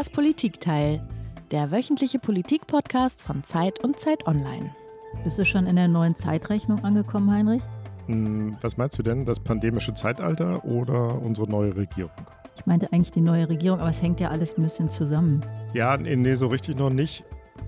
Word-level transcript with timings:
Das 0.00 0.08
Politikteil, 0.08 1.06
der 1.50 1.70
wöchentliche 1.70 2.18
Politik-Podcast 2.18 3.20
von 3.20 3.44
Zeit 3.44 3.84
und 3.84 3.98
Zeit 3.98 4.26
Online. 4.26 4.74
Bist 5.24 5.38
du 5.38 5.44
schon 5.44 5.66
in 5.66 5.76
der 5.76 5.88
neuen 5.88 6.14
Zeitrechnung 6.14 6.82
angekommen, 6.82 7.30
Heinrich? 7.30 7.62
Hm, 8.06 8.56
was 8.62 8.78
meinst 8.78 8.98
du 8.98 9.02
denn, 9.02 9.26
das 9.26 9.38
pandemische 9.38 9.92
Zeitalter 9.92 10.64
oder 10.64 11.20
unsere 11.20 11.50
neue 11.50 11.76
Regierung? 11.76 12.12
Ich 12.56 12.64
meinte 12.64 12.90
eigentlich 12.94 13.10
die 13.10 13.20
neue 13.20 13.46
Regierung, 13.50 13.78
aber 13.80 13.90
es 13.90 14.00
hängt 14.00 14.20
ja 14.20 14.30
alles 14.30 14.56
ein 14.56 14.62
bisschen 14.62 14.88
zusammen. 14.88 15.44
Ja, 15.74 15.98
nee, 15.98 16.34
so 16.34 16.46
richtig 16.46 16.78
noch 16.78 16.88
nicht. 16.88 17.22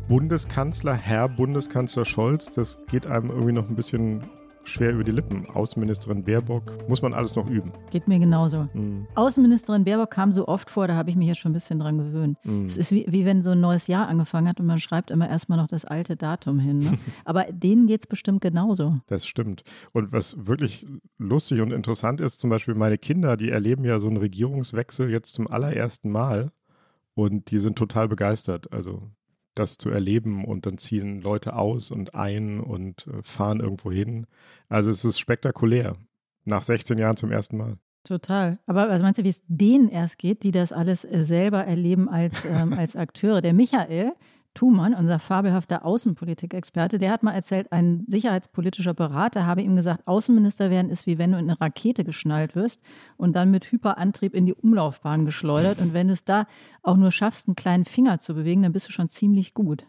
Bundeskanzler, 0.09 0.95
Herr 0.95 1.29
Bundeskanzler 1.29 2.07
Scholz, 2.07 2.51
das 2.51 2.79
geht 2.91 3.07
einem 3.07 3.29
irgendwie 3.29 3.53
noch 3.53 3.69
ein 3.69 3.77
bisschen 3.77 4.23
schwer 4.65 4.93
über 4.93 5.05
die 5.05 5.11
Lippen. 5.11 5.47
Außenministerin 5.51 6.25
Baerbock, 6.25 6.89
muss 6.89 7.03
man 7.03 7.15
alles 7.15 7.37
noch 7.37 7.49
üben. 7.49 7.73
Geht 7.91 8.09
mir 8.09 8.19
genauso. 8.19 8.69
Mhm. 8.75 9.07
Außenministerin 9.15 9.85
Baerbock 9.85 10.11
kam 10.11 10.33
so 10.33 10.49
oft 10.49 10.71
vor, 10.71 10.87
da 10.89 10.95
habe 10.95 11.11
ich 11.11 11.17
mich 11.17 11.29
jetzt 11.29 11.39
schon 11.39 11.51
ein 11.51 11.55
bisschen 11.55 11.79
dran 11.79 11.99
gewöhnt. 11.99 12.39
Mhm. 12.45 12.67
Es 12.67 12.77
ist 12.77 12.93
wie, 12.93 13.07
wie, 13.09 13.25
wenn 13.25 13.43
so 13.43 13.51
ein 13.51 13.61
neues 13.61 13.87
Jahr 13.87 14.09
angefangen 14.09 14.49
hat 14.49 14.61
und 14.61 14.67
man 14.67 14.79
schreibt 14.79 15.11
immer 15.11 15.29
erstmal 15.29 15.59
noch 15.59 15.67
das 15.67 15.85
alte 15.85 16.17
Datum 16.17 16.59
hin. 16.59 16.79
Ne? 16.79 16.99
Aber 17.25 17.45
denen 17.51 17.87
geht 17.87 18.01
es 18.01 18.07
bestimmt 18.07 18.41
genauso. 18.41 19.01
Das 19.07 19.27
stimmt. 19.27 19.65
Und 19.93 20.13
was 20.13 20.37
wirklich 20.47 20.87
lustig 21.19 21.61
und 21.61 21.73
interessant 21.73 22.21
ist, 22.21 22.41
zum 22.41 22.51
Beispiel 22.51 22.75
meine 22.75 22.99
Kinder, 22.99 23.37
die 23.37 23.51
erleben 23.51 23.85
ja 23.85 24.01
so 24.01 24.09
einen 24.09 24.19
Regierungswechsel 24.19 25.11
jetzt 25.11 25.33
zum 25.35 25.49
allerersten 25.49 26.11
Mal. 26.11 26.51
Und 27.15 27.51
die 27.51 27.59
sind 27.59 27.77
total 27.77 28.09
begeistert. 28.09 28.73
Also 28.73 29.11
das 29.55 29.79
zu 29.79 29.91
erleben 29.91 30.45
und 30.45 30.67
dann 30.67 30.79
ziehen 30.79 31.21
Leute 31.21 31.55
aus 31.57 31.91
und 31.91 32.15
ein 32.15 32.61
und 32.61 33.07
äh, 33.07 33.23
fahren 33.23 33.61
irgendwo 33.61 33.91
hin. 33.93 34.27
Also 34.69 34.91
es 34.91 35.05
ist 35.05 35.19
spektakulär. 35.19 35.97
Nach 36.45 36.63
16 36.63 36.99
Jahren 36.99 37.17
zum 37.17 37.31
ersten 37.31 37.57
Mal. 37.57 37.77
Total. 38.05 38.59
Aber 38.67 38.89
was 38.89 39.01
meinst 39.01 39.21
du, 39.21 39.25
wie 39.25 39.29
es 39.29 39.43
denen 39.47 39.89
erst 39.89 40.19
geht, 40.19 40.43
die 40.43 40.51
das 40.51 40.73
alles 40.73 41.05
äh, 41.05 41.25
selber 41.25 41.65
erleben 41.65 42.09
als, 42.09 42.45
ähm, 42.45 42.73
als 42.73 42.97
Akteure? 42.97 43.41
Der 43.43 43.53
Michael, 43.53 44.13
Thumann, 44.55 44.95
unser 44.95 45.19
fabelhafter 45.19 45.85
Außenpolitikexperte, 45.85 46.99
der 46.99 47.11
hat 47.11 47.23
mal 47.23 47.33
erzählt, 47.33 47.73
ein 47.73 48.05
sicherheitspolitischer 48.07 48.93
Berater 48.93 49.47
habe 49.47 49.63
ihm 49.63 49.77
gesagt, 49.77 50.07
Außenminister 50.07 50.71
werden 50.71 50.91
ist 50.91 51.07
wie 51.07 51.19
wenn 51.19 51.33
du 51.33 51.39
in 51.39 51.49
eine 51.49 51.61
Rakete 51.61 52.05
geschnallt 52.05 52.55
wirst 52.55 52.83
und 53.17 53.35
dann 53.35 53.51
mit 53.51 53.71
Hyperantrieb 53.71 54.35
in 54.35 54.45
die 54.47 54.55
Umlaufbahn 54.55 55.25
geschleudert. 55.25 55.79
Und 55.81 55.95
wenn 55.95 56.09
du 56.09 56.13
es 56.13 56.25
da 56.25 56.47
auch 56.83 56.97
nur 56.97 57.11
schaffst, 57.11 57.49
einen 57.49 57.57
kleinen 57.57 57.85
Finger 57.85 58.19
zu 58.19 58.35
bewegen, 58.35 58.63
dann 58.63 58.73
bist 58.73 58.89
du 58.89 58.93
schon 58.93 59.09
ziemlich 59.09 59.55
gut. 59.55 59.85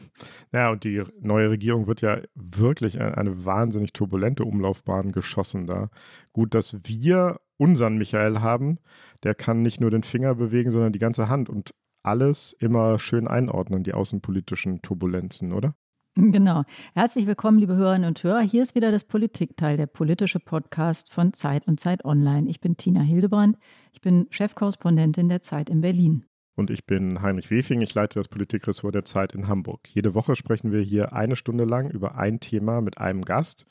ja, 0.52 0.70
und 0.70 0.84
die 0.84 1.02
neue 1.20 1.50
Regierung 1.50 1.86
wird 1.86 2.00
ja 2.00 2.20
wirklich 2.34 3.00
eine, 3.00 3.16
eine 3.16 3.44
wahnsinnig 3.44 3.92
turbulente 3.92 4.44
Umlaufbahn 4.44 5.12
geschossen 5.12 5.66
da. 5.66 5.90
Gut, 6.32 6.54
dass 6.54 6.76
wir 6.84 7.40
unseren 7.56 7.98
Michael 7.98 8.40
haben, 8.40 8.78
der 9.24 9.34
kann 9.34 9.62
nicht 9.62 9.80
nur 9.80 9.90
den 9.90 10.04
Finger 10.04 10.34
bewegen, 10.34 10.70
sondern 10.70 10.92
die 10.92 10.98
ganze 10.98 11.28
Hand. 11.28 11.48
Und 11.48 11.74
alles 12.08 12.54
immer 12.58 12.98
schön 12.98 13.28
einordnen, 13.28 13.84
die 13.84 13.92
außenpolitischen 13.92 14.80
Turbulenzen, 14.80 15.52
oder? 15.52 15.74
Genau. 16.14 16.64
Herzlich 16.94 17.26
willkommen, 17.26 17.58
liebe 17.58 17.76
Hörerinnen 17.76 18.08
und 18.08 18.24
Hörer. 18.24 18.40
Hier 18.40 18.62
ist 18.62 18.74
wieder 18.74 18.90
das 18.90 19.04
Politikteil, 19.04 19.76
der 19.76 19.86
politische 19.86 20.40
Podcast 20.40 21.12
von 21.12 21.32
Zeit 21.32 21.68
und 21.68 21.78
Zeit 21.78 22.04
Online. 22.04 22.48
Ich 22.48 22.60
bin 22.60 22.76
Tina 22.76 23.02
Hildebrand. 23.02 23.56
Ich 23.92 24.00
bin 24.00 24.26
Chefkorrespondentin 24.30 25.28
der 25.28 25.42
Zeit 25.42 25.70
in 25.70 25.80
Berlin. 25.82 26.24
Und 26.56 26.70
ich 26.70 26.86
bin 26.86 27.22
Heinrich 27.22 27.50
Wefing. 27.50 27.82
Ich 27.82 27.94
leite 27.94 28.18
das 28.18 28.28
Politikressort 28.28 28.94
der 28.94 29.04
Zeit 29.04 29.34
in 29.34 29.46
Hamburg. 29.46 29.80
Jede 29.92 30.14
Woche 30.14 30.34
sprechen 30.34 30.72
wir 30.72 30.80
hier 30.80 31.12
eine 31.12 31.36
Stunde 31.36 31.64
lang 31.64 31.90
über 31.90 32.16
ein 32.16 32.40
Thema 32.40 32.80
mit 32.80 32.98
einem 32.98 33.22
Gast. 33.22 33.66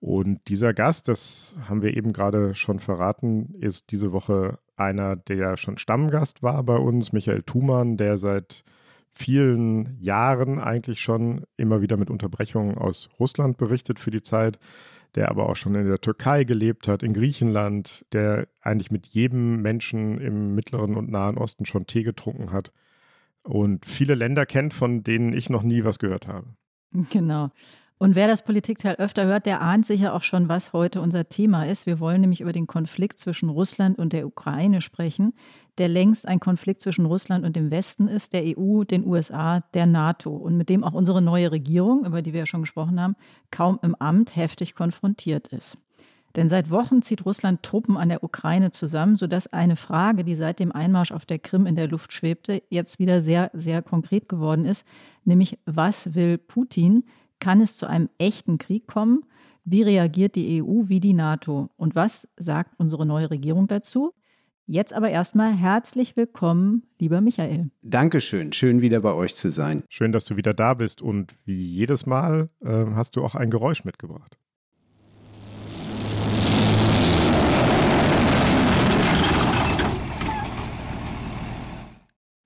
Und 0.00 0.40
dieser 0.48 0.74
Gast, 0.74 1.08
das 1.08 1.56
haben 1.68 1.82
wir 1.82 1.96
eben 1.96 2.12
gerade 2.12 2.54
schon 2.54 2.80
verraten, 2.80 3.54
ist 3.60 3.90
diese 3.90 4.12
Woche 4.12 4.58
einer, 4.80 5.16
der 5.16 5.56
schon 5.56 5.78
Stammgast 5.78 6.42
war 6.42 6.62
bei 6.64 6.76
uns, 6.76 7.12
Michael 7.12 7.42
Thumann, 7.42 7.96
der 7.96 8.18
seit 8.18 8.64
vielen 9.12 9.96
Jahren 10.00 10.58
eigentlich 10.58 11.00
schon 11.00 11.44
immer 11.56 11.82
wieder 11.82 11.96
mit 11.96 12.10
Unterbrechungen 12.10 12.78
aus 12.78 13.08
Russland 13.18 13.58
berichtet 13.58 14.00
für 14.00 14.10
die 14.10 14.22
Zeit, 14.22 14.58
der 15.14 15.28
aber 15.28 15.48
auch 15.48 15.56
schon 15.56 15.74
in 15.74 15.86
der 15.86 16.00
Türkei 16.00 16.44
gelebt 16.44 16.88
hat, 16.88 17.02
in 17.02 17.12
Griechenland, 17.12 18.06
der 18.12 18.48
eigentlich 18.60 18.90
mit 18.90 19.08
jedem 19.08 19.60
Menschen 19.60 20.20
im 20.20 20.54
Mittleren 20.54 20.96
und 20.96 21.10
Nahen 21.10 21.36
Osten 21.36 21.66
schon 21.66 21.86
Tee 21.86 22.02
getrunken 22.02 22.52
hat 22.52 22.72
und 23.42 23.84
viele 23.86 24.14
Länder 24.14 24.46
kennt, 24.46 24.74
von 24.74 25.02
denen 25.02 25.32
ich 25.32 25.50
noch 25.50 25.62
nie 25.62 25.84
was 25.84 25.98
gehört 25.98 26.26
habe. 26.28 26.46
Genau. 26.92 27.50
Und 28.02 28.14
wer 28.14 28.28
das 28.28 28.40
Politikteil 28.40 28.94
öfter 28.94 29.26
hört, 29.26 29.44
der 29.44 29.60
ahnt 29.60 29.84
sicher 29.84 30.14
auch 30.14 30.22
schon, 30.22 30.48
was 30.48 30.72
heute 30.72 31.02
unser 31.02 31.28
Thema 31.28 31.64
ist. 31.64 31.84
Wir 31.84 32.00
wollen 32.00 32.22
nämlich 32.22 32.40
über 32.40 32.52
den 32.52 32.66
Konflikt 32.66 33.18
zwischen 33.18 33.50
Russland 33.50 33.98
und 33.98 34.14
der 34.14 34.26
Ukraine 34.26 34.80
sprechen, 34.80 35.34
der 35.76 35.88
längst 35.88 36.26
ein 36.26 36.40
Konflikt 36.40 36.80
zwischen 36.80 37.04
Russland 37.04 37.44
und 37.44 37.56
dem 37.56 37.70
Westen 37.70 38.08
ist, 38.08 38.32
der 38.32 38.56
EU, 38.56 38.84
den 38.84 39.06
USA, 39.06 39.60
der 39.74 39.84
NATO 39.84 40.30
und 40.30 40.56
mit 40.56 40.70
dem 40.70 40.82
auch 40.82 40.94
unsere 40.94 41.20
neue 41.20 41.52
Regierung, 41.52 42.06
über 42.06 42.22
die 42.22 42.32
wir 42.32 42.40
ja 42.40 42.46
schon 42.46 42.62
gesprochen 42.62 42.98
haben, 42.98 43.16
kaum 43.50 43.78
im 43.82 43.94
Amt 43.96 44.34
heftig 44.34 44.74
konfrontiert 44.74 45.48
ist. 45.48 45.76
Denn 46.36 46.48
seit 46.48 46.70
Wochen 46.70 47.02
zieht 47.02 47.26
Russland 47.26 47.62
Truppen 47.62 47.98
an 47.98 48.08
der 48.08 48.24
Ukraine 48.24 48.70
zusammen, 48.70 49.16
sodass 49.16 49.52
eine 49.52 49.76
Frage, 49.76 50.24
die 50.24 50.36
seit 50.36 50.58
dem 50.58 50.72
Einmarsch 50.72 51.12
auf 51.12 51.26
der 51.26 51.38
Krim 51.38 51.66
in 51.66 51.76
der 51.76 51.88
Luft 51.88 52.14
schwebte, 52.14 52.62
jetzt 52.70 52.98
wieder 52.98 53.20
sehr, 53.20 53.50
sehr 53.52 53.82
konkret 53.82 54.26
geworden 54.26 54.64
ist, 54.64 54.86
nämlich 55.26 55.58
was 55.66 56.14
will 56.14 56.38
Putin? 56.38 57.04
Kann 57.40 57.60
es 57.60 57.76
zu 57.76 57.86
einem 57.86 58.10
echten 58.18 58.58
Krieg 58.58 58.86
kommen? 58.86 59.24
Wie 59.64 59.82
reagiert 59.82 60.36
die 60.36 60.62
EU, 60.62 60.88
wie 60.88 61.00
die 61.00 61.14
NATO? 61.14 61.70
Und 61.76 61.94
was 61.94 62.28
sagt 62.36 62.74
unsere 62.78 63.06
neue 63.06 63.30
Regierung 63.30 63.66
dazu? 63.66 64.12
Jetzt 64.66 64.92
aber 64.92 65.10
erstmal 65.10 65.52
herzlich 65.52 66.16
willkommen, 66.16 66.84
lieber 67.00 67.20
Michael. 67.20 67.70
Dankeschön, 67.82 68.52
schön 68.52 68.80
wieder 68.82 69.00
bei 69.00 69.12
euch 69.12 69.34
zu 69.34 69.50
sein. 69.50 69.82
Schön, 69.88 70.12
dass 70.12 70.24
du 70.24 70.36
wieder 70.36 70.54
da 70.54 70.74
bist 70.74 71.02
und 71.02 71.34
wie 71.44 71.60
jedes 71.60 72.06
Mal 72.06 72.50
äh, 72.60 72.86
hast 72.94 73.16
du 73.16 73.24
auch 73.24 73.34
ein 73.34 73.50
Geräusch 73.50 73.84
mitgebracht. 73.84 74.38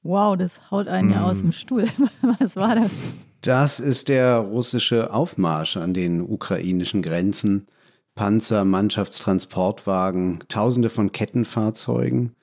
Wow, 0.04 0.36
das 0.36 0.70
haut 0.70 0.86
einen 0.86 1.08
mm. 1.08 1.12
ja 1.12 1.24
aus 1.24 1.40
dem 1.40 1.50
Stuhl. 1.50 1.86
Was 2.38 2.56
war 2.56 2.74
das? 2.74 2.92
Das 3.40 3.80
ist 3.80 4.08
der 4.08 4.36
russische 4.36 5.12
Aufmarsch 5.12 5.78
an 5.78 5.94
den 5.94 6.20
ukrainischen 6.20 7.02
Grenzen. 7.02 7.66
Panzer, 8.14 8.64
Mannschaftstransportwagen, 8.64 10.40
Tausende 10.48 10.90
von 10.90 11.10
Kettenfahrzeugen. 11.10 12.36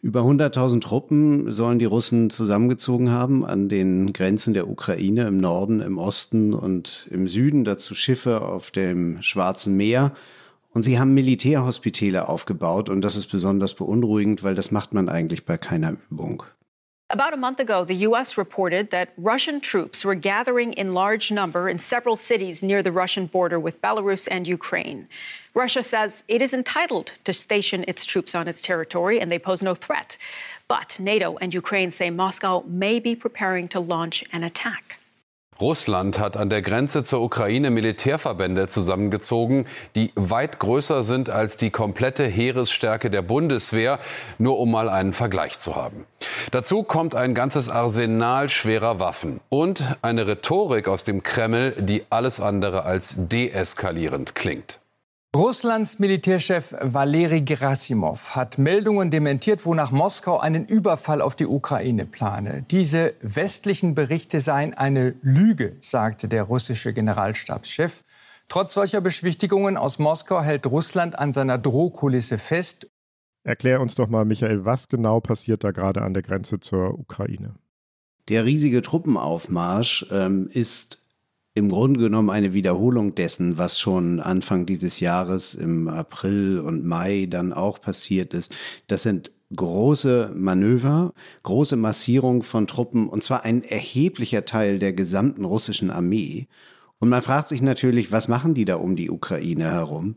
Über 0.00 0.22
100.000 0.22 0.80
Truppen 0.80 1.52
sollen 1.52 1.78
die 1.78 1.84
Russen 1.84 2.30
zusammengezogen 2.30 3.10
haben 3.10 3.44
an 3.44 3.68
den 3.68 4.12
Grenzen 4.12 4.52
der 4.52 4.68
Ukraine 4.68 5.26
im 5.26 5.38
Norden, 5.38 5.80
im 5.80 5.98
Osten 5.98 6.52
und 6.52 7.06
im 7.10 7.28
Süden. 7.28 7.64
Dazu 7.64 7.94
Schiffe 7.94 8.42
auf 8.42 8.72
dem 8.72 9.22
Schwarzen 9.22 9.76
Meer. 9.76 10.12
Und 10.72 10.82
sie 10.82 10.98
haben 10.98 11.14
Militärhospitäle 11.14 12.28
aufgebaut 12.28 12.88
und 12.88 13.02
das 13.02 13.16
ist 13.16 13.28
besonders 13.28 13.74
beunruhigend, 13.74 14.42
weil 14.42 14.54
das 14.54 14.72
macht 14.72 14.92
man 14.92 15.08
eigentlich 15.08 15.44
bei 15.46 15.58
keiner 15.58 15.96
Übung. 16.10 16.42
About 17.10 17.32
a 17.32 17.38
month 17.38 17.58
ago, 17.58 17.84
the 17.84 17.94
U.S. 17.94 18.36
reported 18.36 18.90
that 18.90 19.14
Russian 19.16 19.60
troops 19.60 20.04
were 20.04 20.14
gathering 20.14 20.74
in 20.74 20.92
large 20.92 21.32
number 21.32 21.66
in 21.66 21.78
several 21.78 22.16
cities 22.16 22.62
near 22.62 22.82
the 22.82 22.92
Russian 22.92 23.24
border 23.24 23.58
with 23.58 23.80
Belarus 23.80 24.28
and 24.30 24.46
Ukraine. 24.46 25.08
Russia 25.54 25.82
says 25.82 26.22
it 26.28 26.42
is 26.42 26.52
entitled 26.52 27.14
to 27.24 27.32
station 27.32 27.82
its 27.88 28.04
troops 28.04 28.34
on 28.34 28.46
its 28.46 28.60
territory 28.60 29.20
and 29.20 29.32
they 29.32 29.38
pose 29.38 29.62
no 29.62 29.74
threat. 29.74 30.18
But 30.68 31.00
NATO 31.00 31.38
and 31.38 31.54
Ukraine 31.54 31.90
say 31.90 32.10
Moscow 32.10 32.62
may 32.66 33.00
be 33.00 33.16
preparing 33.16 33.68
to 33.68 33.80
launch 33.80 34.22
an 34.30 34.44
attack. 34.44 34.97
Russland 35.60 36.20
hat 36.20 36.36
an 36.36 36.50
der 36.50 36.62
Grenze 36.62 37.02
zur 37.02 37.20
Ukraine 37.20 37.70
Militärverbände 37.70 38.68
zusammengezogen, 38.68 39.66
die 39.96 40.12
weit 40.14 40.60
größer 40.60 41.02
sind 41.02 41.30
als 41.30 41.56
die 41.56 41.70
komplette 41.70 42.24
Heeresstärke 42.24 43.10
der 43.10 43.22
Bundeswehr, 43.22 43.98
nur 44.38 44.58
um 44.58 44.70
mal 44.70 44.88
einen 44.88 45.12
Vergleich 45.12 45.58
zu 45.58 45.74
haben. 45.74 46.04
Dazu 46.52 46.84
kommt 46.84 47.14
ein 47.14 47.34
ganzes 47.34 47.68
Arsenal 47.68 48.48
schwerer 48.48 49.00
Waffen 49.00 49.40
und 49.48 49.96
eine 50.02 50.26
Rhetorik 50.26 50.88
aus 50.88 51.04
dem 51.04 51.22
Kreml, 51.22 51.72
die 51.78 52.04
alles 52.10 52.40
andere 52.40 52.84
als 52.84 53.16
deeskalierend 53.18 54.34
klingt. 54.34 54.78
Russlands 55.36 55.98
Militärchef 55.98 56.74
Valeri 56.80 57.42
Gerasimov 57.42 58.34
hat 58.34 58.56
Meldungen 58.56 59.10
dementiert, 59.10 59.66
wonach 59.66 59.92
Moskau 59.92 60.38
einen 60.40 60.64
Überfall 60.64 61.20
auf 61.20 61.36
die 61.36 61.44
Ukraine 61.44 62.06
plane. 62.06 62.64
Diese 62.70 63.12
westlichen 63.20 63.94
Berichte 63.94 64.40
seien 64.40 64.72
eine 64.72 65.16
Lüge, 65.20 65.76
sagte 65.80 66.28
der 66.28 66.44
russische 66.44 66.94
Generalstabschef. 66.94 68.04
Trotz 68.48 68.72
solcher 68.72 69.02
Beschwichtigungen 69.02 69.76
aus 69.76 69.98
Moskau 69.98 70.40
hält 70.40 70.66
Russland 70.66 71.18
an 71.18 71.34
seiner 71.34 71.58
Drohkulisse 71.58 72.38
fest. 72.38 72.88
Erklär 73.44 73.82
uns 73.82 73.94
doch 73.96 74.08
mal, 74.08 74.24
Michael, 74.24 74.64
was 74.64 74.88
genau 74.88 75.20
passiert 75.20 75.62
da 75.62 75.72
gerade 75.72 76.00
an 76.00 76.14
der 76.14 76.22
Grenze 76.22 76.58
zur 76.58 76.98
Ukraine? 76.98 77.54
Der 78.30 78.46
riesige 78.46 78.80
Truppenaufmarsch 78.80 80.06
ähm, 80.10 80.48
ist 80.50 81.04
im 81.58 81.68
Grunde 81.68 82.00
genommen 82.00 82.30
eine 82.30 82.54
Wiederholung 82.54 83.14
dessen, 83.14 83.58
was 83.58 83.78
schon 83.78 84.20
Anfang 84.20 84.64
dieses 84.64 85.00
Jahres 85.00 85.54
im 85.54 85.88
April 85.88 86.60
und 86.60 86.86
Mai 86.86 87.26
dann 87.28 87.52
auch 87.52 87.80
passiert 87.80 88.32
ist. 88.32 88.54
Das 88.86 89.02
sind 89.02 89.32
große 89.54 90.32
Manöver, 90.34 91.12
große 91.42 91.76
Massierung 91.76 92.42
von 92.42 92.66
Truppen, 92.66 93.08
und 93.08 93.22
zwar 93.22 93.44
ein 93.44 93.62
erheblicher 93.64 94.44
Teil 94.44 94.78
der 94.78 94.92
gesamten 94.92 95.44
russischen 95.44 95.90
Armee. 95.90 96.46
Und 96.98 97.08
man 97.08 97.22
fragt 97.22 97.48
sich 97.48 97.62
natürlich, 97.62 98.12
was 98.12 98.28
machen 98.28 98.54
die 98.54 98.64
da 98.64 98.76
um 98.76 98.96
die 98.96 99.10
Ukraine 99.10 99.64
herum? 99.64 100.16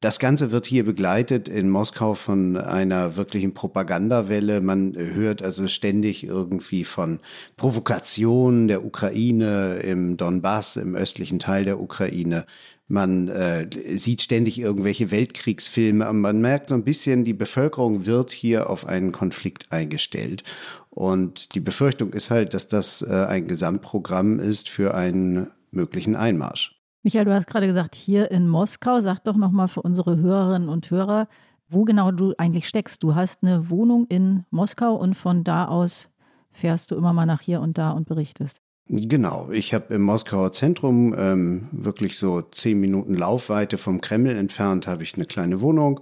Das 0.00 0.18
Ganze 0.18 0.50
wird 0.50 0.64
hier 0.64 0.86
begleitet 0.86 1.46
in 1.46 1.68
Moskau 1.68 2.14
von 2.14 2.56
einer 2.56 3.16
wirklichen 3.16 3.52
Propagandawelle. 3.52 4.62
Man 4.62 4.96
hört 4.96 5.42
also 5.42 5.68
ständig 5.68 6.24
irgendwie 6.24 6.84
von 6.84 7.20
Provokationen 7.58 8.66
der 8.66 8.82
Ukraine 8.82 9.80
im 9.80 10.16
Donbass, 10.16 10.76
im 10.76 10.94
östlichen 10.94 11.38
Teil 11.38 11.66
der 11.66 11.78
Ukraine. 11.80 12.46
Man 12.88 13.28
äh, 13.28 13.68
sieht 13.98 14.22
ständig 14.22 14.58
irgendwelche 14.58 15.10
Weltkriegsfilme. 15.10 16.10
Man 16.14 16.40
merkt 16.40 16.70
so 16.70 16.76
ein 16.76 16.84
bisschen, 16.84 17.24
die 17.24 17.34
Bevölkerung 17.34 18.06
wird 18.06 18.32
hier 18.32 18.70
auf 18.70 18.86
einen 18.86 19.12
Konflikt 19.12 19.70
eingestellt. 19.70 20.44
Und 20.88 21.54
die 21.54 21.60
Befürchtung 21.60 22.14
ist 22.14 22.30
halt, 22.30 22.54
dass 22.54 22.68
das 22.68 23.02
äh, 23.02 23.26
ein 23.28 23.46
Gesamtprogramm 23.46 24.40
ist 24.40 24.70
für 24.70 24.94
einen 24.94 25.50
möglichen 25.70 26.16
Einmarsch. 26.16 26.79
Michael, 27.02 27.24
du 27.24 27.32
hast 27.32 27.46
gerade 27.46 27.66
gesagt, 27.66 27.94
hier 27.94 28.30
in 28.30 28.46
Moskau, 28.46 29.00
sag 29.00 29.24
doch 29.24 29.36
nochmal 29.36 29.68
für 29.68 29.80
unsere 29.80 30.18
Hörerinnen 30.18 30.68
und 30.68 30.90
Hörer, 30.90 31.28
wo 31.66 31.84
genau 31.84 32.10
du 32.10 32.34
eigentlich 32.36 32.68
steckst. 32.68 33.02
Du 33.02 33.14
hast 33.14 33.42
eine 33.42 33.70
Wohnung 33.70 34.06
in 34.08 34.44
Moskau 34.50 34.96
und 34.96 35.14
von 35.14 35.42
da 35.42 35.66
aus 35.66 36.10
fährst 36.52 36.90
du 36.90 36.96
immer 36.96 37.14
mal 37.14 37.24
nach 37.24 37.40
hier 37.40 37.62
und 37.62 37.78
da 37.78 37.92
und 37.92 38.06
berichtest. 38.06 38.60
Genau, 38.86 39.48
ich 39.50 39.72
habe 39.72 39.94
im 39.94 40.02
Moskauer 40.02 40.52
Zentrum 40.52 41.14
ähm, 41.16 41.68
wirklich 41.72 42.18
so 42.18 42.42
zehn 42.42 42.78
Minuten 42.78 43.14
Laufweite 43.14 43.78
vom 43.78 44.02
Kreml 44.02 44.36
entfernt, 44.36 44.86
habe 44.86 45.02
ich 45.02 45.14
eine 45.14 45.24
kleine 45.24 45.62
Wohnung. 45.62 46.00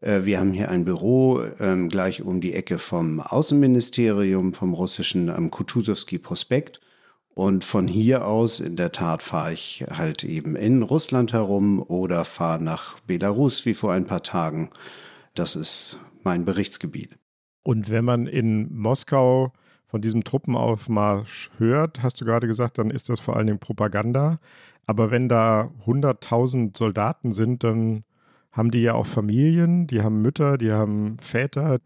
Äh, 0.00 0.24
wir 0.24 0.40
haben 0.40 0.54
hier 0.54 0.70
ein 0.70 0.86
Büro 0.86 1.42
ähm, 1.60 1.90
gleich 1.90 2.22
um 2.22 2.40
die 2.40 2.54
Ecke 2.54 2.78
vom 2.78 3.20
Außenministerium, 3.20 4.54
vom 4.54 4.72
russischen 4.72 5.28
am 5.28 5.50
Kutuzowski 5.50 6.16
Prospekt. 6.18 6.80
Und 7.38 7.62
von 7.62 7.86
hier 7.86 8.26
aus, 8.26 8.58
in 8.58 8.74
der 8.74 8.90
Tat, 8.90 9.22
fahre 9.22 9.52
ich 9.52 9.84
halt 9.88 10.24
eben 10.24 10.56
in 10.56 10.82
Russland 10.82 11.32
herum 11.32 11.80
oder 11.80 12.24
fahre 12.24 12.60
nach 12.60 12.98
Belarus 13.06 13.64
wie 13.64 13.74
vor 13.74 13.92
ein 13.92 14.06
paar 14.06 14.24
Tagen. 14.24 14.70
Das 15.36 15.54
ist 15.54 16.00
mein 16.24 16.44
Berichtsgebiet. 16.44 17.16
Und 17.62 17.90
wenn 17.90 18.04
man 18.04 18.26
in 18.26 18.76
Moskau 18.76 19.52
von 19.86 20.02
diesem 20.02 20.24
Truppenaufmarsch 20.24 21.52
hört, 21.58 22.02
hast 22.02 22.20
du 22.20 22.24
gerade 22.24 22.48
gesagt, 22.48 22.76
dann 22.76 22.90
ist 22.90 23.08
das 23.08 23.20
vor 23.20 23.36
allen 23.36 23.46
Dingen 23.46 23.60
Propaganda. 23.60 24.40
Aber 24.86 25.12
wenn 25.12 25.28
da 25.28 25.70
100.000 25.86 26.76
Soldaten 26.76 27.30
sind, 27.30 27.62
dann 27.62 28.02
haben 28.50 28.72
die 28.72 28.82
ja 28.82 28.94
auch 28.94 29.06
Familien, 29.06 29.86
die 29.86 30.02
haben 30.02 30.22
Mütter, 30.22 30.58
die 30.58 30.72
haben 30.72 31.18
Väter, 31.20 31.78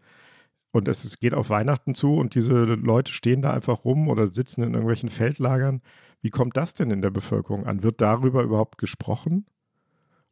und 0.73 0.87
es 0.87 1.19
geht 1.19 1.35
auf 1.35 1.51
Weihnachten 1.51 1.93
zu 1.93 2.15
und 2.15 2.33
diese 2.33 2.51
Leute 2.63 3.11
stehen 3.11 3.43
da 3.43 3.53
einfach 3.53 3.85
rum 3.85 4.09
oder 4.09 4.27
sitzen 4.27 4.63
in 4.63 4.71
irgendwelchen 4.71 5.09
Feldlagern. 5.09 5.81
Wie 6.21 6.31
kommt 6.31 6.57
das 6.57 6.73
denn 6.73 6.89
in 6.89 7.03
der 7.03 7.11
Bevölkerung 7.11 7.67
an? 7.67 7.83
Wird 7.83 8.01
darüber 8.01 8.41
überhaupt 8.41 8.79
gesprochen? 8.79 9.45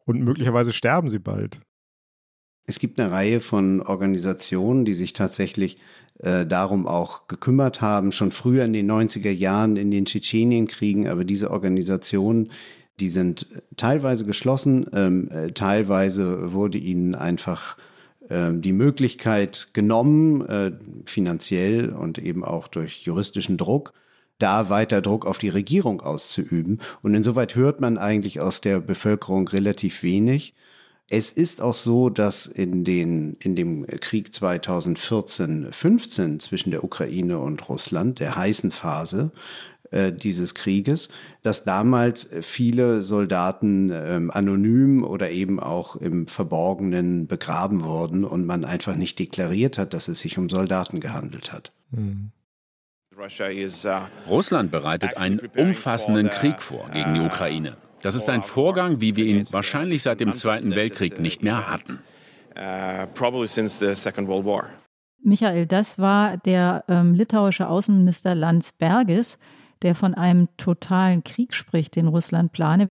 Und 0.04 0.22
möglicherweise 0.22 0.74
sterben 0.74 1.10
sie 1.10 1.20
bald. 1.20 1.62
Es 2.66 2.80
gibt 2.80 3.00
eine 3.00 3.12
Reihe 3.12 3.40
von 3.40 3.82
Organisationen, 3.82 4.84
die 4.84 4.96
sich 4.96 5.14
tatsächlich 5.14 5.78
äh, 6.20 6.48
darum 6.48 6.88
auch 6.88 7.28
gekümmert 7.28 7.82
haben, 7.82 8.12
schon 8.12 8.32
früher 8.32 8.66
in 8.66 8.74
den 8.74 8.90
90er 8.90 9.32
Jahren 9.32 9.78
in 9.78 9.92
den 9.92 10.06
Tschetschenienkriegen, 10.06 11.08
aber 11.08 11.24
diese 11.24 11.52
Organisationen, 11.52 12.50
die 13.00 13.10
sind 13.10 13.48
teilweise 13.78 14.26
geschlossen, 14.26 14.88
ähm, 14.94 15.30
äh, 15.30 15.52
teilweise 15.52 16.52
wurde 16.54 16.80
ihnen 16.80 17.14
einfach 17.14 17.78
ähm, 17.78 17.91
die 18.32 18.74
Möglichkeit 18.74 19.70
genommen, 19.74 20.46
äh, 20.48 20.72
finanziell 21.06 21.90
und 21.90 22.18
eben 22.18 22.44
auch 22.44 22.68
durch 22.68 23.04
juristischen 23.04 23.58
Druck, 23.58 23.94
da 24.40 24.70
weiter 24.70 25.02
Druck 25.02 25.26
auf 25.26 25.38
die 25.38 25.50
Regierung 25.50 26.02
auszuüben. 26.02 26.80
Und 27.02 27.14
insoweit 27.14 27.56
hört 27.56 27.82
man 27.82 27.98
eigentlich 27.98 28.40
aus 28.40 28.62
der 28.62 28.80
Bevölkerung 28.80 29.48
relativ 29.48 30.04
wenig. 30.04 30.56
Es 31.14 31.34
ist 31.34 31.62
auch 31.62 31.74
so, 31.74 32.10
dass 32.10 32.46
in, 32.46 32.86
den, 32.86 33.36
in 33.42 33.58
dem 33.58 33.86
Krieg 33.86 34.30
2014-15 34.30 36.40
zwischen 36.40 36.72
der 36.72 36.86
Ukraine 36.86 37.40
und 37.40 37.68
Russland, 37.68 38.22
der 38.22 38.38
heißen 38.38 38.72
Phase, 38.72 39.34
äh, 39.92 40.12
dieses 40.12 40.56
Krieges, 40.56 41.10
dass 41.44 41.64
damals 41.64 42.30
viele 42.42 43.02
Soldaten 43.02 43.92
ähm, 43.94 44.32
anonym 44.32 45.04
oder 45.04 45.30
eben 45.32 45.60
auch 45.60 45.96
im 45.96 46.28
Verborgenen 46.28 47.28
begraben 47.28 47.84
wurden 47.84 48.24
und 48.24 48.46
man 48.46 48.66
einfach 48.66 48.96
nicht 48.96 49.20
deklariert 49.20 49.78
hat, 49.78 49.94
dass 49.94 50.08
es 50.08 50.20
sich 50.20 50.38
um 50.38 50.50
Soldaten 50.50 51.00
gehandelt 51.00 51.52
hat. 51.52 51.72
Mhm. 51.92 52.32
Russland 54.28 54.72
bereitet 54.72 55.18
einen 55.18 55.40
umfassenden 55.40 56.30
Krieg 56.30 56.62
vor 56.62 56.90
gegen 56.92 57.14
die 57.14 57.20
Ukraine. 57.20 57.78
Das 58.02 58.16
ist 58.16 58.30
ein 58.30 58.42
Vorgang, 58.42 59.02
wie 59.02 59.16
wir 59.16 59.26
ihn 59.26 59.46
wahrscheinlich 59.52 60.02
seit 60.04 60.22
dem 60.22 60.34
Zweiten 60.34 60.72
Weltkrieg 60.72 61.20
nicht 61.20 61.44
mehr 61.44 61.70
hatten. 61.70 62.00
Michael, 65.24 65.68
das 65.68 66.00
war 66.00 66.38
der 66.38 66.84
ähm, 66.88 67.14
litauische 67.14 67.68
Außenminister 67.68 68.34
Landsbergis 68.34 69.38
der 69.84 69.96
von 69.96 70.14
einem 70.14 70.48
totalen 70.58 71.24
Krieg 71.24 71.54
spricht, 71.54 71.96
den 71.96 72.08
Russland 72.08 72.52
plane. 72.52 72.88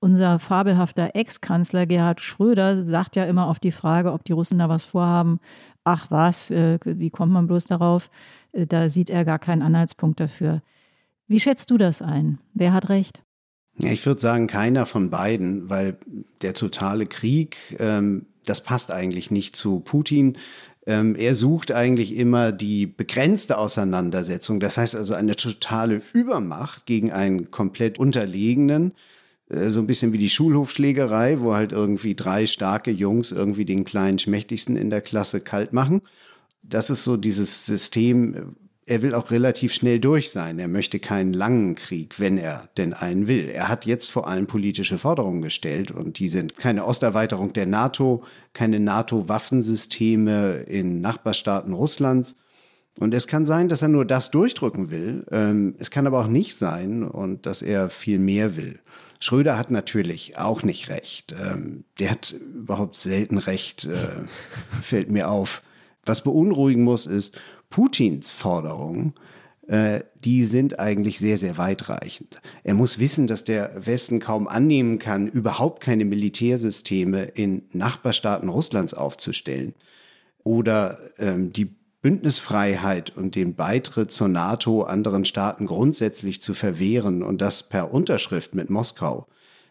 Unser 0.00 0.38
fabelhafter 0.38 1.14
Ex-Kanzler 1.14 1.86
Gerhard 1.86 2.20
Schröder 2.20 2.84
sagt 2.84 3.16
ja 3.16 3.24
immer 3.24 3.46
auf 3.46 3.58
die 3.58 3.72
Frage, 3.72 4.12
ob 4.12 4.24
die 4.24 4.32
Russen 4.32 4.58
da 4.58 4.68
was 4.68 4.84
vorhaben, 4.84 5.40
ach 5.82 6.10
was, 6.10 6.50
äh, 6.50 6.78
wie 6.84 7.10
kommt 7.10 7.32
man 7.32 7.46
bloß 7.46 7.66
darauf? 7.66 8.10
Äh, 8.52 8.66
da 8.66 8.88
sieht 8.88 9.08
er 9.08 9.24
gar 9.24 9.38
keinen 9.38 9.62
Anhaltspunkt 9.62 10.20
dafür. 10.20 10.62
Wie 11.26 11.40
schätzt 11.40 11.70
du 11.70 11.78
das 11.78 12.02
ein? 12.02 12.38
Wer 12.52 12.72
hat 12.72 12.90
recht? 12.90 13.22
Ich 13.78 14.04
würde 14.06 14.20
sagen, 14.20 14.46
keiner 14.46 14.86
von 14.86 15.10
beiden, 15.10 15.68
weil 15.68 15.98
der 16.42 16.54
totale 16.54 17.06
Krieg, 17.06 17.76
ähm, 17.78 18.26
das 18.44 18.62
passt 18.62 18.90
eigentlich 18.90 19.30
nicht 19.30 19.56
zu 19.56 19.80
Putin. 19.80 20.36
Ähm, 20.86 21.16
er 21.16 21.34
sucht 21.34 21.72
eigentlich 21.72 22.16
immer 22.16 22.52
die 22.52 22.86
begrenzte 22.86 23.56
Auseinandersetzung, 23.56 24.60
das 24.60 24.76
heißt 24.76 24.96
also 24.96 25.14
eine 25.14 25.34
totale 25.34 26.02
Übermacht 26.12 26.84
gegen 26.84 27.10
einen 27.10 27.50
komplett 27.50 27.98
Unterlegenen. 27.98 28.92
Äh, 29.48 29.70
so 29.70 29.80
ein 29.80 29.86
bisschen 29.86 30.12
wie 30.12 30.18
die 30.18 30.30
Schulhofschlägerei, 30.30 31.40
wo 31.40 31.54
halt 31.54 31.72
irgendwie 31.72 32.14
drei 32.14 32.46
starke 32.46 32.90
Jungs 32.90 33.32
irgendwie 33.32 33.64
den 33.64 33.84
kleinen 33.84 34.18
Schmächtigsten 34.18 34.76
in 34.76 34.90
der 34.90 35.00
Klasse 35.00 35.40
kalt 35.40 35.72
machen. 35.72 36.02
Das 36.62 36.90
ist 36.90 37.04
so 37.04 37.16
dieses 37.16 37.66
System, 37.66 38.56
er 38.86 39.02
will 39.02 39.14
auch 39.14 39.30
relativ 39.30 39.72
schnell 39.72 39.98
durch 39.98 40.30
sein. 40.30 40.58
Er 40.58 40.68
möchte 40.68 40.98
keinen 40.98 41.32
langen 41.32 41.74
Krieg, 41.74 42.20
wenn 42.20 42.36
er 42.36 42.68
denn 42.76 42.92
einen 42.92 43.26
will. 43.26 43.48
Er 43.48 43.68
hat 43.68 43.86
jetzt 43.86 44.10
vor 44.10 44.28
allem 44.28 44.46
politische 44.46 44.98
Forderungen 44.98 45.40
gestellt 45.40 45.90
und 45.90 46.18
die 46.18 46.28
sind 46.28 46.56
keine 46.56 46.84
Osterweiterung 46.84 47.54
der 47.54 47.66
NATO, 47.66 48.24
keine 48.52 48.80
NATO-Waffensysteme 48.80 50.64
in 50.66 51.00
Nachbarstaaten 51.00 51.72
Russlands. 51.72 52.36
Und 53.00 53.14
es 53.14 53.26
kann 53.26 53.46
sein, 53.46 53.68
dass 53.68 53.82
er 53.82 53.88
nur 53.88 54.04
das 54.04 54.30
durchdrücken 54.30 54.90
will. 54.90 55.24
Ähm, 55.32 55.74
es 55.78 55.90
kann 55.90 56.06
aber 56.06 56.20
auch 56.20 56.28
nicht 56.28 56.54
sein 56.54 57.02
und 57.02 57.46
dass 57.46 57.62
er 57.62 57.90
viel 57.90 58.18
mehr 58.18 58.56
will. 58.56 58.78
Schröder 59.18 59.56
hat 59.56 59.70
natürlich 59.70 60.36
auch 60.36 60.62
nicht 60.62 60.90
recht. 60.90 61.34
Ähm, 61.42 61.84
der 61.98 62.10
hat 62.10 62.32
überhaupt 62.32 62.96
selten 62.96 63.38
recht, 63.38 63.86
äh, 63.86 64.26
fällt 64.82 65.10
mir 65.10 65.30
auf. 65.30 65.62
Was 66.04 66.22
beunruhigen 66.22 66.84
muss, 66.84 67.06
ist, 67.06 67.40
Putins 67.74 68.30
Forderungen, 68.30 69.14
äh, 69.66 70.02
die 70.24 70.44
sind 70.44 70.78
eigentlich 70.78 71.18
sehr, 71.18 71.38
sehr 71.38 71.58
weitreichend. 71.58 72.40
Er 72.62 72.74
muss 72.74 73.00
wissen, 73.00 73.26
dass 73.26 73.42
der 73.42 73.84
Westen 73.84 74.20
kaum 74.20 74.46
annehmen 74.46 75.00
kann, 75.00 75.26
überhaupt 75.26 75.82
keine 75.82 76.04
Militärsysteme 76.04 77.24
in 77.24 77.62
Nachbarstaaten 77.72 78.48
Russlands 78.48 78.94
aufzustellen 78.94 79.74
oder 80.44 81.00
ähm, 81.18 81.52
die 81.52 81.74
Bündnisfreiheit 82.00 83.16
und 83.16 83.34
den 83.34 83.56
Beitritt 83.56 84.12
zur 84.12 84.28
NATO 84.28 84.84
anderen 84.84 85.24
Staaten 85.24 85.66
grundsätzlich 85.66 86.40
zu 86.40 86.54
verwehren 86.54 87.24
und 87.24 87.42
das 87.42 87.68
per 87.68 87.92
Unterschrift 87.92 88.54
mit 88.54 88.70
Moskau. 88.70 89.26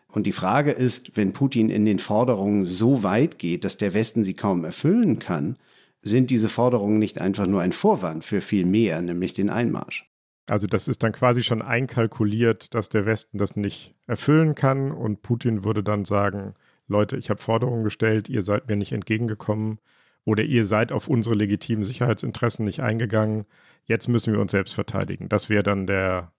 Und 0.09 0.27
die 0.27 0.33
Frage 0.33 0.71
ist, 0.71 1.15
wenn 1.15 1.31
Putin 1.31 1.69
in 1.69 1.85
den 1.85 1.99
Forderungen 1.99 2.65
so 2.65 3.01
weit 3.01 3.39
geht, 3.39 3.63
dass 3.63 3.77
der 3.77 3.93
Westen 3.93 4.25
sie 4.25 4.33
kaum 4.33 4.65
erfüllen 4.65 5.19
kann, 5.19 5.55
sind 6.03 6.29
diese 6.29 6.49
Forderungen 6.49 6.99
nicht 6.99 7.19
einfach 7.19 7.47
nur 7.47 7.61
ein 7.61 7.71
Vorwand 7.71 8.23
für 8.23 8.41
viel 8.41 8.65
mehr, 8.65 9.01
nämlich 9.01 9.33
den 9.33 9.49
Einmarsch. 9.49 10.05
Also 10.47 10.67
das 10.67 10.89
ist 10.89 11.01
dann 11.03 11.13
quasi 11.13 11.41
schon 11.41 11.61
einkalkuliert, 11.61 12.73
dass 12.73 12.89
der 12.89 13.05
Westen 13.05 13.37
das 13.37 13.55
nicht 13.55 13.95
erfüllen 14.07 14.55
kann 14.55 14.91
und 14.91 15.21
Putin 15.21 15.63
würde 15.63 15.83
dann 15.83 16.03
sagen, 16.03 16.53
Leute, 16.87 17.15
ich 17.15 17.29
habe 17.29 17.41
Forderungen 17.41 17.85
gestellt, 17.85 18.27
ihr 18.27 18.41
seid 18.41 18.67
mir 18.67 18.75
nicht 18.75 18.91
entgegengekommen 18.91 19.79
oder 20.25 20.43
ihr 20.43 20.65
seid 20.65 20.91
auf 20.91 21.07
unsere 21.07 21.35
legitimen 21.35 21.85
Sicherheitsinteressen 21.85 22.65
nicht 22.65 22.81
eingegangen, 22.81 23.45
jetzt 23.85 24.09
müssen 24.09 24.33
wir 24.33 24.41
uns 24.41 24.51
selbst 24.51 24.73
verteidigen. 24.73 25.29
Das 25.29 25.49
wäre 25.49 25.63
dann 25.63 25.87
der, 25.87 26.33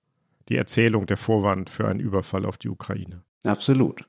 die 0.51 0.57
Erzählung, 0.57 1.07
der 1.07 1.17
Vorwand 1.17 1.71
für 1.71 1.89
einen 1.89 2.01
Überfall 2.01 2.45
auf 2.45 2.59
die 2.59 2.69
Ukraine. 2.69 3.23
Absolut. 3.45 4.05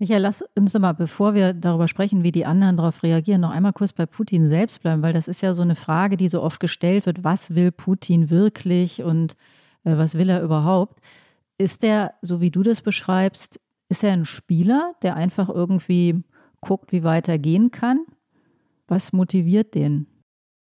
Michael, 0.00 0.22
lass 0.22 0.44
uns 0.54 0.74
mal, 0.74 0.92
bevor 0.92 1.34
wir 1.34 1.52
darüber 1.52 1.88
sprechen, 1.88 2.22
wie 2.22 2.30
die 2.30 2.46
anderen 2.46 2.76
darauf 2.76 3.02
reagieren, 3.02 3.40
noch 3.40 3.50
einmal 3.50 3.72
kurz 3.72 3.92
bei 3.92 4.06
Putin 4.06 4.46
selbst 4.46 4.80
bleiben, 4.82 5.02
weil 5.02 5.12
das 5.12 5.26
ist 5.26 5.40
ja 5.40 5.54
so 5.54 5.62
eine 5.62 5.74
Frage, 5.74 6.16
die 6.16 6.28
so 6.28 6.40
oft 6.40 6.60
gestellt 6.60 7.04
wird. 7.04 7.24
Was 7.24 7.56
will 7.56 7.72
Putin 7.72 8.30
wirklich 8.30 9.02
und 9.02 9.32
äh, 9.82 9.96
was 9.96 10.14
will 10.14 10.30
er 10.30 10.42
überhaupt? 10.42 11.00
Ist 11.58 11.82
der, 11.82 12.14
so 12.22 12.40
wie 12.40 12.52
du 12.52 12.62
das 12.62 12.80
beschreibst, 12.80 13.60
ist 13.88 14.04
er 14.04 14.12
ein 14.12 14.24
Spieler, 14.24 14.94
der 15.02 15.16
einfach 15.16 15.48
irgendwie 15.48 16.22
guckt, 16.60 16.92
wie 16.92 17.02
weit 17.02 17.26
er 17.26 17.38
gehen 17.38 17.72
kann? 17.72 18.04
Was 18.86 19.12
motiviert 19.12 19.74
den? 19.74 20.06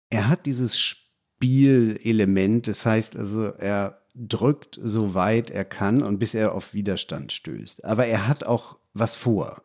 Er 0.08 0.28
hat 0.28 0.46
dieses 0.46 0.78
Spielelement, 0.78 2.68
das 2.68 2.86
heißt 2.86 3.16
also, 3.16 3.48
er 3.48 4.00
drückt 4.14 4.80
so 4.82 5.12
weit 5.12 5.50
er 5.50 5.66
kann 5.66 6.02
und 6.02 6.18
bis 6.18 6.32
er 6.32 6.54
auf 6.54 6.72
Widerstand 6.72 7.32
stößt. 7.32 7.84
Aber 7.84 8.06
er 8.06 8.26
hat 8.26 8.44
auch 8.44 8.78
was 8.98 9.16
vor. 9.16 9.62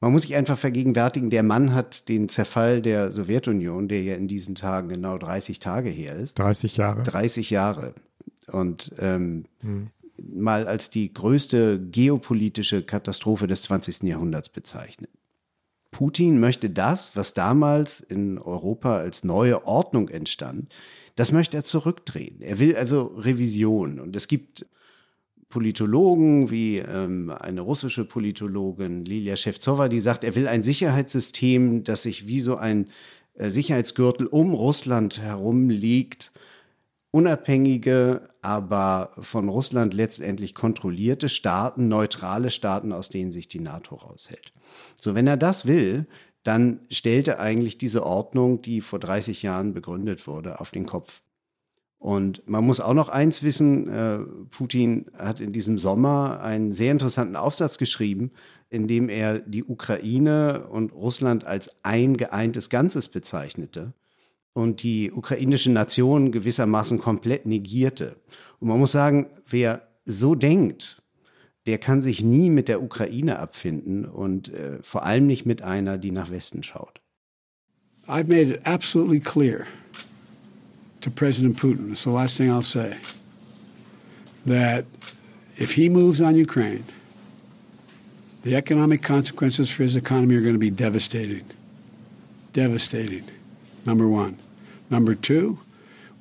Man 0.00 0.12
muss 0.12 0.22
sich 0.22 0.36
einfach 0.36 0.58
vergegenwärtigen, 0.58 1.30
der 1.30 1.42
Mann 1.42 1.74
hat 1.74 2.08
den 2.08 2.28
Zerfall 2.28 2.82
der 2.82 3.12
Sowjetunion, 3.12 3.88
der 3.88 4.02
ja 4.02 4.14
in 4.14 4.28
diesen 4.28 4.54
Tagen 4.54 4.88
genau 4.88 5.16
30 5.16 5.58
Tage 5.58 5.88
her 5.88 6.16
ist. 6.16 6.38
30 6.38 6.76
Jahre. 6.76 7.02
30 7.02 7.50
Jahre. 7.50 7.94
Und 8.52 8.92
ähm, 8.98 9.46
hm. 9.60 9.88
mal 10.18 10.68
als 10.68 10.90
die 10.90 11.12
größte 11.12 11.80
geopolitische 11.80 12.82
Katastrophe 12.82 13.46
des 13.46 13.62
20. 13.62 14.02
Jahrhunderts 14.02 14.50
bezeichnet. 14.50 15.10
Putin 15.90 16.40
möchte 16.40 16.68
das, 16.68 17.16
was 17.16 17.32
damals 17.32 18.00
in 18.00 18.38
Europa 18.38 18.98
als 18.98 19.24
neue 19.24 19.66
Ordnung 19.66 20.08
entstand, 20.10 20.74
das 21.14 21.32
möchte 21.32 21.56
er 21.56 21.64
zurückdrehen. 21.64 22.42
Er 22.42 22.58
will 22.58 22.76
also 22.76 23.14
Revision. 23.16 23.98
Und 23.98 24.14
es 24.14 24.28
gibt 24.28 24.66
Politologen 25.56 26.50
wie 26.50 26.76
ähm, 26.76 27.30
eine 27.30 27.62
russische 27.62 28.04
Politologin, 28.04 29.06
Lilia 29.06 29.36
Shevtsova, 29.36 29.88
die 29.88 30.00
sagt, 30.00 30.22
er 30.22 30.34
will 30.34 30.48
ein 30.48 30.62
Sicherheitssystem, 30.62 31.82
das 31.82 32.02
sich 32.02 32.26
wie 32.26 32.40
so 32.40 32.56
ein 32.56 32.90
äh, 33.36 33.48
Sicherheitsgürtel 33.48 34.26
um 34.26 34.52
Russland 34.52 35.18
herum 35.18 35.70
liegt, 35.70 36.30
unabhängige, 37.10 38.28
aber 38.42 39.12
von 39.18 39.48
Russland 39.48 39.94
letztendlich 39.94 40.54
kontrollierte 40.54 41.30
Staaten, 41.30 41.88
neutrale 41.88 42.50
Staaten, 42.50 42.92
aus 42.92 43.08
denen 43.08 43.32
sich 43.32 43.48
die 43.48 43.60
NATO 43.60 43.94
raushält. 43.94 44.52
So, 45.00 45.14
wenn 45.14 45.26
er 45.26 45.38
das 45.38 45.64
will, 45.64 46.06
dann 46.42 46.80
stellt 46.90 47.28
er 47.28 47.40
eigentlich 47.40 47.78
diese 47.78 48.04
Ordnung, 48.04 48.60
die 48.60 48.82
vor 48.82 48.98
30 48.98 49.42
Jahren 49.42 49.72
begründet 49.72 50.26
wurde, 50.26 50.60
auf 50.60 50.70
den 50.70 50.84
Kopf. 50.84 51.22
Und 52.06 52.48
man 52.48 52.64
muss 52.64 52.78
auch 52.78 52.94
noch 52.94 53.08
eins 53.08 53.42
wissen, 53.42 53.88
äh, 53.88 54.20
Putin 54.52 55.06
hat 55.18 55.40
in 55.40 55.52
diesem 55.52 55.76
Sommer 55.76 56.40
einen 56.40 56.72
sehr 56.72 56.92
interessanten 56.92 57.34
Aufsatz 57.34 57.78
geschrieben, 57.78 58.30
in 58.70 58.86
dem 58.86 59.08
er 59.08 59.40
die 59.40 59.64
Ukraine 59.64 60.68
und 60.70 60.92
Russland 60.92 61.44
als 61.44 61.68
ein 61.82 62.16
geeintes 62.16 62.70
Ganzes 62.70 63.08
bezeichnete 63.08 63.92
und 64.52 64.84
die 64.84 65.10
ukrainische 65.10 65.72
Nation 65.72 66.30
gewissermaßen 66.30 67.00
komplett 67.00 67.44
negierte. 67.44 68.14
Und 68.60 68.68
man 68.68 68.78
muss 68.78 68.92
sagen, 68.92 69.26
wer 69.44 69.88
so 70.04 70.36
denkt, 70.36 71.02
der 71.66 71.78
kann 71.78 72.02
sich 72.02 72.22
nie 72.22 72.50
mit 72.50 72.68
der 72.68 72.84
Ukraine 72.84 73.40
abfinden 73.40 74.04
und 74.04 74.54
äh, 74.54 74.78
vor 74.80 75.02
allem 75.02 75.26
nicht 75.26 75.44
mit 75.44 75.62
einer, 75.62 75.98
die 75.98 76.12
nach 76.12 76.30
Westen 76.30 76.62
schaut. 76.62 77.00
I've 78.06 78.28
made 78.28 78.54
it 78.54 78.64
absolutely 78.64 79.18
clear 79.18 79.66
to 81.06 81.10
President 81.12 81.56
Putin, 81.56 81.92
it's 81.92 82.02
the 82.02 82.10
last 82.10 82.36
thing 82.36 82.50
I'll 82.50 82.62
say, 82.62 82.98
that 84.44 84.86
if 85.56 85.72
he 85.74 85.88
moves 85.88 86.20
on 86.20 86.34
Ukraine, 86.34 86.82
the 88.42 88.56
economic 88.56 89.04
consequences 89.04 89.70
for 89.70 89.84
his 89.84 89.94
economy 89.94 90.34
are 90.34 90.40
going 90.40 90.56
to 90.56 90.58
be 90.58 90.68
devastating. 90.68 91.44
Devastating, 92.52 93.22
number 93.84 94.08
one. 94.08 94.36
Number 94.90 95.14
two, 95.14 95.60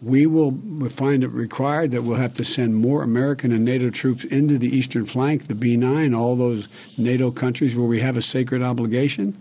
we 0.04 0.28
will 0.28 0.52
find 0.90 1.24
it 1.24 1.30
required 1.30 1.90
that 1.90 2.04
we'll 2.04 2.18
have 2.18 2.36
to 2.36 2.46
send 2.46 2.76
more 2.76 3.02
American 3.02 3.52
and 3.52 3.66
NATO 3.66 3.90
troops 3.90 4.24
into 4.26 4.60
the 4.60 4.70
eastern 4.70 5.08
flank, 5.08 5.48
the 5.48 5.56
B9, 5.56 6.16
all 6.16 6.36
those 6.36 6.68
NATO 6.96 7.32
countries 7.32 7.76
where 7.76 7.88
we 7.88 8.02
have 8.02 8.18
a 8.18 8.22
sacred 8.22 8.62
obligation 8.62 9.36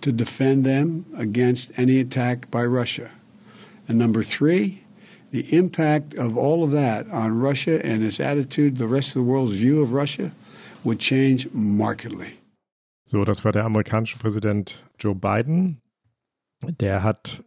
to 0.00 0.12
defend 0.12 0.64
them 0.64 1.04
against 1.14 1.78
any 1.78 2.00
attack 2.00 2.50
by 2.50 2.64
Russia. 2.64 3.10
And 3.92 3.98
number 3.98 4.22
three, 4.22 4.82
the 5.32 5.54
impact 5.54 6.14
of 6.14 6.38
all 6.38 6.64
of 6.64 6.70
that 6.70 7.10
on 7.10 7.38
Russia 7.38 7.78
and 7.84 8.02
its 8.02 8.20
attitude, 8.20 8.78
the 8.78 8.86
rest 8.86 9.08
of 9.08 9.22
the 9.22 9.22
world's 9.30 9.52
view 9.52 9.82
of 9.82 9.92
Russia, 9.92 10.30
would 10.82 10.98
change 10.98 11.46
markedly. 11.52 12.38
So, 13.04 13.26
das 13.26 13.44
war 13.44 13.52
der 13.52 13.66
amerikanische 13.66 14.18
Präsident 14.18 14.82
Joe 14.98 15.14
Biden. 15.14 15.82
Der 16.80 17.02
hat 17.02 17.44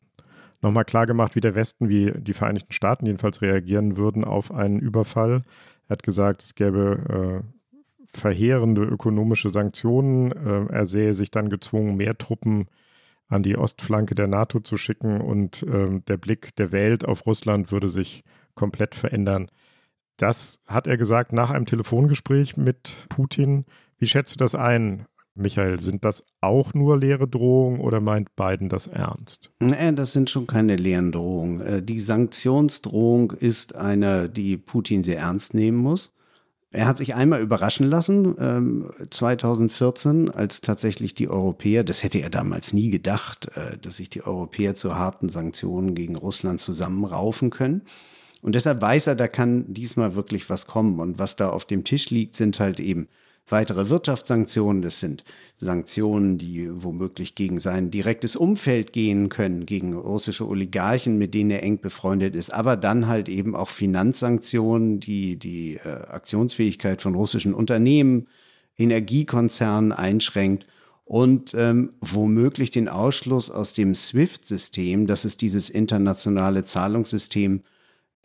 nochmal 0.62 0.86
klargemacht, 0.86 1.36
wie 1.36 1.42
der 1.42 1.56
Westen, 1.56 1.90
wie 1.90 2.12
die 2.12 2.34
Vereinigten 2.34 2.74
Staaten 2.74 3.08
jedenfalls 3.08 3.42
reagieren 3.42 3.98
würden 3.98 4.24
auf 4.24 4.52
einen 4.52 4.78
Überfall. 4.78 5.42
Er 5.88 5.94
hat 5.94 6.04
gesagt, 6.04 6.44
es 6.44 6.54
gäbe 6.54 7.44
äh, 7.44 8.16
verheerende 8.16 8.84
ökonomische 8.84 9.50
Sanktionen. 9.50 10.32
Äh, 10.32 10.72
er 10.72 10.86
sähe 10.86 11.16
sich 11.16 11.32
dann 11.32 11.50
gezwungen, 11.50 11.98
mehr 11.98 12.16
Truppen 12.16 12.68
an 13.27 13.44
die 13.44 13.58
Ostflanke 13.58 14.15
der 14.15 14.27
NATO 14.27 14.60
zu 14.60 14.77
schicken 14.77 15.22
und 15.22 15.63
äh, 15.63 16.00
der 16.08 16.17
Blick 16.17 16.55
der 16.55 16.72
Welt 16.72 17.05
auf 17.05 17.25
Russland 17.25 17.72
würde 17.72 17.89
sich 17.89 18.24
komplett 18.53 18.96
verändern. 18.96 19.50
Das 20.17 20.62
hat 20.67 20.88
er 20.88 20.98
gesagt 20.98 21.34
nach 21.34 21.50
einem 21.50 21.65
Telefongespräch 21.65 22.55
mit 22.55 23.08
Putin. 23.10 23.65
Wie 23.98 24.08
schätzt 24.08 24.36
du 24.36 24.38
das 24.38 24.55
ein? 24.55 25.05
Michael, 25.38 25.82
sind 25.82 26.05
das 26.05 26.24
auch 26.39 26.74
nur 26.74 26.98
leere 26.98 27.27
Drohungen 27.27 27.82
oder 27.82 28.00
meint 28.00 28.38
Biden 28.38 28.70
das 28.70 28.88
ernst? 28.88 29.51
Nee, 29.60 29.91
das 29.91 30.13
sind 30.13 30.29
schon 30.29 30.48
keine 30.48 30.77
leeren 30.77 31.12
Drohungen. 31.12 31.60
Äh, 31.60 31.84
die 31.84 32.00
Sanktionsdrohung 32.00 33.32
ist 33.32 33.75
eine, 33.75 34.29
die 34.29 34.55
Putin 34.55 35.03
sehr 35.03 35.20
ernst 35.20 35.53
nehmen 35.53 35.77
muss. 35.77 36.13
Er 36.75 36.88
hat 36.88 36.98
sich 36.98 37.15
einmal 37.15 37.39
überraschen 37.41 37.89
lassen, 37.89 38.36
ähm, 38.38 38.89
2014, 39.10 40.29
als 40.29 40.60
tatsächlich 40.60 41.15
die 41.15 41.29
Europäer, 41.29 41.86
das 41.86 42.03
hätte 42.03 42.20
er 42.20 42.29
damals 42.29 42.74
nie 42.74 42.89
gedacht, 42.89 43.48
äh, 43.55 43.77
dass 43.77 43.96
sich 43.96 44.10
die 44.10 44.25
Europäer 44.25 44.75
zu 44.75 44.96
harten 44.96 45.29
Sanktionen 45.29 45.96
gegen 45.96 46.17
Russland 46.17 46.60
zusammenraufen 46.60 47.50
können. 47.50 47.84
Und 48.41 48.55
deshalb 48.55 48.82
weiß 48.82 49.08
er, 49.08 49.15
da 49.15 49.29
kann 49.29 49.74
diesmal 49.74 50.15
wirklich 50.15 50.50
was 50.50 50.67
kommen. 50.67 51.00
Und 51.00 51.17
was 51.17 51.38
da 51.38 51.50
auf 51.50 51.63
dem 51.63 51.86
Tisch 51.86 52.10
liegt, 52.10 52.36
sind 52.36 52.60
halt 52.60 52.82
eben 52.82 53.08
weitere 53.48 53.90
Wirtschaftssanktionen. 53.90 54.82
Das 54.82 55.00
sind 55.00 55.24
Sanktionen, 55.58 56.38
die 56.38 56.70
womöglich 56.72 57.36
gegen 57.36 57.60
sein 57.60 57.92
direktes 57.92 58.36
Umfeld 58.36 58.92
gehen 58.92 59.30
können, 59.30 59.66
gegen 59.66 59.96
russische 59.96 60.48
Oligarchen, 60.48 61.18
mit 61.18 61.34
denen 61.34 61.52
er 61.52 61.64
eng 61.64 61.80
befreundet 61.80 62.36
ist, 62.36 62.54
aber 62.54 62.75
dann 62.75 63.08
halt 63.08 63.30
eben 63.30 63.56
auch 63.56 63.70
Finanzsanktionen, 63.70 65.00
die 65.00 65.38
die 65.38 65.75
äh, 65.78 65.90
Aktionsfähigkeit 65.90 67.02
von 67.02 67.16
russischen 67.16 67.54
Unternehmen, 67.54 68.28
Energiekonzernen 68.78 69.94
einschränkt 69.94 70.66
und 71.06 71.54
ähm, 71.56 71.94
womöglich 72.02 72.72
den 72.72 72.90
Ausschluss 72.90 73.50
aus 73.50 73.74
dem 73.74 73.96
SWIFT-System, 73.96 75.08
das 75.08 75.24
ist 75.24 75.42
dieses 75.42 75.70
internationale 75.70 76.64
Zahlungssystem, 76.64 77.62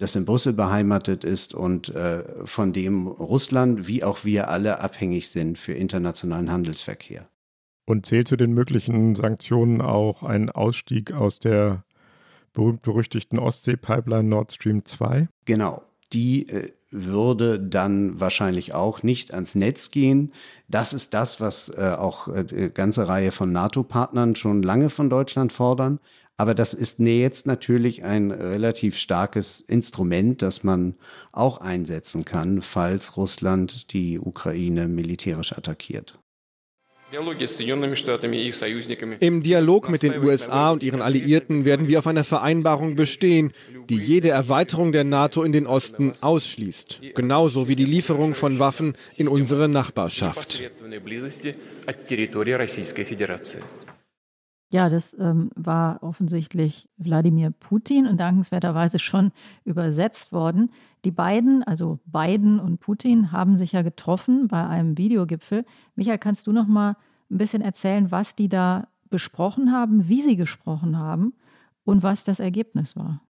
das 0.00 0.16
in 0.16 0.24
Brüssel 0.24 0.54
beheimatet 0.54 1.24
ist 1.24 1.54
und 1.54 1.90
äh, 1.90 2.24
von 2.46 2.72
dem 2.72 3.06
Russland 3.06 3.86
wie 3.86 4.02
auch 4.02 4.24
wir 4.24 4.48
alle 4.48 4.80
abhängig 4.80 5.28
sind 5.28 5.58
für 5.58 5.74
internationalen 5.74 6.50
Handelsverkehr. 6.50 7.28
Und 7.84 8.06
zählt 8.06 8.26
zu 8.26 8.36
den 8.36 8.52
möglichen 8.52 9.14
Sanktionen 9.14 9.82
auch 9.82 10.22
ein 10.22 10.48
Ausstieg 10.48 11.12
aus 11.12 11.38
der 11.38 11.84
berühmt-berüchtigten 12.54 13.38
Ostsee-Pipeline 13.38 14.28
Nord 14.28 14.52
Stream 14.52 14.86
2? 14.86 15.28
Genau. 15.44 15.82
Die 16.14 16.48
äh, 16.48 16.72
würde 16.90 17.60
dann 17.60 18.18
wahrscheinlich 18.18 18.74
auch 18.74 19.02
nicht 19.02 19.34
ans 19.34 19.54
Netz 19.54 19.90
gehen. 19.90 20.32
Das 20.66 20.94
ist 20.94 21.12
das, 21.12 21.40
was 21.42 21.68
äh, 21.68 21.94
auch 21.98 22.26
äh, 22.28 22.46
eine 22.50 22.70
ganze 22.70 23.06
Reihe 23.06 23.32
von 23.32 23.52
NATO-Partnern 23.52 24.34
schon 24.34 24.62
lange 24.62 24.88
von 24.88 25.10
Deutschland 25.10 25.52
fordern. 25.52 26.00
Aber 26.40 26.54
das 26.54 26.72
ist 26.72 26.98
jetzt 26.98 27.46
natürlich 27.46 28.02
ein 28.02 28.30
relativ 28.30 28.96
starkes 28.96 29.60
Instrument, 29.60 30.40
das 30.40 30.64
man 30.64 30.94
auch 31.32 31.58
einsetzen 31.58 32.24
kann, 32.24 32.62
falls 32.62 33.18
Russland 33.18 33.92
die 33.92 34.18
Ukraine 34.18 34.88
militärisch 34.88 35.52
attackiert. 35.52 36.18
Im 39.20 39.42
Dialog 39.42 39.90
mit 39.90 40.02
den 40.02 40.24
USA 40.24 40.70
und 40.70 40.82
ihren 40.82 41.02
Alliierten 41.02 41.66
werden 41.66 41.88
wir 41.88 41.98
auf 41.98 42.06
einer 42.06 42.24
Vereinbarung 42.24 42.96
bestehen, 42.96 43.52
die 43.90 43.98
jede 43.98 44.30
Erweiterung 44.30 44.92
der 44.92 45.04
NATO 45.04 45.42
in 45.42 45.52
den 45.52 45.66
Osten 45.66 46.14
ausschließt, 46.22 47.02
genauso 47.14 47.68
wie 47.68 47.76
die 47.76 47.84
Lieferung 47.84 48.34
von 48.34 48.58
Waffen 48.58 48.94
in 49.18 49.28
unsere 49.28 49.68
Nachbarschaft. 49.68 50.62
Ja, 54.72 54.88
das 54.88 55.16
ähm, 55.18 55.50
war 55.56 56.02
offensichtlich 56.02 56.88
Wladimir 56.96 57.50
Putin 57.50 58.06
und 58.06 58.20
dankenswerterweise 58.20 59.00
schon 59.00 59.32
übersetzt 59.64 60.32
worden. 60.32 60.70
Die 61.04 61.10
beiden, 61.10 61.64
also 61.64 61.98
Biden 62.06 62.60
und 62.60 62.78
Putin, 62.78 63.32
haben 63.32 63.56
sich 63.56 63.72
ja 63.72 63.82
getroffen 63.82 64.46
bei 64.46 64.64
einem 64.64 64.96
Videogipfel. 64.96 65.64
Michael, 65.96 66.18
kannst 66.18 66.46
du 66.46 66.52
noch 66.52 66.68
mal 66.68 66.96
ein 67.30 67.38
bisschen 67.38 67.62
erzählen, 67.62 68.12
was 68.12 68.36
die 68.36 68.48
da 68.48 68.86
besprochen 69.08 69.72
haben, 69.72 70.08
wie 70.08 70.22
sie 70.22 70.36
gesprochen 70.36 70.98
haben 70.98 71.34
und 71.84 72.04
was 72.04 72.22
das 72.22 72.38
Ergebnis 72.38 72.96
war? 72.96 73.22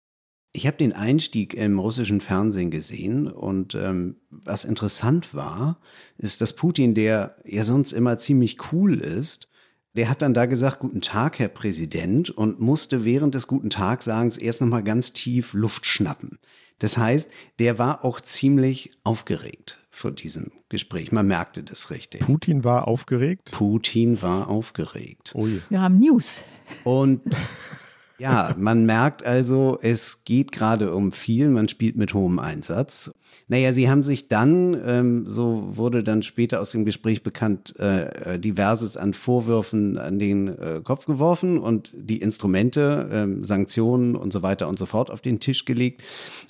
Ich 0.51 0.65
habe 0.65 0.77
den 0.77 0.93
Einstieg 0.93 1.53
im 1.53 1.79
russischen 1.79 2.21
Fernsehen 2.21 2.71
gesehen 2.71 3.27
und 3.27 3.75
ähm, 3.75 4.17
was 4.29 4.65
interessant 4.65 5.33
war, 5.33 5.79
ist, 6.17 6.41
dass 6.41 6.53
Putin, 6.53 6.95
der 6.95 7.37
ja 7.45 7.63
sonst 7.63 7.93
immer 7.93 8.17
ziemlich 8.17 8.57
cool 8.73 8.95
ist, 8.95 9.48
der 9.93 10.09
hat 10.09 10.21
dann 10.21 10.33
da 10.33 10.45
gesagt, 10.45 10.79
guten 10.79 11.01
Tag, 11.01 11.39
Herr 11.39 11.47
Präsident, 11.47 12.29
und 12.29 12.59
musste 12.59 13.05
während 13.05 13.35
des 13.35 13.47
guten 13.47 13.69
Tagsagens 13.69 14.37
erst 14.37 14.61
nochmal 14.61 14.83
ganz 14.83 15.13
tief 15.13 15.53
Luft 15.53 15.85
schnappen. 15.85 16.37
Das 16.79 16.97
heißt, 16.97 17.29
der 17.59 17.77
war 17.77 18.05
auch 18.05 18.21
ziemlich 18.21 18.91
aufgeregt 19.03 19.77
vor 19.89 20.11
diesem 20.11 20.51
Gespräch. 20.69 21.11
Man 21.11 21.27
merkte 21.27 21.61
das 21.61 21.91
richtig. 21.91 22.21
Putin 22.21 22.63
war 22.63 22.87
aufgeregt? 22.87 23.51
Putin 23.51 24.21
war 24.21 24.47
aufgeregt. 24.47 25.33
Ui. 25.35 25.61
Wir 25.69 25.81
haben 25.81 25.99
News. 25.99 26.45
Und 26.85 27.21
ja, 28.19 28.53
man 28.57 28.85
merkt 28.85 29.25
also, 29.25 29.79
es 29.81 30.23
geht 30.25 30.51
gerade 30.51 30.93
um 30.93 31.11
viel, 31.11 31.49
man 31.49 31.69
spielt 31.69 31.95
mit 31.95 32.13
hohem 32.13 32.37
Einsatz. 32.37 33.11
Naja, 33.47 33.73
sie 33.73 33.89
haben 33.89 34.03
sich 34.03 34.27
dann, 34.27 34.79
ähm, 34.85 35.25
so 35.27 35.77
wurde 35.77 36.03
dann 36.03 36.21
später 36.21 36.59
aus 36.61 36.71
dem 36.71 36.85
Gespräch 36.85 37.23
bekannt, 37.23 37.75
äh, 37.79 38.33
äh, 38.35 38.39
diverses 38.39 38.97
an 38.97 39.13
Vorwürfen 39.13 39.97
an 39.97 40.19
den 40.19 40.47
äh, 40.47 40.81
Kopf 40.83 41.05
geworfen 41.05 41.57
und 41.57 41.91
die 41.95 42.17
Instrumente, 42.17 43.09
äh, 43.11 43.45
Sanktionen 43.45 44.15
und 44.15 44.33
so 44.33 44.43
weiter 44.43 44.67
und 44.67 44.77
so 44.77 44.85
fort 44.85 45.09
auf 45.09 45.21
den 45.21 45.39
Tisch 45.39 45.65
gelegt. 45.65 46.01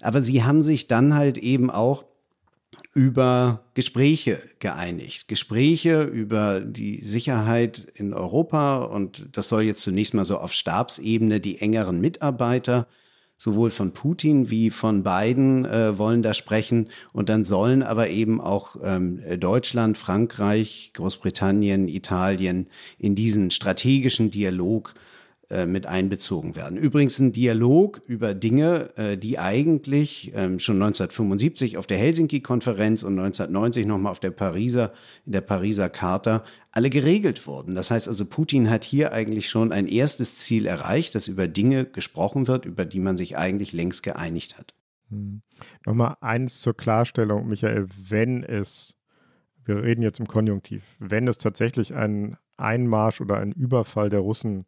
Aber 0.02 0.24
sie 0.24 0.44
haben 0.44 0.62
sich 0.62 0.88
dann 0.88 1.14
halt 1.16 1.38
eben 1.38 1.70
auch 1.70 2.04
über 2.94 3.66
Gespräche 3.76 4.42
geeinigt. 4.60 5.28
Gespräche 5.28 6.04
über 6.04 6.60
die 6.60 7.02
Sicherheit 7.02 7.88
in 7.94 8.14
Europa 8.14 8.84
und 8.84 9.28
das 9.32 9.50
soll 9.50 9.64
jetzt 9.64 9.82
zunächst 9.82 10.14
mal 10.14 10.26
so 10.26 10.38
auf 10.38 10.54
Stabsebene 10.54 11.40
die 11.40 11.62
engeren 11.62 12.02
Mitarbeiter 12.02 12.88
sowohl 13.40 13.72
von 13.72 13.94
Putin 13.94 14.50
wie 14.50 14.70
von 14.70 15.02
Biden 15.02 15.66
äh, 15.66 15.98
wollen 15.98 16.22
da 16.22 16.34
sprechen 16.34 16.90
und 17.14 17.30
dann 17.30 17.46
sollen 17.46 17.82
aber 17.84 18.10
eben 18.10 18.42
auch 18.42 18.76
ähm, 18.84 19.22
Deutschland, 19.40 19.98
Frankreich, 19.98 20.92
Großbritannien, 20.94 21.88
Italien 21.88 22.68
in 22.98 23.16
diesen 23.16 23.50
strategischen 23.50 24.30
Dialog 24.30 24.94
mit 25.66 25.88
einbezogen 25.88 26.56
werden. 26.56 26.78
Übrigens 26.78 27.18
ein 27.18 27.34
Dialog 27.34 28.02
über 28.06 28.36
Dinge, 28.36 28.96
äh, 28.98 29.18
die 29.18 29.40
eigentlich 29.40 30.32
ähm, 30.36 30.60
schon 30.60 30.76
1975 30.76 31.78
auf 31.78 31.88
der 31.88 31.98
Helsinki-Konferenz 31.98 33.02
und 33.02 33.18
1990 33.18 33.88
nochmal 33.88 34.12
auf 34.12 34.20
der 34.20 34.32
Pariser, 34.32 34.94
in 35.26 35.32
der 35.32 35.42
Pariser 35.42 35.90
Charta 35.90 36.44
alle 36.72 36.90
geregelt 36.90 37.48
wurden. 37.48 37.74
Das 37.74 37.90
heißt 37.90 38.08
also, 38.08 38.26
Putin 38.26 38.70
hat 38.70 38.84
hier 38.84 39.12
eigentlich 39.12 39.50
schon 39.50 39.72
ein 39.72 39.88
erstes 39.88 40.38
Ziel 40.38 40.68
erreicht, 40.68 41.16
dass 41.16 41.28
über 41.28 41.48
Dinge 41.48 41.86
gesprochen 41.86 42.48
wird, 42.48 42.66
über 42.66 42.86
die 42.86 43.00
man 43.00 43.18
sich 43.18 43.38
eigentlich 43.38 43.74
längst 43.74 44.04
geeinigt 44.04 44.58
hat. 44.58 44.76
Hm. 45.10 45.42
Nochmal 45.86 46.18
eins 46.22 46.62
zur 46.62 46.78
Klarstellung, 46.78 47.48
Michael, 47.48 47.88
wenn 48.08 48.44
es, 48.44 48.98
wir 49.66 49.84
reden 49.84 50.04
jetzt 50.04 50.20
im 50.20 50.28
Konjunktiv, 50.28 50.84
wenn 51.00 51.28
es 51.28 51.38
tatsächlich 51.38 51.96
einen 51.96 52.38
Einmarsch 52.58 53.22
oder 53.22 53.38
einen 53.38 53.54
Überfall 53.54 54.10
der 54.10 54.20
Russen 54.20 54.66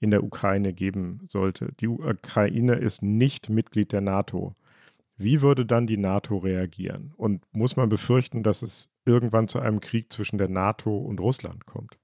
in 0.00 0.10
der 0.10 0.24
Ukraine 0.24 0.72
geben 0.72 1.20
sollte. 1.28 1.72
Die 1.80 1.88
Ukraine 1.88 2.74
ist 2.74 3.02
nicht 3.02 3.50
Mitglied 3.50 3.92
der 3.92 4.00
NATO. 4.00 4.56
Wie 5.16 5.42
würde 5.42 5.66
dann 5.66 5.86
die 5.86 5.98
NATO 5.98 6.38
reagieren? 6.38 7.12
Und 7.16 7.42
muss 7.52 7.76
man 7.76 7.90
befürchten, 7.90 8.42
dass 8.42 8.62
es 8.62 8.88
irgendwann 9.04 9.48
zu 9.48 9.60
einem 9.60 9.80
Krieg 9.80 10.10
zwischen 10.10 10.38
der 10.38 10.48
NATO 10.48 10.96
und 10.96 11.20
Russland 11.20 11.66
kommt? 11.66 11.98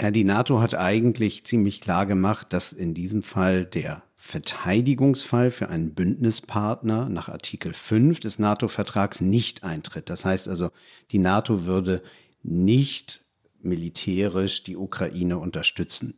Ja, 0.00 0.10
die 0.10 0.24
NATO 0.24 0.60
hat 0.60 0.74
eigentlich 0.74 1.44
ziemlich 1.44 1.80
klar 1.80 2.06
gemacht, 2.06 2.52
dass 2.52 2.72
in 2.72 2.94
diesem 2.94 3.22
Fall 3.22 3.64
der 3.64 4.02
Verteidigungsfall 4.14 5.52
für 5.52 5.68
einen 5.68 5.94
Bündnispartner 5.94 7.08
nach 7.08 7.28
Artikel 7.28 7.74
5 7.74 8.18
des 8.18 8.40
NATO-Vertrags 8.40 9.20
nicht 9.20 9.62
eintritt. 9.62 10.10
Das 10.10 10.24
heißt 10.24 10.48
also, 10.48 10.70
die 11.12 11.18
NATO 11.18 11.64
würde 11.66 12.02
nicht 12.42 13.22
militärisch 13.60 14.64
die 14.64 14.76
Ukraine 14.76 15.38
unterstützen. 15.38 16.14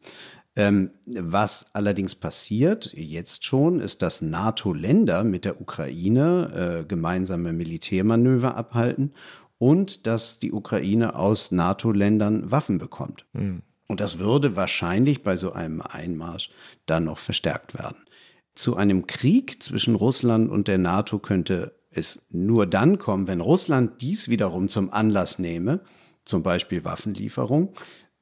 Ähm, 0.57 0.91
was 1.07 1.75
allerdings 1.75 2.15
passiert, 2.15 2.93
jetzt 2.93 3.45
schon, 3.45 3.81
ist, 3.81 4.03
dass 4.03 4.21
NATO-Länder 4.21 5.23
mit 5.23 5.45
der 5.45 5.61
Ukraine 5.61 6.81
äh, 6.81 6.85
gemeinsame 6.85 7.53
Militärmanöver 7.53 8.57
abhalten 8.57 9.15
und 9.59 10.07
dass 10.07 10.41
die 10.41 10.53
Ukraine 10.53 11.15
aus 11.15 11.53
NATO-Ländern 11.53 12.51
Waffen 12.51 12.79
bekommt. 12.79 13.27
Mhm. 13.33 13.63
Und 13.87 14.01
das 14.01 14.19
würde 14.19 14.57
wahrscheinlich 14.57 15.23
bei 15.23 15.37
so 15.37 15.53
einem 15.53 15.83
Einmarsch 15.83 16.51
dann 16.87 17.05
noch 17.05 17.19
verstärkt 17.19 17.79
werden. 17.79 18.05
Zu 18.55 18.77
einem 18.77 19.07
Krieg 19.07 19.63
zwischen 19.63 19.95
Russland 19.95 20.51
und 20.51 20.69
der 20.69 20.79
NATO 20.79 21.19
könnte 21.19 21.75
es 21.91 22.25
nur 22.31 22.67
dann 22.67 22.99
kommen, 22.99 23.27
wenn 23.27 23.41
Russland 23.41 24.01
dies 24.01 24.29
wiederum 24.29 24.69
zum 24.69 24.93
Anlass 24.93 25.39
nehme, 25.39 25.81
zum 26.25 26.43
Beispiel 26.43 26.85
Waffenlieferung, 26.85 27.75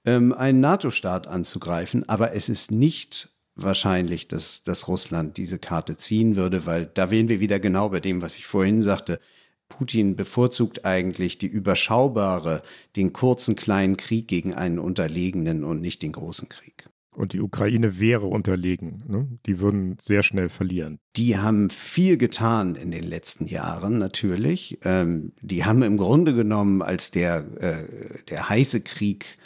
einen 0.08 0.60
NATO-Staat 0.60 1.26
anzugreifen. 1.26 2.08
Aber 2.08 2.34
es 2.34 2.48
ist 2.48 2.70
nicht 2.70 3.30
wahrscheinlich, 3.54 4.28
dass, 4.28 4.62
dass 4.62 4.88
Russland 4.88 5.36
diese 5.36 5.58
Karte 5.58 5.96
ziehen 5.96 6.36
würde, 6.36 6.66
weil 6.66 6.86
da 6.86 7.10
wären 7.10 7.28
wir 7.28 7.40
wieder 7.40 7.60
genau 7.60 7.88
bei 7.90 8.00
dem, 8.00 8.22
was 8.22 8.36
ich 8.36 8.46
vorhin 8.46 8.82
sagte. 8.82 9.20
Putin 9.68 10.16
bevorzugt 10.16 10.84
eigentlich 10.84 11.38
die 11.38 11.46
überschaubare, 11.46 12.62
den 12.96 13.12
kurzen 13.12 13.54
kleinen 13.54 13.96
Krieg 13.96 14.26
gegen 14.26 14.54
einen 14.54 14.78
Unterlegenen 14.78 15.64
und 15.64 15.80
nicht 15.80 16.02
den 16.02 16.12
großen 16.12 16.48
Krieg. 16.48 16.88
Und 17.14 17.32
die 17.32 17.40
Ukraine 17.40 17.98
wäre 17.98 18.26
unterlegen. 18.26 19.02
Ne? 19.08 19.26
Die 19.44 19.58
würden 19.58 19.96
sehr 20.00 20.22
schnell 20.22 20.48
verlieren. 20.48 21.00
Die 21.16 21.36
haben 21.36 21.68
viel 21.68 22.16
getan 22.16 22.76
in 22.76 22.92
den 22.92 23.02
letzten 23.02 23.46
Jahren 23.46 23.98
natürlich. 23.98 24.78
Ähm, 24.84 25.32
die 25.40 25.64
haben 25.64 25.82
im 25.82 25.96
Grunde 25.96 26.32
genommen, 26.32 26.80
als 26.80 27.10
der, 27.10 27.44
äh, 27.60 28.22
der 28.30 28.48
heiße 28.48 28.82
Krieg 28.82 29.36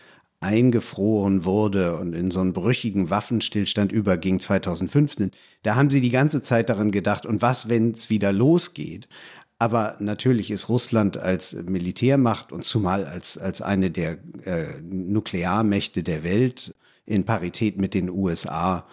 eingefroren 0.42 1.44
wurde 1.44 1.96
und 1.96 2.14
in 2.14 2.30
so 2.30 2.40
einen 2.40 2.52
brüchigen 2.52 3.10
Waffenstillstand 3.10 3.92
überging 3.92 4.40
2015, 4.40 5.30
da 5.62 5.76
haben 5.76 5.90
sie 5.90 6.00
die 6.00 6.10
ganze 6.10 6.42
Zeit 6.42 6.68
daran 6.68 6.90
gedacht, 6.90 7.26
und 7.26 7.42
was, 7.42 7.68
wenn 7.68 7.92
es 7.92 8.10
wieder 8.10 8.32
losgeht? 8.32 9.08
Aber 9.58 9.96
natürlich 10.00 10.50
ist 10.50 10.68
Russland 10.68 11.18
als 11.18 11.52
Militärmacht 11.54 12.50
und 12.50 12.64
zumal 12.64 13.04
als, 13.04 13.38
als 13.38 13.62
eine 13.62 13.92
der 13.92 14.18
äh, 14.44 14.80
Nuklearmächte 14.82 16.02
der 16.02 16.24
Welt 16.24 16.74
in 17.06 17.24
Parität 17.24 17.78
mit 17.78 17.94
den 17.94 18.10
USA 18.10 18.86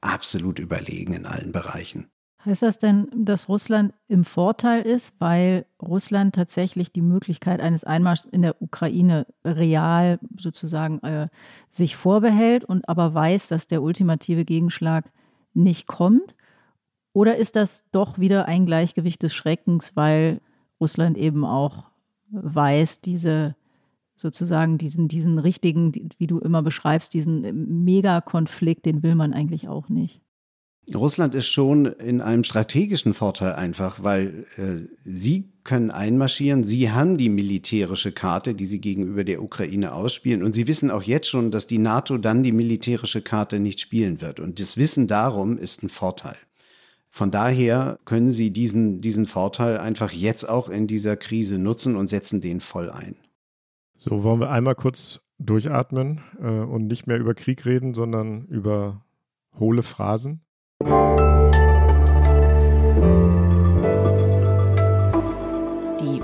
absolut 0.00 0.58
überlegen 0.58 1.12
in 1.12 1.26
allen 1.26 1.52
Bereichen. 1.52 2.08
Heißt 2.46 2.62
das 2.62 2.78
denn, 2.78 3.08
dass 3.12 3.48
Russland 3.48 3.92
im 4.06 4.24
Vorteil 4.24 4.82
ist, 4.82 5.16
weil 5.18 5.66
Russland 5.82 6.32
tatsächlich 6.32 6.92
die 6.92 7.02
Möglichkeit 7.02 7.60
eines 7.60 7.82
Einmarschs 7.82 8.24
in 8.24 8.42
der 8.42 8.62
Ukraine 8.62 9.26
real 9.44 10.20
sozusagen 10.38 11.00
äh, 11.00 11.28
sich 11.68 11.96
vorbehält 11.96 12.64
und 12.64 12.88
aber 12.88 13.12
weiß, 13.12 13.48
dass 13.48 13.66
der 13.66 13.82
ultimative 13.82 14.44
Gegenschlag 14.44 15.10
nicht 15.54 15.88
kommt? 15.88 16.36
Oder 17.12 17.36
ist 17.36 17.56
das 17.56 17.84
doch 17.90 18.20
wieder 18.20 18.46
ein 18.46 18.64
Gleichgewicht 18.64 19.24
des 19.24 19.34
Schreckens, 19.34 19.96
weil 19.96 20.40
Russland 20.80 21.18
eben 21.18 21.44
auch 21.44 21.90
weiß, 22.30 23.00
diese 23.00 23.56
sozusagen 24.14 24.78
diesen, 24.78 25.08
diesen 25.08 25.40
richtigen, 25.40 25.90
wie 26.16 26.26
du 26.28 26.38
immer 26.38 26.62
beschreibst, 26.62 27.12
diesen 27.12 27.84
Megakonflikt, 27.84 28.86
den 28.86 29.02
will 29.02 29.16
man 29.16 29.32
eigentlich 29.32 29.66
auch 29.66 29.88
nicht? 29.88 30.20
Russland 30.94 31.34
ist 31.34 31.48
schon 31.48 31.86
in 31.86 32.20
einem 32.20 32.44
strategischen 32.44 33.12
Vorteil 33.12 33.54
einfach, 33.54 34.04
weil 34.04 34.46
äh, 34.56 34.86
sie 35.02 35.50
können 35.64 35.90
einmarschieren, 35.90 36.62
sie 36.62 36.92
haben 36.92 37.16
die 37.16 37.28
militärische 37.28 38.12
Karte, 38.12 38.54
die 38.54 38.66
sie 38.66 38.80
gegenüber 38.80 39.24
der 39.24 39.42
Ukraine 39.42 39.92
ausspielen 39.92 40.44
und 40.44 40.54
sie 40.54 40.68
wissen 40.68 40.92
auch 40.92 41.02
jetzt 41.02 41.28
schon, 41.28 41.50
dass 41.50 41.66
die 41.66 41.78
NATO 41.78 42.18
dann 42.18 42.44
die 42.44 42.52
militärische 42.52 43.20
Karte 43.20 43.58
nicht 43.58 43.80
spielen 43.80 44.20
wird 44.20 44.38
und 44.38 44.60
das 44.60 44.76
Wissen 44.76 45.08
darum 45.08 45.58
ist 45.58 45.82
ein 45.82 45.88
Vorteil. 45.88 46.36
Von 47.08 47.32
daher 47.32 47.98
können 48.04 48.30
sie 48.30 48.52
diesen, 48.52 49.00
diesen 49.00 49.26
Vorteil 49.26 49.78
einfach 49.78 50.12
jetzt 50.12 50.48
auch 50.48 50.68
in 50.68 50.86
dieser 50.86 51.16
Krise 51.16 51.58
nutzen 51.58 51.96
und 51.96 52.08
setzen 52.08 52.40
den 52.40 52.60
voll 52.60 52.90
ein. 52.90 53.16
So, 53.96 54.22
wollen 54.22 54.38
wir 54.38 54.50
einmal 54.50 54.74
kurz 54.74 55.22
durchatmen 55.38 56.20
äh, 56.40 56.60
und 56.60 56.86
nicht 56.86 57.06
mehr 57.06 57.18
über 57.18 57.34
Krieg 57.34 57.64
reden, 57.64 57.94
sondern 57.94 58.44
über 58.46 59.02
hohle 59.58 59.82
Phrasen? 59.82 60.45
Die 60.78 60.84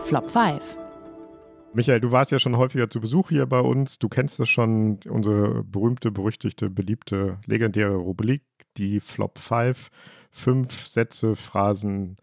Flop 0.05 0.31
5. 0.31 0.77
Michael, 1.73 2.01
du 2.01 2.13
warst 2.13 2.33
ja 2.33 2.39
schon 2.39 2.59
häufiger 2.59 2.91
zu 2.91 3.01
Besuch 3.01 3.31
hier 3.31 3.47
bei 3.47 3.61
uns. 3.61 3.99
Du 3.99 4.11
kennst 4.11 4.39
das 4.39 4.51
schon, 4.51 5.01
unsere 5.09 5.65
berühmte, 5.65 6.11
berüchtigte, 6.11 6.69
beliebte, 6.69 7.39
legendäre 7.47 7.95
Rubrik, 7.95 8.43
die 8.77 9.01
Flop 9.01 9.39
5. 9.39 9.89
Fünf 10.31 10.87
Sätze, 10.87 11.35
Phrasen, 11.35 12.19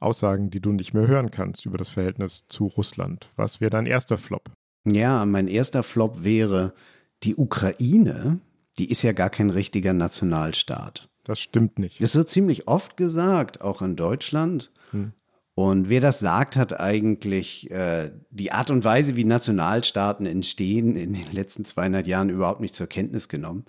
Aussagen, 0.00 0.50
die 0.50 0.60
du 0.60 0.72
nicht 0.72 0.92
mehr 0.92 1.08
hören 1.08 1.30
kannst 1.30 1.64
über 1.64 1.78
das 1.78 1.88
Verhältnis 1.88 2.46
zu 2.48 2.66
Russland. 2.66 3.30
Was 3.36 3.62
wäre 3.62 3.70
dein 3.70 3.86
erster 3.86 4.18
Flop? 4.18 4.50
Ja, 4.84 5.24
mein 5.24 5.48
erster 5.48 5.82
Flop 5.82 6.24
wäre, 6.24 6.74
die 7.22 7.36
Ukraine, 7.36 8.40
die 8.78 8.90
ist 8.90 9.02
ja 9.02 9.12
gar 9.12 9.30
kein 9.30 9.48
richtiger 9.48 9.94
Nationalstaat. 9.94 11.08
Das 11.24 11.40
stimmt 11.40 11.78
nicht. 11.78 12.02
Das 12.02 12.14
wird 12.14 12.28
ziemlich 12.28 12.68
oft 12.68 12.96
gesagt, 12.96 13.60
auch 13.62 13.82
in 13.82 13.96
Deutschland. 13.96 14.70
Hm. 14.90 15.12
Und 15.54 15.88
wer 15.88 16.00
das 16.00 16.18
sagt, 16.18 16.56
hat 16.56 16.78
eigentlich 16.80 17.70
äh, 17.70 18.10
die 18.30 18.52
Art 18.52 18.70
und 18.70 18.84
Weise, 18.84 19.16
wie 19.16 19.24
Nationalstaaten 19.24 20.26
entstehen, 20.26 20.96
in 20.96 21.14
den 21.14 21.32
letzten 21.32 21.64
200 21.64 22.06
Jahren 22.06 22.28
überhaupt 22.28 22.60
nicht 22.60 22.74
zur 22.74 22.88
Kenntnis 22.88 23.28
genommen. 23.28 23.64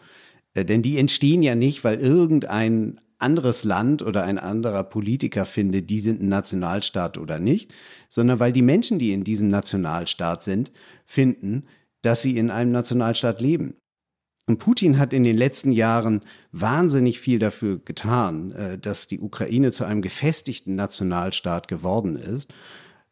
Äh, 0.56 0.65
denn 0.65 0.82
die 0.82 0.98
entstehen 0.98 1.44
ja 1.44 1.54
nicht, 1.54 1.84
weil 1.84 2.00
irgendein 2.00 3.00
anderes 3.20 3.63
Land 3.63 4.02
oder 4.02 4.24
ein 4.24 4.39
anderer 4.39 4.84
Politiker 4.84 5.46
findet, 5.46 5.89
die 5.89 6.00
sind 6.00 6.22
ein 6.22 6.28
Nationalstaat 6.28 7.18
oder 7.18 7.39
nicht, 7.39 7.74
sondern 8.10 8.39
weil 8.39 8.52
die 8.52 8.62
Menschen, 8.62 9.00
die 9.00 9.13
in 9.13 9.24
diesem 9.24 9.50
Nationalstaat 9.50 10.44
sind, 10.44 10.72
finden, 11.06 11.65
dass 12.02 12.22
sie 12.22 12.38
in 12.38 12.52
einem 12.52 12.72
Nationalstaat 12.72 13.41
leben. 13.41 13.76
Und 14.47 14.60
Putin 14.60 14.99
hat 14.99 15.12
in 15.12 15.23
den 15.23 15.38
letzten 15.38 15.71
Jahren 15.71 16.21
wahnsinnig 16.51 17.19
viel 17.19 17.39
dafür 17.39 17.79
getan, 17.84 18.51
äh, 18.51 18.77
dass 18.77 19.08
die 19.08 19.19
Ukraine 19.19 19.71
zu 19.71 19.86
einem 19.86 20.01
gefestigten 20.01 20.75
Nationalstaat 20.75 21.67
geworden 21.67 22.15
ist, 22.15 22.53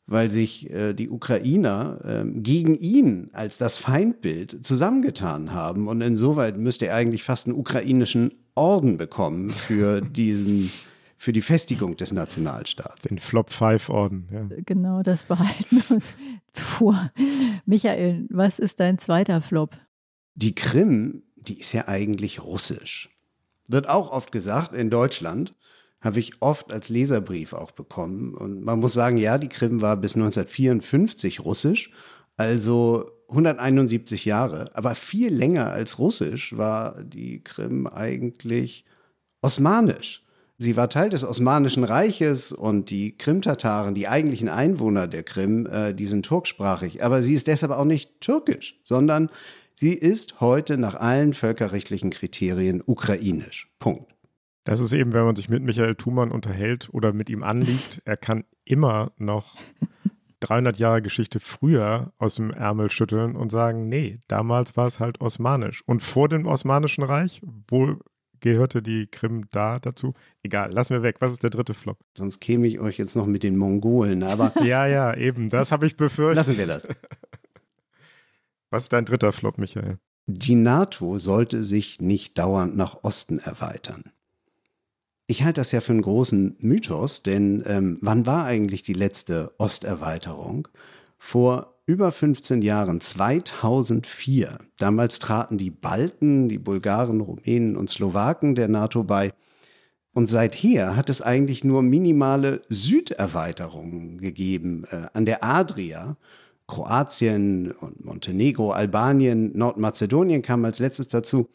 weil 0.06 0.30
sich 0.30 0.70
äh, 0.70 0.94
die 0.94 1.10
Ukrainer 1.10 2.00
ähm, 2.06 2.44
gegen 2.44 2.78
ihn 2.78 3.32
als 3.34 3.58
das 3.58 3.80
Feindbild 3.80 4.64
zusammengetan 4.64 5.54
haben. 5.54 5.88
Und 5.88 6.02
insoweit 6.02 6.58
müsste 6.58 6.88
er 6.88 6.96
eigentlich 6.96 7.24
fast 7.24 7.48
einen 7.48 7.58
ukrainischen 7.58 8.34
Orden 8.54 8.98
bekommen 8.98 9.50
für 9.50 10.02
diesen 10.16 10.72
für 11.18 11.32
die 11.32 11.42
Festigung 11.42 11.96
des 11.96 12.12
Nationalstaats. 12.12 13.04
Den 13.04 13.18
Flop 13.18 13.50
5 13.50 13.88
Orden, 13.90 14.28
ja. 14.30 14.58
Genau, 14.66 15.02
das 15.04 15.24
behalten 15.24 15.82
wir 15.88 15.96
uns 15.96 16.14
vor. 16.52 17.12
Michael, 17.66 18.26
was 18.30 18.60
ist 18.60 18.82
dein 18.82 18.98
zweiter 18.98 19.40
Flop? 19.40 19.78
Die 20.36 20.56
Krim, 20.56 21.24
die 21.36 21.60
ist 21.60 21.74
ja 21.74 21.88
eigentlich 21.88 22.44
russisch. 22.44 23.10
Wird 23.68 23.88
auch 23.88 24.12
oft 24.12 24.32
gesagt 24.32 24.74
in 24.74 24.90
Deutschland, 24.90 25.54
habe 26.02 26.20
ich 26.20 26.42
oft 26.42 26.72
als 26.72 26.90
Leserbrief 26.90 27.54
auch 27.54 27.72
bekommen. 27.72 28.34
Und 28.34 28.64
man 28.64 28.80
muss 28.80 28.94
sagen, 28.94 29.18
ja, 29.18 29.38
die 29.38 29.50
Krim 29.50 29.82
war 29.82 29.96
bis 29.96 30.16
1954 30.16 31.40
russisch, 31.40 31.92
also 32.36 33.10
171 33.30 34.26
Jahre. 34.26 34.76
Aber 34.76 34.96
viel 34.96 35.34
länger 35.34 35.72
als 35.72 36.00
russisch 36.00 36.58
war 36.58 37.02
die 37.02 37.44
Krim 37.44 37.88
eigentlich 37.88 38.86
osmanisch. 39.42 40.24
Sie 40.60 40.78
war 40.78 40.90
Teil 40.90 41.10
des 41.10 41.24
Osmanischen 41.24 41.84
Reiches 41.84 42.52
und 42.52 42.90
die 42.90 43.18
Krimtataren, 43.18 43.96
die 43.96 44.08
eigentlichen 44.08 44.50
Einwohner 44.50 45.08
der 45.08 45.24
Krim, 45.24 45.66
äh, 45.66 45.94
die 45.94 46.06
sind 46.06 46.26
turksprachig. 46.26 47.04
Aber 47.04 47.24
sie 47.24 47.34
ist 47.34 47.48
deshalb 47.48 47.72
auch 47.72 47.86
nicht 47.86 48.22
türkisch, 48.22 48.80
sondern 48.84 49.30
Sie 49.76 49.94
ist 49.94 50.40
heute 50.40 50.78
nach 50.78 50.96
allen 50.96 51.34
völkerrechtlichen 51.34 52.12
Kriterien 52.12 52.82
ukrainisch. 52.86 53.72
Punkt. 53.80 54.14
Das 54.64 54.80
ist 54.80 54.94
eben, 54.94 55.14
wenn 55.14 55.26
man 55.26 55.36
sich 55.36 55.50
mit 55.50 55.64
Michael 55.64 55.96
Thumann 55.96 56.32
unterhält 56.32 56.90
oder 56.92 57.12
mit 57.12 57.30
ihm 57.30 57.44
anliegt, 57.44 58.02
er 58.06 58.18
kann 58.18 58.46
immer 58.64 59.12
noch 59.18 59.56
300 60.42 60.78
Jahre 60.78 61.02
Geschichte 61.02 61.40
früher 61.40 62.14
aus 62.18 62.36
dem 62.36 62.52
Ärmel 62.52 62.90
schütteln 62.92 63.36
und 63.36 63.52
sagen, 63.52 63.90
nee, 63.90 64.20
damals 64.28 64.78
war 64.78 64.88
es 64.88 65.00
halt 65.00 65.22
osmanisch. 65.22 65.82
Und 65.86 66.04
vor 66.04 66.30
dem 66.30 66.46
Osmanischen 66.46 67.04
Reich, 67.04 67.42
wo 67.68 67.98
gehörte 68.40 68.82
die 68.82 69.08
Krim 69.08 69.46
da 69.52 69.80
dazu? 69.80 70.14
Egal, 70.44 70.72
lassen 70.72 70.94
wir 70.94 71.02
weg. 71.02 71.18
Was 71.20 71.32
ist 71.32 71.44
der 71.44 71.50
dritte 71.50 71.74
Flop? 71.74 71.98
Sonst 72.18 72.40
käme 72.40 72.68
ich 72.68 72.80
euch 72.80 72.98
jetzt 72.98 73.16
noch 73.16 73.26
mit 73.26 73.44
den 73.44 73.58
Mongolen, 73.58 74.24
aber. 74.24 74.54
ja, 74.64 74.86
ja, 74.86 75.16
eben, 75.16 75.50
das 75.50 75.72
habe 75.72 75.88
ich 75.88 75.98
befürchtet. 75.98 76.36
Lassen 76.36 76.58
wir 76.58 76.68
das. 76.68 76.88
Was 78.74 78.86
ist 78.86 78.94
dein 78.94 79.06
dritter 79.06 79.32
Flop, 79.32 79.60
Michael? 79.60 80.00
Die 80.26 80.56
NATO 80.56 81.20
sollte 81.20 81.64
sich 81.64 82.02
nicht 82.02 82.40
dauernd 82.40 82.76
nach 82.76 83.04
Osten 83.04 83.38
erweitern. 83.38 84.06
Ich 85.28 85.44
halte 85.44 85.62
das 85.62 85.72
ja 85.72 85.80
für 85.80 85.92
einen 85.92 86.02
großen 86.02 86.56
Mythos, 86.58 87.22
denn 87.22 87.64
ähm, 87.68 88.00
wann 88.02 88.26
war 88.26 88.46
eigentlich 88.46 88.82
die 88.82 88.96
letzte 88.96 89.54
Osterweiterung? 89.60 90.68
Vor 91.20 91.76
über 91.86 92.12
15 92.12 92.64
Jahren, 92.64 93.00
2004. 93.00 94.58
Damals 94.80 95.20
traten 95.20 95.60
die 95.60 95.70
Balten, 95.70 96.50
die 96.50 96.58
Bulgaren, 96.58 97.22
Rumänen 97.22 97.78
und 97.78 97.92
Slowaken 97.92 98.56
der 98.56 98.70
NATO 98.70 99.04
bei. 99.04 99.34
Und 100.14 100.32
seither 100.32 100.96
hat 100.96 101.12
es 101.12 101.22
eigentlich 101.22 101.64
nur 101.64 101.84
minimale 101.84 102.64
Süderweiterungen 102.70 104.18
gegeben 104.18 104.86
äh, 104.90 105.10
an 105.14 105.28
der 105.28 105.44
Adria 105.44 106.18
Kroatien 106.68 107.72
und 107.72 108.06
Montenegro, 108.06 108.72
Albanien, 108.72 109.58
Nordmazedonien 109.58 110.42
kam 110.42 110.64
als 110.66 110.80
letztes 110.80 111.08
dazu. 111.08 111.50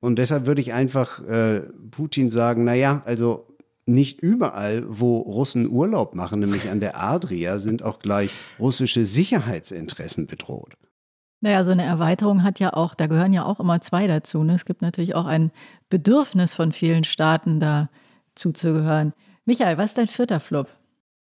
Und 0.00 0.18
deshalb 0.18 0.46
würde 0.46 0.60
ich 0.60 0.72
einfach 0.72 1.22
äh, 1.26 1.60
Putin 1.90 2.30
sagen, 2.30 2.64
naja, 2.64 3.02
also 3.04 3.46
nicht 3.86 4.20
überall, 4.20 4.84
wo 4.86 5.18
Russen 5.18 5.68
Urlaub 5.68 6.14
machen, 6.14 6.40
nämlich 6.40 6.70
an 6.70 6.80
der 6.80 7.00
Adria, 7.02 7.58
sind 7.58 7.82
auch 7.82 7.98
gleich 7.98 8.30
russische 8.58 9.04
Sicherheitsinteressen 9.04 10.26
bedroht. 10.26 10.74
Naja, 11.40 11.64
so 11.64 11.72
eine 11.72 11.84
Erweiterung 11.84 12.42
hat 12.42 12.60
ja 12.60 12.74
auch, 12.74 12.94
da 12.94 13.06
gehören 13.06 13.32
ja 13.32 13.44
auch 13.44 13.60
immer 13.60 13.80
zwei 13.80 14.06
dazu. 14.06 14.44
Ne? 14.44 14.54
Es 14.54 14.66
gibt 14.66 14.82
natürlich 14.82 15.14
auch 15.14 15.24
ein 15.24 15.50
Bedürfnis 15.88 16.54
von 16.54 16.72
vielen 16.72 17.04
Staaten, 17.04 17.60
da 17.60 17.88
zuzugehören. 18.34 19.14
Michael, 19.46 19.78
was 19.78 19.92
ist 19.92 19.98
dein 19.98 20.06
vierter 20.06 20.38
Flop? 20.38 20.68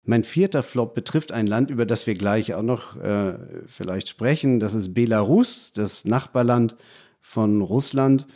Mein 0.09 0.25
vierter 0.25 0.63
Flop 0.63 0.95
betrifft 0.95 1.33
ein 1.33 1.47
Land, 1.47 1.69
über 1.69 1.85
das 1.85 2.07
wir 2.07 2.15
gleich 2.15 2.55
auch 2.55 2.63
noch 2.63 2.97
äh, 2.97 3.35
vielleicht 3.67 4.09
sprechen. 4.09 4.59
Das 4.59 4.73
ist 4.73 4.95
Belarus, 4.95 5.71
das 5.75 6.07
Nachbarland 6.07 6.77
von 7.21 7.61
Russland, 7.61 8.27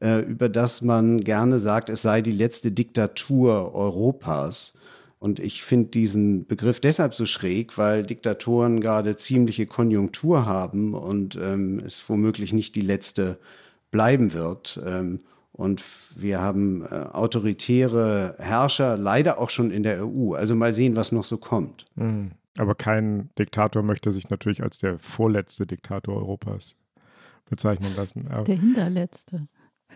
äh, 0.00 0.22
über 0.22 0.48
das 0.48 0.80
man 0.80 1.20
gerne 1.20 1.58
sagt, 1.58 1.90
es 1.90 2.00
sei 2.00 2.22
die 2.22 2.32
letzte 2.32 2.72
Diktatur 2.72 3.74
Europas. 3.74 4.72
Und 5.18 5.38
ich 5.38 5.62
finde 5.64 5.90
diesen 5.90 6.46
Begriff 6.46 6.80
deshalb 6.80 7.12
so 7.14 7.26
schräg, 7.26 7.76
weil 7.76 8.06
Diktatoren 8.06 8.80
gerade 8.80 9.14
ziemliche 9.16 9.66
Konjunktur 9.66 10.46
haben 10.46 10.94
und 10.94 11.36
ähm, 11.36 11.82
es 11.84 12.08
womöglich 12.08 12.54
nicht 12.54 12.74
die 12.74 12.80
letzte 12.80 13.38
bleiben 13.90 14.32
wird. 14.32 14.80
Ähm, 14.82 15.20
und 15.58 15.82
wir 16.14 16.40
haben 16.40 16.82
äh, 16.82 16.86
autoritäre 16.86 18.36
Herrscher, 18.38 18.96
leider 18.96 19.38
auch 19.38 19.50
schon 19.50 19.72
in 19.72 19.82
der 19.82 20.06
EU. 20.06 20.34
Also 20.34 20.54
mal 20.54 20.72
sehen, 20.72 20.94
was 20.94 21.10
noch 21.10 21.24
so 21.24 21.36
kommt. 21.36 21.84
Mhm. 21.96 22.30
Aber 22.58 22.76
kein 22.76 23.30
Diktator 23.40 23.82
möchte 23.82 24.12
sich 24.12 24.30
natürlich 24.30 24.62
als 24.62 24.78
der 24.78 25.00
vorletzte 25.00 25.66
Diktator 25.66 26.14
Europas 26.14 26.76
bezeichnen 27.50 27.92
lassen. 27.96 28.28
Der 28.46 28.54
hinterletzte. 28.54 29.48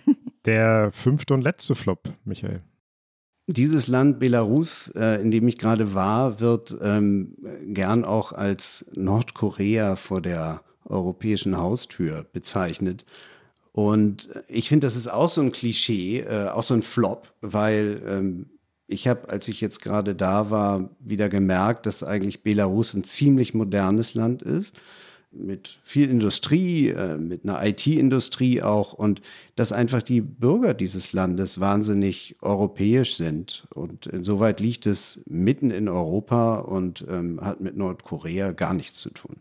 der 0.46 0.90
fünfte 0.90 1.32
und 1.32 1.42
letzte 1.42 1.76
Flop, 1.76 2.08
Michael. 2.24 2.62
Dieses 3.46 3.86
Land 3.86 4.18
Belarus, 4.18 4.88
äh, 4.96 5.22
in 5.22 5.30
dem 5.30 5.46
ich 5.46 5.58
gerade 5.58 5.94
war, 5.94 6.40
wird 6.40 6.76
ähm, 6.82 7.36
gern 7.66 8.04
auch 8.04 8.32
als 8.32 8.90
Nordkorea 8.96 9.94
vor 9.94 10.22
der 10.22 10.62
europäischen 10.86 11.56
Haustür 11.56 12.26
bezeichnet. 12.32 13.04
Und 13.72 14.28
ich 14.48 14.68
finde, 14.68 14.86
das 14.86 14.96
ist 14.96 15.10
auch 15.10 15.30
so 15.30 15.40
ein 15.40 15.52
Klischee, 15.52 16.20
äh, 16.20 16.48
auch 16.48 16.62
so 16.62 16.74
ein 16.74 16.82
Flop, 16.82 17.32
weil 17.40 18.02
ähm, 18.06 18.46
ich 18.86 19.08
habe, 19.08 19.30
als 19.30 19.48
ich 19.48 19.60
jetzt 19.62 19.80
gerade 19.80 20.14
da 20.14 20.50
war, 20.50 20.90
wieder 21.00 21.30
gemerkt, 21.30 21.86
dass 21.86 22.02
eigentlich 22.02 22.42
Belarus 22.42 22.92
ein 22.92 23.04
ziemlich 23.04 23.54
modernes 23.54 24.12
Land 24.14 24.42
ist, 24.42 24.76
mit 25.34 25.80
viel 25.82 26.10
Industrie, 26.10 26.88
äh, 26.88 27.16
mit 27.16 27.44
einer 27.44 27.64
IT-Industrie 27.64 28.62
auch 28.62 28.92
und 28.92 29.22
dass 29.56 29.72
einfach 29.72 30.02
die 30.02 30.20
Bürger 30.20 30.74
dieses 30.74 31.14
Landes 31.14 31.58
wahnsinnig 31.58 32.36
europäisch 32.42 33.16
sind. 33.16 33.66
Und 33.74 34.06
insoweit 34.06 34.60
liegt 34.60 34.84
es 34.84 35.22
mitten 35.26 35.70
in 35.70 35.88
Europa 35.88 36.58
und 36.58 37.06
ähm, 37.08 37.40
hat 37.40 37.60
mit 37.62 37.76
Nordkorea 37.76 38.52
gar 38.52 38.74
nichts 38.74 39.00
zu 39.00 39.08
tun. 39.10 39.36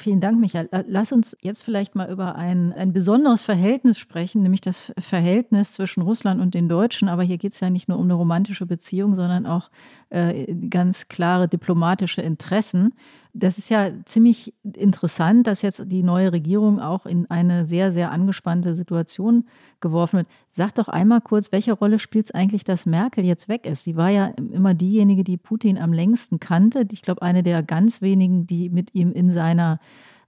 Vielen 0.00 0.20
Dank, 0.20 0.38
Michael. 0.38 0.68
Lass 0.86 1.10
uns 1.10 1.36
jetzt 1.40 1.64
vielleicht 1.64 1.96
mal 1.96 2.08
über 2.08 2.36
ein, 2.36 2.72
ein 2.72 2.92
besonderes 2.92 3.42
Verhältnis 3.42 3.98
sprechen, 3.98 4.44
nämlich 4.44 4.60
das 4.60 4.92
Verhältnis 4.96 5.72
zwischen 5.72 6.02
Russland 6.02 6.40
und 6.40 6.54
den 6.54 6.68
Deutschen. 6.68 7.08
Aber 7.08 7.24
hier 7.24 7.36
geht 7.36 7.50
es 7.50 7.58
ja 7.58 7.68
nicht 7.68 7.88
nur 7.88 7.98
um 7.98 8.04
eine 8.04 8.14
romantische 8.14 8.64
Beziehung, 8.64 9.16
sondern 9.16 9.44
auch 9.44 9.70
äh, 10.10 10.54
ganz 10.70 11.08
klare 11.08 11.48
diplomatische 11.48 12.22
Interessen. 12.22 12.94
Das 13.40 13.56
ist 13.56 13.70
ja 13.70 13.90
ziemlich 14.04 14.52
interessant, 14.64 15.46
dass 15.46 15.62
jetzt 15.62 15.84
die 15.86 16.02
neue 16.02 16.32
Regierung 16.32 16.80
auch 16.80 17.06
in 17.06 17.30
eine 17.30 17.66
sehr, 17.66 17.92
sehr 17.92 18.10
angespannte 18.10 18.74
Situation 18.74 19.46
geworfen 19.80 20.18
wird. 20.18 20.26
Sag 20.48 20.74
doch 20.74 20.88
einmal 20.88 21.20
kurz, 21.20 21.52
welche 21.52 21.72
Rolle 21.72 22.00
spielt 22.00 22.26
es 22.26 22.30
eigentlich, 22.32 22.64
dass 22.64 22.84
Merkel 22.84 23.24
jetzt 23.24 23.48
weg 23.48 23.64
ist? 23.64 23.84
Sie 23.84 23.96
war 23.96 24.10
ja 24.10 24.26
immer 24.26 24.74
diejenige, 24.74 25.22
die 25.22 25.36
Putin 25.36 25.78
am 25.78 25.92
längsten 25.92 26.40
kannte. 26.40 26.84
Ich 26.90 27.02
glaube, 27.02 27.22
eine 27.22 27.44
der 27.44 27.62
ganz 27.62 28.02
wenigen, 28.02 28.48
die 28.48 28.70
mit 28.70 28.92
ihm 28.94 29.12
in 29.12 29.30
seiner 29.30 29.78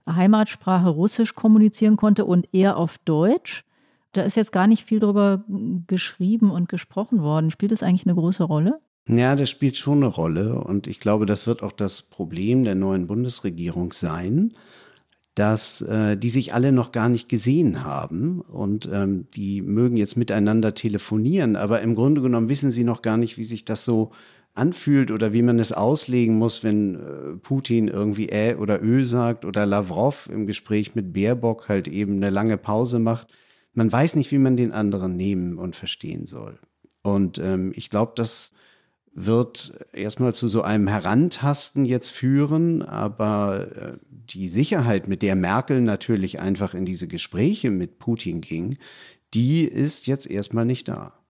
Heimatsprache 0.09 0.89
Russisch 0.89 1.35
kommunizieren 1.35 1.97
konnte 1.97 2.23
und 2.23 2.47
er 2.53 2.77
auf 2.77 2.97
Deutsch. 2.99 3.65
Da 4.13 4.23
ist 4.23 4.35
jetzt 4.35 4.53
gar 4.53 4.67
nicht 4.67 4.85
viel 4.85 4.99
drüber 4.99 5.43
geschrieben 5.87 6.49
und 6.49 6.69
gesprochen 6.69 7.21
worden. 7.21 7.51
Spielt 7.51 7.73
das 7.73 7.83
eigentlich 7.83 8.05
eine 8.05 8.15
große 8.15 8.43
Rolle? 8.43 8.79
Ja, 9.07 9.35
das 9.35 9.49
spielt 9.49 9.77
schon 9.77 9.97
eine 9.97 10.07
Rolle. 10.07 10.55
Und 10.55 10.87
ich 10.87 10.99
glaube, 10.99 11.25
das 11.25 11.47
wird 11.47 11.63
auch 11.63 11.71
das 11.71 12.01
Problem 12.01 12.63
der 12.63 12.75
neuen 12.75 13.07
Bundesregierung 13.07 13.93
sein, 13.93 14.53
dass 15.35 15.81
äh, 15.81 16.17
die 16.17 16.29
sich 16.29 16.53
alle 16.53 16.71
noch 16.71 16.91
gar 16.91 17.09
nicht 17.09 17.29
gesehen 17.29 17.83
haben. 17.83 18.41
Und 18.41 18.89
ähm, 18.91 19.27
die 19.33 19.61
mögen 19.61 19.97
jetzt 19.97 20.17
miteinander 20.17 20.73
telefonieren, 20.75 21.55
aber 21.55 21.81
im 21.81 21.95
Grunde 21.95 22.21
genommen 22.21 22.49
wissen 22.49 22.71
sie 22.71 22.83
noch 22.83 23.01
gar 23.01 23.17
nicht, 23.17 23.37
wie 23.37 23.43
sich 23.43 23.65
das 23.65 23.85
so 23.85 24.11
anfühlt 24.53 25.11
oder 25.11 25.31
wie 25.33 25.41
man 25.41 25.59
es 25.59 25.71
auslegen 25.71 26.37
muss, 26.37 26.63
wenn 26.63 26.95
äh, 26.95 27.37
Putin 27.41 27.87
irgendwie 27.87 28.29
Ä 28.29 28.55
oder 28.55 28.83
Ö 28.83 29.05
sagt 29.05 29.45
oder 29.45 29.65
Lavrov 29.65 30.29
im 30.31 30.45
Gespräch 30.45 30.93
mit 30.95 31.13
Baerbock 31.13 31.69
halt 31.69 31.87
eben 31.87 32.17
eine 32.17 32.29
lange 32.29 32.57
Pause 32.57 32.99
macht. 32.99 33.29
Man 33.73 33.91
weiß 33.91 34.15
nicht, 34.15 34.31
wie 34.31 34.37
man 34.37 34.57
den 34.57 34.73
anderen 34.73 35.15
nehmen 35.15 35.57
und 35.57 35.75
verstehen 35.77 36.27
soll. 36.27 36.59
Und 37.01 37.39
ähm, 37.39 37.71
ich 37.75 37.89
glaube, 37.89 38.11
das 38.15 38.53
wird 39.13 39.73
erstmal 39.93 40.33
zu 40.33 40.47
so 40.47 40.61
einem 40.61 40.87
Herantasten 40.87 41.85
jetzt 41.85 42.09
führen, 42.09 42.81
aber 42.81 43.67
äh, 43.75 43.97
die 44.09 44.47
Sicherheit, 44.47 45.07
mit 45.07 45.21
der 45.21 45.35
Merkel 45.35 45.81
natürlich 45.81 46.39
einfach 46.39 46.73
in 46.73 46.85
diese 46.85 47.07
Gespräche 47.07 47.71
mit 47.71 47.99
Putin 47.99 48.41
ging, 48.41 48.77
die 49.33 49.63
ist 49.63 50.07
jetzt 50.07 50.29
erstmal 50.29 50.65
nicht 50.65 50.87
da 50.87 51.20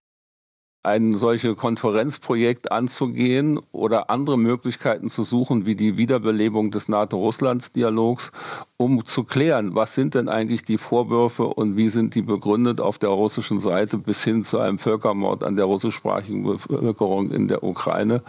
ein 0.84 1.16
solches 1.16 1.56
Konferenzprojekt 1.56 2.72
anzugehen 2.72 3.60
oder 3.70 4.10
andere 4.10 4.36
Möglichkeiten 4.36 5.10
zu 5.10 5.22
suchen, 5.22 5.64
wie 5.64 5.76
die 5.76 5.96
Wiederbelebung 5.96 6.72
des 6.72 6.88
NATO-Russlands-Dialogs, 6.88 8.32
um 8.78 9.06
zu 9.06 9.22
klären, 9.22 9.76
was 9.76 9.94
sind 9.94 10.16
denn 10.16 10.28
eigentlich 10.28 10.64
die 10.64 10.78
Vorwürfe 10.78 11.44
und 11.44 11.76
wie 11.76 11.88
sind 11.88 12.16
die 12.16 12.22
begründet 12.22 12.80
auf 12.80 12.98
der 12.98 13.10
russischen 13.10 13.60
Seite 13.60 13.96
bis 13.96 14.24
hin 14.24 14.42
zu 14.42 14.58
einem 14.58 14.78
Völkermord 14.78 15.44
an 15.44 15.54
der 15.54 15.66
russischsprachigen 15.66 16.42
Bevölkerung 16.42 17.30
in 17.30 17.46
der 17.46 17.62
Ukraine, 17.62 18.22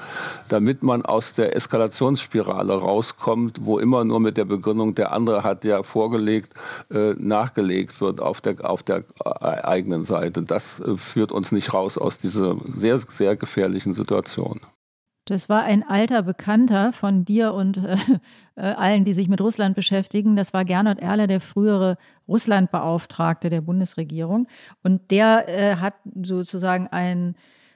damit 0.48 0.84
man 0.84 1.04
aus 1.04 1.34
der 1.34 1.56
Eskalationsspirale 1.56 2.76
rauskommt, 2.76 3.66
wo 3.66 3.80
immer 3.80 4.06
nur 4.06 4.20
mit 4.20 4.38
der 4.38 4.46
Begründung, 4.46 4.94
der 4.94 5.12
andere 5.12 5.44
hat 5.44 5.66
ja 5.66 5.82
vorgelegt, 5.82 6.54
äh, 6.92 7.16
nachgelegt 7.18 8.00
wird 8.00 8.22
auf 8.22 8.42
der, 8.42 8.70
auf 8.70 8.84
der 8.84 9.06
äh, 9.26 9.30
eigenen 9.40 10.06
Seite. 10.06 10.44
Das 10.44 10.80
äh, 10.80 10.96
führt 10.96 11.32
uns 11.32 11.52
nicht 11.52 11.74
raus 11.74 11.98
aus 11.98 12.20
dieser 12.20 12.43
sehr, 12.76 12.98
sehr 13.00 13.36
gefährlichen 13.36 13.94
Situation. 13.94 14.60
Das 15.26 15.48
war 15.48 15.64
ein 15.64 15.88
alter 15.88 16.22
Bekannter 16.22 16.92
von 16.92 17.24
dir 17.24 17.54
und 17.54 17.78
äh, 17.78 17.96
äh, 18.56 18.62
allen, 18.62 19.06
die 19.06 19.14
sich 19.14 19.30
mit 19.30 19.40
Russland 19.40 19.76
beschäftigen. 19.76 20.36
Das 20.36 20.54
war 20.54 20.66
Gernot 20.66 21.00
Erler, 21.00 21.28
der 21.28 21.40
frühere 21.40 21.98
Russlandbeauftragte 22.28 23.50
der 23.50 23.62
Bundesregierung. 23.62 24.48
Und 24.84 25.12
der 25.12 25.48
äh, 25.48 25.76
hat 25.78 25.94
sozusagen 26.22 26.88
ein 26.88 27.36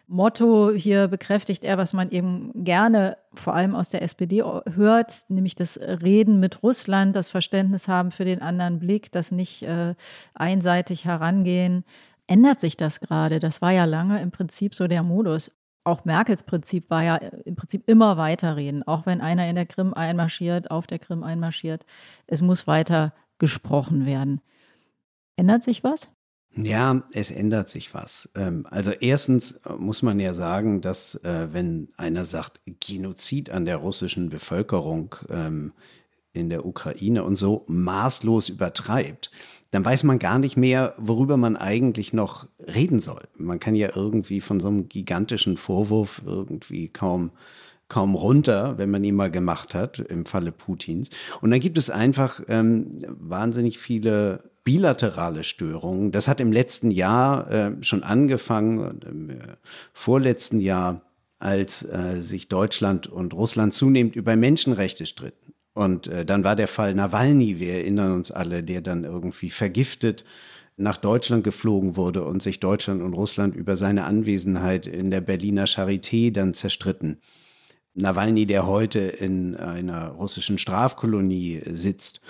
Motto 0.10 0.71
hier 0.71 1.10
bekräftigt 1.10 1.65
er, 1.65 1.77
was 1.77 1.91
man 1.91 2.12
eben 2.12 2.51
gerne 2.63 3.17
vor 3.34 3.53
allem 3.53 3.75
aus 3.75 3.89
der 3.89 4.01
SPD 4.01 4.41
hört, 4.41 5.25
nämlich 5.27 5.56
das 5.56 5.77
Reden 5.77 6.39
mit 6.39 6.63
Russland, 6.63 7.13
das 7.13 7.27
Verständnis 7.27 7.89
haben 7.89 8.12
für 8.12 8.23
den 8.23 8.41
anderen 8.41 8.80
Blick, 8.80 9.12
das 9.12 9.32
nicht 9.32 9.63
äh, 9.63 9.95
einseitig 10.34 11.03
herangehen. 11.03 11.84
Ändert 12.27 12.59
sich 12.59 12.77
das 12.77 12.99
gerade? 12.99 13.39
Das 13.39 13.61
war 13.61 13.71
ja 13.71 13.85
lange 13.85 14.21
im 14.21 14.31
Prinzip 14.31 14.75
so 14.75 14.87
der 14.87 15.03
Modus 15.03 15.51
auch 15.87 16.03
Merkels 16.05 16.43
Prinzip 16.43 16.89
war 16.89 17.03
ja 17.03 17.15
im 17.15 17.55
Prinzip 17.55 17.89
immer 17.89 18.17
weiterreden, 18.17 18.83
auch 18.83 19.05
wenn 19.05 19.21
einer 19.21 19.49
in 19.49 19.55
der 19.55 19.65
Krim 19.65 19.93
einmarschiert, 19.93 20.69
auf 20.69 20.85
der 20.85 20.99
Krim 20.99 21.23
einmarschiert. 21.23 21.85
Es 22.27 22.41
muss 22.41 22.67
weiter 22.67 23.13
gesprochen 23.39 24.05
werden. 24.05 24.41
Ändert 25.37 25.63
sich 25.63 25.83
was? 25.83 26.09
Ja, 26.55 27.03
es 27.13 27.31
ändert 27.31 27.69
sich 27.69 27.93
was. 27.93 28.29
Ähm, 28.35 28.67
also 28.69 28.91
erstens 28.91 29.61
muss 29.77 30.01
man 30.01 30.19
ja 30.19 30.33
sagen, 30.33 30.81
dass 30.81 31.15
äh, 31.23 31.53
wenn 31.53 31.89
einer 31.95 32.25
sagt, 32.25 32.59
Genozid 32.65 33.49
an 33.49 33.65
der 33.65 33.77
russischen 33.77 34.29
Bevölkerung 34.29 35.15
ähm, 35.29 35.71
in 36.33 36.49
der 36.49 36.65
Ukraine 36.65 37.23
und 37.23 37.35
so 37.35 37.63
maßlos 37.67 38.49
übertreibt, 38.49 39.31
dann 39.71 39.84
weiß 39.84 40.03
man 40.03 40.19
gar 40.19 40.39
nicht 40.39 40.58
mehr, 40.58 40.93
worüber 40.97 41.38
man 41.38 41.58
eigentlich 41.58 42.13
noch 42.13 42.47
reden 42.60 42.99
soll. 42.99 43.23
Man 43.38 43.60
kann 43.60 43.75
ja 43.75 43.89
irgendwie 43.95 44.41
von 44.41 44.60
so 44.60 44.67
einem 44.67 44.89
gigantischen 44.89 45.58
Vorwurf 45.58 46.21
irgendwie 46.25 46.88
kaum 46.89 47.32
kaum 47.89 48.15
runter, 48.15 48.77
wenn 48.77 48.91
man 48.91 49.03
ihn 49.03 49.15
mal 49.15 49.32
gemacht 49.32 49.73
hat, 49.73 49.99
im 49.99 50.25
Falle 50.25 50.51
Putins. 50.51 51.10
Und 51.41 51.51
dann 51.51 51.60
gibt 51.60 51.77
es 51.77 51.89
einfach 51.89 52.41
ähm, 52.49 52.99
wahnsinnig 53.08 53.80
viele 53.80 54.51
bilaterale 54.63 55.43
Störungen. 55.43 56.12
Das 56.12 56.27
hat 56.27 56.41
im 56.41 56.51
letzten 56.51 56.91
Jahr 56.91 57.49
äh, 57.49 57.71
schon 57.82 58.03
angefangen, 58.03 58.99
im 59.10 59.30
äh, 59.30 59.38
vorletzten 59.93 60.60
Jahr, 60.60 61.03
als 61.39 61.84
äh, 61.84 62.21
sich 62.21 62.49
Deutschland 62.49 63.08
und 63.08 63.34
Russland 63.34 63.73
zunehmend 63.73 64.15
über 64.15 64.36
Menschenrechte 64.36 65.06
stritten. 65.06 65.53
Und 65.77 66.07
äh, 66.07 66.25
dann 66.25 66.43
war 66.43 66.55
der 66.55 66.67
Fall 66.67 66.95
Nawalny, 66.95 67.59
wir 67.59 67.73
erinnern 67.73 68.13
uns 68.13 68.31
alle, 68.31 68.63
der 68.63 68.81
dann 68.81 69.03
irgendwie 69.03 69.51
vergiftet 69.51 70.25
nach 70.75 70.97
Deutschland 70.97 71.43
geflogen 71.43 71.95
wurde 71.95 72.23
und 72.23 72.41
sich 72.41 72.59
Deutschland 72.59 73.03
und 73.03 73.13
Russland 73.13 73.55
über 73.55 73.77
seine 73.77 74.05
Anwesenheit 74.05 74.87
in 74.87 75.11
der 75.11 75.21
Berliner 75.21 75.65
Charité 75.65 76.33
dann 76.33 76.55
zerstritten. 76.55 77.21
Nawalny, 77.93 78.47
der 78.47 78.65
heute 78.65 79.01
in 79.01 79.55
einer 79.55 80.07
russischen 80.07 80.57
Strafkolonie 80.57 81.61
sitzt. 81.67 82.21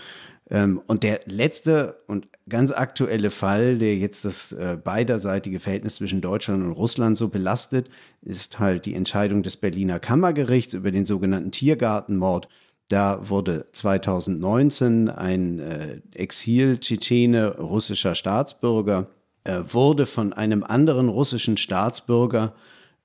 Ähm, 0.49 0.81
und 0.85 1.03
der 1.03 1.21
letzte 1.23 2.01
und 2.07 2.27
ganz 2.49 2.73
aktuelle 2.73 3.31
Fall, 3.31 3.77
der 3.77 3.95
jetzt 3.95 4.25
das 4.25 4.51
äh, 4.51 4.77
beiderseitige 4.81 5.61
Verhältnis 5.61 5.95
zwischen 5.95 6.19
Deutschland 6.19 6.65
und 6.65 6.73
Russland 6.73 7.17
so 7.17 7.29
belastet, 7.29 7.89
ist 8.21 8.59
halt 8.59 8.85
die 8.85 8.93
Entscheidung 8.93 9.41
des 9.41 9.55
Berliner 9.55 9.99
Kammergerichts 9.99 10.73
über 10.73 10.91
den 10.91 11.05
sogenannten 11.05 11.51
Tiergartenmord 11.51 12.49
da 12.87 13.29
wurde 13.29 13.67
2019 13.73 15.09
ein 15.09 15.59
äh, 15.59 16.01
Exil-Tschetschene, 16.13 17.57
russischer 17.57 18.15
Staatsbürger, 18.15 19.07
äh, 19.43 19.59
wurde 19.69 20.05
von 20.05 20.33
einem 20.33 20.63
anderen 20.63 21.09
russischen 21.09 21.57
Staatsbürger 21.57 22.53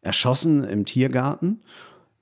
erschossen 0.00 0.64
im 0.64 0.84
Tiergarten 0.84 1.62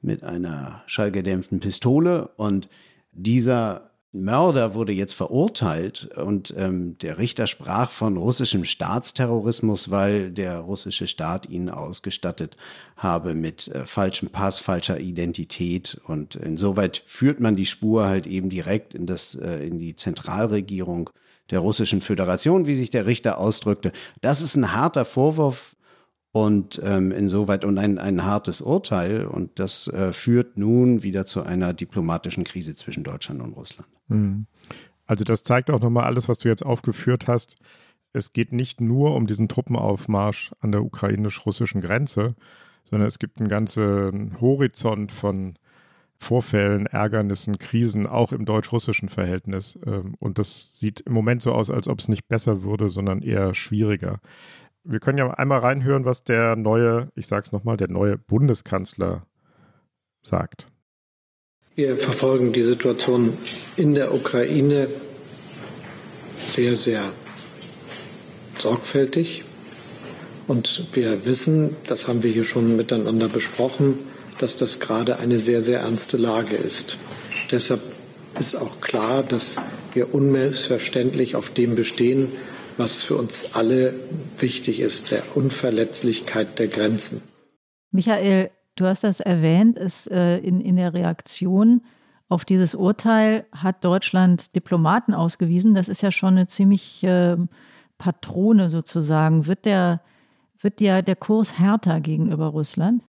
mit 0.00 0.24
einer 0.24 0.82
schallgedämpften 0.86 1.60
Pistole. 1.60 2.28
Und 2.36 2.68
dieser 3.12 3.89
Mörder 4.12 4.74
wurde 4.74 4.92
jetzt 4.92 5.14
verurteilt 5.14 6.10
und 6.16 6.52
ähm, 6.56 6.98
der 6.98 7.18
Richter 7.18 7.46
sprach 7.46 7.92
von 7.92 8.16
russischem 8.16 8.64
Staatsterrorismus, 8.64 9.90
weil 9.92 10.32
der 10.32 10.58
russische 10.58 11.06
Staat 11.06 11.48
ihn 11.48 11.70
ausgestattet 11.70 12.56
habe 12.96 13.34
mit 13.34 13.68
äh, 13.68 13.86
falschem 13.86 14.30
Pass, 14.30 14.58
falscher 14.58 14.98
Identität 14.98 16.00
und 16.06 16.34
insoweit 16.34 17.04
führt 17.06 17.38
man 17.38 17.54
die 17.54 17.66
Spur 17.66 18.06
halt 18.06 18.26
eben 18.26 18.50
direkt 18.50 18.94
in 18.94 19.06
das 19.06 19.36
äh, 19.36 19.64
in 19.64 19.78
die 19.78 19.94
Zentralregierung 19.94 21.10
der 21.50 21.60
russischen 21.60 22.00
Föderation, 22.00 22.66
wie 22.66 22.74
sich 22.74 22.90
der 22.90 23.06
Richter 23.06 23.38
ausdrückte. 23.38 23.92
Das 24.20 24.42
ist 24.42 24.56
ein 24.56 24.74
harter 24.74 25.04
Vorwurf 25.04 25.76
und 26.32 26.80
ähm, 26.84 27.10
insoweit 27.10 27.64
und 27.64 27.78
ein, 27.78 27.98
ein 27.98 28.24
hartes 28.24 28.60
Urteil. 28.60 29.26
Und 29.26 29.58
das 29.58 29.88
äh, 29.88 30.12
führt 30.12 30.56
nun 30.56 31.02
wieder 31.02 31.26
zu 31.26 31.42
einer 31.42 31.72
diplomatischen 31.72 32.44
Krise 32.44 32.74
zwischen 32.74 33.02
Deutschland 33.02 33.42
und 33.42 33.52
Russland. 33.52 33.88
Hm. 34.08 34.46
Also 35.06 35.24
das 35.24 35.42
zeigt 35.42 35.70
auch 35.70 35.80
nochmal 35.80 36.04
alles, 36.04 36.28
was 36.28 36.38
du 36.38 36.48
jetzt 36.48 36.64
aufgeführt 36.64 37.26
hast. 37.26 37.56
Es 38.12 38.32
geht 38.32 38.52
nicht 38.52 38.80
nur 38.80 39.14
um 39.14 39.26
diesen 39.26 39.48
Truppenaufmarsch 39.48 40.52
an 40.60 40.72
der 40.72 40.84
ukrainisch-russischen 40.84 41.80
Grenze, 41.80 42.34
sondern 42.84 43.08
es 43.08 43.18
gibt 43.18 43.40
einen 43.40 43.48
ganzen 43.48 44.40
Horizont 44.40 45.12
von 45.12 45.54
Vorfällen, 46.16 46.86
Ärgernissen, 46.86 47.58
Krisen, 47.58 48.06
auch 48.06 48.32
im 48.32 48.44
deutsch-russischen 48.44 49.08
Verhältnis. 49.08 49.78
Ähm, 49.86 50.14
und 50.18 50.38
das 50.38 50.78
sieht 50.78 51.00
im 51.00 51.12
Moment 51.12 51.42
so 51.42 51.52
aus, 51.52 51.70
als 51.70 51.88
ob 51.88 51.98
es 51.98 52.08
nicht 52.08 52.28
besser 52.28 52.62
würde, 52.62 52.90
sondern 52.90 53.22
eher 53.22 53.54
schwieriger. 53.54 54.20
Wir 54.84 55.00
können 55.00 55.18
ja 55.18 55.30
einmal 55.30 55.60
reinhören, 55.60 56.04
was 56.04 56.24
der 56.24 56.56
neue, 56.56 57.10
ich 57.14 57.26
sage 57.26 57.44
es 57.46 57.52
nochmal, 57.52 57.76
der 57.76 57.88
neue 57.88 58.16
Bundeskanzler 58.16 59.26
sagt. 60.22 60.68
Wir 61.74 61.96
verfolgen 61.96 62.52
die 62.52 62.62
Situation 62.62 63.36
in 63.76 63.94
der 63.94 64.14
Ukraine 64.14 64.88
sehr, 66.48 66.76
sehr 66.76 67.02
sorgfältig. 68.58 69.44
Und 70.46 70.88
wir 70.94 71.26
wissen, 71.26 71.76
das 71.86 72.08
haben 72.08 72.22
wir 72.22 72.30
hier 72.30 72.44
schon 72.44 72.76
miteinander 72.76 73.28
besprochen, 73.28 73.98
dass 74.38 74.56
das 74.56 74.80
gerade 74.80 75.18
eine 75.18 75.38
sehr, 75.38 75.62
sehr 75.62 75.80
ernste 75.80 76.16
Lage 76.16 76.56
ist. 76.56 76.98
Deshalb 77.50 77.82
ist 78.38 78.56
auch 78.56 78.80
klar, 78.80 79.22
dass 79.22 79.56
wir 79.94 80.14
unmissverständlich 80.14 81.36
auf 81.36 81.50
dem 81.50 81.76
bestehen, 81.76 82.28
was 82.80 83.02
für 83.02 83.16
uns 83.16 83.54
alle 83.54 83.94
wichtig 84.38 84.80
ist, 84.80 85.10
der 85.10 85.36
Unverletzlichkeit 85.36 86.58
der 86.58 86.68
Grenzen. 86.68 87.22
Michael, 87.92 88.50
du 88.76 88.86
hast 88.86 89.04
das 89.04 89.20
erwähnt, 89.20 89.76
es, 89.76 90.06
äh, 90.06 90.38
in, 90.38 90.60
in 90.60 90.76
der 90.76 90.94
Reaktion 90.94 91.82
auf 92.30 92.44
dieses 92.44 92.74
Urteil 92.74 93.44
hat 93.52 93.84
Deutschland 93.84 94.54
Diplomaten 94.56 95.12
ausgewiesen. 95.12 95.74
Das 95.74 95.88
ist 95.88 96.00
ja 96.00 96.10
schon 96.10 96.34
eine 96.34 96.46
ziemlich 96.46 97.04
äh, 97.04 97.36
Patrone 97.98 98.70
sozusagen. 98.70 99.46
Wird 99.46 99.66
der, 99.66 100.00
wird 100.60 100.80
der, 100.80 101.02
der 101.02 101.16
Kurs 101.16 101.58
härter 101.58 102.00
gegenüber 102.00 102.46
Russland? 102.46 103.02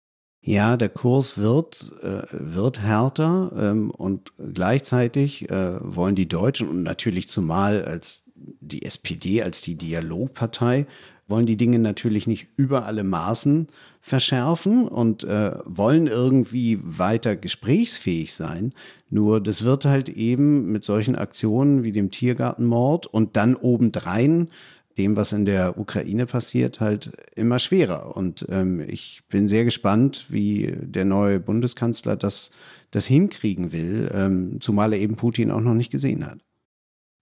Ja, 0.41 0.77
der 0.77 0.89
Kurs 0.89 1.37
wird, 1.37 1.93
äh, 2.01 2.23
wird 2.31 2.81
härter 2.81 3.53
ähm, 3.55 3.91
und 3.91 4.33
gleichzeitig 4.39 5.51
äh, 5.51 5.79
wollen 5.83 6.15
die 6.15 6.29
Deutschen 6.29 6.69
und 6.69 6.85
natürlich 6.85 7.29
zumal 7.29 7.85
als 7.85 8.28
die 8.61 8.83
SPD, 8.83 9.43
als 9.43 9.63
die 9.63 9.77
Dialogpartei, 9.77 10.87
wollen 11.29 11.47
die 11.47 11.57
Dinge 11.57 11.79
natürlich 11.79 12.27
nicht 12.27 12.49
über 12.57 12.87
alle 12.87 13.05
Maßen 13.05 13.69
verschärfen 14.01 14.89
und 14.89 15.25
äh, 15.25 15.53
wollen 15.67 16.07
irgendwie 16.07 16.79
weiter 16.83 17.37
gesprächsfähig 17.37 18.33
sein. 18.33 18.73
Nur 19.11 19.41
das 19.41 19.63
wird 19.65 19.85
halt 19.85 20.09
eben 20.09 20.73
mit 20.73 20.85
solchen 20.85 21.17
Aktionen 21.17 21.85
wie 21.85 21.93
dem 21.93 22.11
Tiergartenmord 22.11 23.07
und 23.07 23.37
dann 23.37 23.55
obendrein 23.57 24.49
dem, 24.97 25.17
was 25.17 25.33
in 25.33 25.45
der 25.45 25.79
Ukraine 25.79 26.27
passiert, 26.27 26.81
halt 26.81 27.13
immer 27.37 27.59
schwerer. 27.59 28.17
Und 28.17 28.47
ähm, 28.49 28.81
ich 28.81 29.23
bin 29.29 29.49
sehr 29.49 29.65
gespannt, 29.65 30.27
wie 30.29 30.75
der 30.81 31.05
neue 31.05 31.39
Bundeskanzler 31.39 32.17
das, 32.17 32.51
das 32.91 33.07
hinkriegen 33.07 33.71
will, 33.71 34.11
ähm, 34.13 34.61
zumal 34.61 34.93
er 34.93 34.99
eben 34.99 35.17
Putin 35.17 35.51
auch 35.51 35.61
noch 35.61 35.75
nicht 35.75 35.93
gesehen 35.93 36.27
hat. 36.27 36.41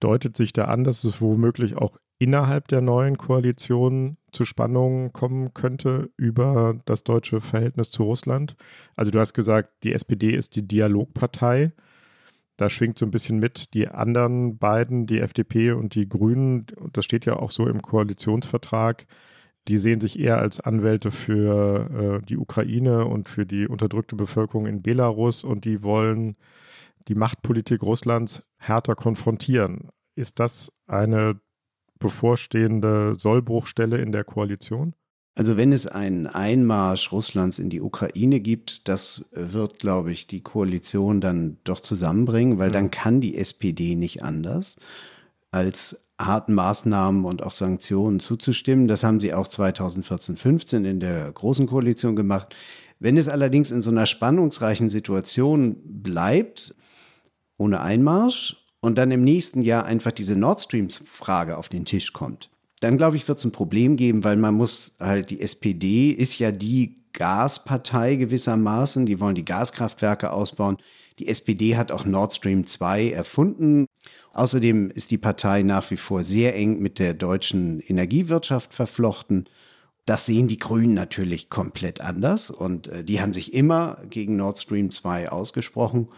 Deutet 0.00 0.36
sich 0.36 0.52
da 0.52 0.66
an, 0.66 0.84
dass 0.84 1.04
es 1.04 1.20
womöglich 1.20 1.76
auch 1.76 1.96
innerhalb 2.18 2.68
der 2.68 2.80
neuen 2.80 3.16
Koalition 3.18 4.16
zu 4.32 4.44
Spannungen 4.44 5.12
kommen 5.12 5.54
könnte 5.54 6.10
über 6.16 6.78
das 6.84 7.04
deutsche 7.04 7.40
Verhältnis 7.40 7.90
zu 7.90 8.04
Russland? 8.04 8.56
Also 8.94 9.10
du 9.10 9.20
hast 9.20 9.34
gesagt, 9.34 9.70
die 9.82 9.92
SPD 9.92 10.34
ist 10.34 10.56
die 10.56 10.66
Dialogpartei. 10.66 11.72
Da 12.56 12.70
schwingt 12.70 12.98
so 12.98 13.04
ein 13.04 13.10
bisschen 13.10 13.38
mit 13.38 13.74
die 13.74 13.88
anderen 13.88 14.56
beiden, 14.58 15.06
die 15.06 15.20
FDP 15.20 15.72
und 15.72 15.94
die 15.94 16.08
Grünen. 16.08 16.66
Das 16.92 17.04
steht 17.04 17.26
ja 17.26 17.36
auch 17.36 17.50
so 17.50 17.66
im 17.66 17.82
Koalitionsvertrag. 17.82 19.06
Die 19.68 19.78
sehen 19.78 20.00
sich 20.00 20.18
eher 20.18 20.38
als 20.38 20.60
Anwälte 20.60 21.10
für 21.10 22.20
äh, 22.22 22.26
die 22.26 22.38
Ukraine 22.38 23.06
und 23.06 23.28
für 23.28 23.44
die 23.46 23.66
unterdrückte 23.66 24.16
Bevölkerung 24.16 24.66
in 24.66 24.80
Belarus 24.82 25.44
und 25.44 25.64
die 25.64 25.82
wollen 25.82 26.36
die 27.08 27.14
Machtpolitik 27.14 27.82
Russlands 27.82 28.42
härter 28.58 28.94
konfrontieren. 28.94 29.90
Ist 30.14 30.40
das 30.40 30.72
eine 30.86 31.40
bevorstehende 31.98 33.14
Sollbruchstelle 33.16 33.98
in 33.98 34.12
der 34.12 34.24
Koalition? 34.24 34.94
Also 35.34 35.58
wenn 35.58 35.70
es 35.70 35.86
einen 35.86 36.26
Einmarsch 36.26 37.12
Russlands 37.12 37.58
in 37.58 37.68
die 37.68 37.82
Ukraine 37.82 38.40
gibt, 38.40 38.88
das 38.88 39.26
wird, 39.32 39.78
glaube 39.78 40.10
ich, 40.10 40.26
die 40.26 40.40
Koalition 40.40 41.20
dann 41.20 41.58
doch 41.64 41.80
zusammenbringen, 41.80 42.58
weil 42.58 42.70
dann 42.70 42.90
kann 42.90 43.20
die 43.20 43.36
SPD 43.36 43.96
nicht 43.96 44.22
anders, 44.22 44.78
als 45.50 46.00
harten 46.18 46.54
Maßnahmen 46.54 47.26
und 47.26 47.42
auch 47.42 47.50
Sanktionen 47.50 48.18
zuzustimmen. 48.20 48.88
Das 48.88 49.04
haben 49.04 49.20
sie 49.20 49.34
auch 49.34 49.48
2014, 49.48 50.38
15 50.38 50.84
in 50.86 51.00
der 51.00 51.30
Großen 51.32 51.66
Koalition 51.66 52.16
gemacht. 52.16 52.56
Wenn 52.98 53.18
es 53.18 53.28
allerdings 53.28 53.70
in 53.70 53.82
so 53.82 53.90
einer 53.90 54.06
spannungsreichen 54.06 54.88
Situation 54.88 55.76
bleibt, 55.84 56.74
ohne 57.58 57.80
Einmarsch, 57.80 58.56
und 58.86 58.98
dann 58.98 59.10
im 59.10 59.24
nächsten 59.24 59.62
Jahr 59.62 59.84
einfach 59.84 60.12
diese 60.12 60.36
Nord 60.36 60.60
Streams-Frage 60.60 61.56
auf 61.56 61.68
den 61.68 61.84
Tisch 61.84 62.12
kommt, 62.12 62.50
dann 62.80 62.96
glaube 62.96 63.16
ich, 63.16 63.26
wird 63.26 63.38
es 63.38 63.44
ein 63.44 63.52
Problem 63.52 63.96
geben, 63.96 64.22
weil 64.22 64.36
man 64.36 64.54
muss 64.54 64.94
halt, 65.00 65.30
die 65.30 65.40
SPD 65.40 66.10
ist 66.10 66.38
ja 66.38 66.52
die 66.52 67.02
Gaspartei 67.12 68.16
gewissermaßen, 68.16 69.06
die 69.06 69.18
wollen 69.18 69.34
die 69.34 69.44
Gaskraftwerke 69.44 70.30
ausbauen. 70.30 70.76
Die 71.18 71.28
SPD 71.28 71.76
hat 71.76 71.90
auch 71.90 72.04
Nord 72.04 72.34
Stream 72.34 72.66
2 72.66 73.10
erfunden. 73.10 73.86
Außerdem 74.34 74.90
ist 74.90 75.10
die 75.10 75.18
Partei 75.18 75.62
nach 75.62 75.90
wie 75.90 75.96
vor 75.96 76.22
sehr 76.22 76.54
eng 76.54 76.78
mit 76.78 76.98
der 76.98 77.14
deutschen 77.14 77.80
Energiewirtschaft 77.80 78.74
verflochten. 78.74 79.48
Das 80.04 80.26
sehen 80.26 80.46
die 80.46 80.58
Grünen 80.58 80.94
natürlich 80.94 81.48
komplett 81.48 82.02
anders 82.02 82.50
und 82.50 82.86
äh, 82.86 83.02
die 83.02 83.20
haben 83.20 83.32
sich 83.32 83.54
immer 83.54 84.00
gegen 84.08 84.36
Nord 84.36 84.58
Stream 84.58 84.92
2 84.92 85.30
ausgesprochen 85.32 86.08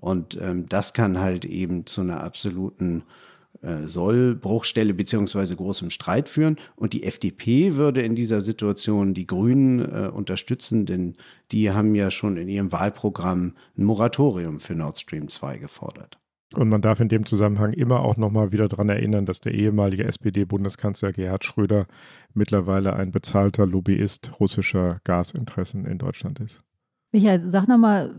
und 0.00 0.38
ähm, 0.40 0.68
das 0.68 0.92
kann 0.92 1.18
halt 1.18 1.44
eben 1.44 1.86
zu 1.86 2.00
einer 2.02 2.22
absoluten 2.22 3.04
äh, 3.60 3.86
soll 3.86 4.36
Bruchstelle 4.36 4.94
beziehungsweise 4.94 5.56
großem 5.56 5.90
Streit 5.90 6.28
führen. 6.28 6.56
Und 6.76 6.92
die 6.92 7.02
FDP 7.02 7.74
würde 7.74 8.02
in 8.02 8.14
dieser 8.14 8.40
Situation 8.40 9.14
die 9.14 9.26
Grünen 9.26 9.80
äh, 9.80 10.08
unterstützen, 10.08 10.86
denn 10.86 11.16
die 11.50 11.72
haben 11.72 11.94
ja 11.96 12.12
schon 12.12 12.36
in 12.36 12.48
ihrem 12.48 12.70
Wahlprogramm 12.70 13.54
ein 13.76 13.84
Moratorium 13.84 14.60
für 14.60 14.76
Nord 14.76 15.00
Stream 15.00 15.28
2 15.28 15.58
gefordert. 15.58 16.20
Und 16.54 16.68
man 16.68 16.82
darf 16.82 17.00
in 17.00 17.08
dem 17.08 17.26
Zusammenhang 17.26 17.72
immer 17.72 18.00
auch 18.00 18.16
nochmal 18.16 18.52
wieder 18.52 18.68
daran 18.68 18.88
erinnern, 18.88 19.26
dass 19.26 19.40
der 19.40 19.54
ehemalige 19.54 20.04
SPD-Bundeskanzler 20.04 21.12
Gerhard 21.12 21.44
Schröder 21.44 21.86
mittlerweile 22.32 22.94
ein 22.94 23.10
bezahlter 23.10 23.66
Lobbyist 23.66 24.38
russischer 24.38 25.00
Gasinteressen 25.04 25.84
in 25.84 25.98
Deutschland 25.98 26.38
ist. 26.38 26.62
Michael, 27.12 27.50
sag 27.50 27.68
nochmal, 27.68 28.14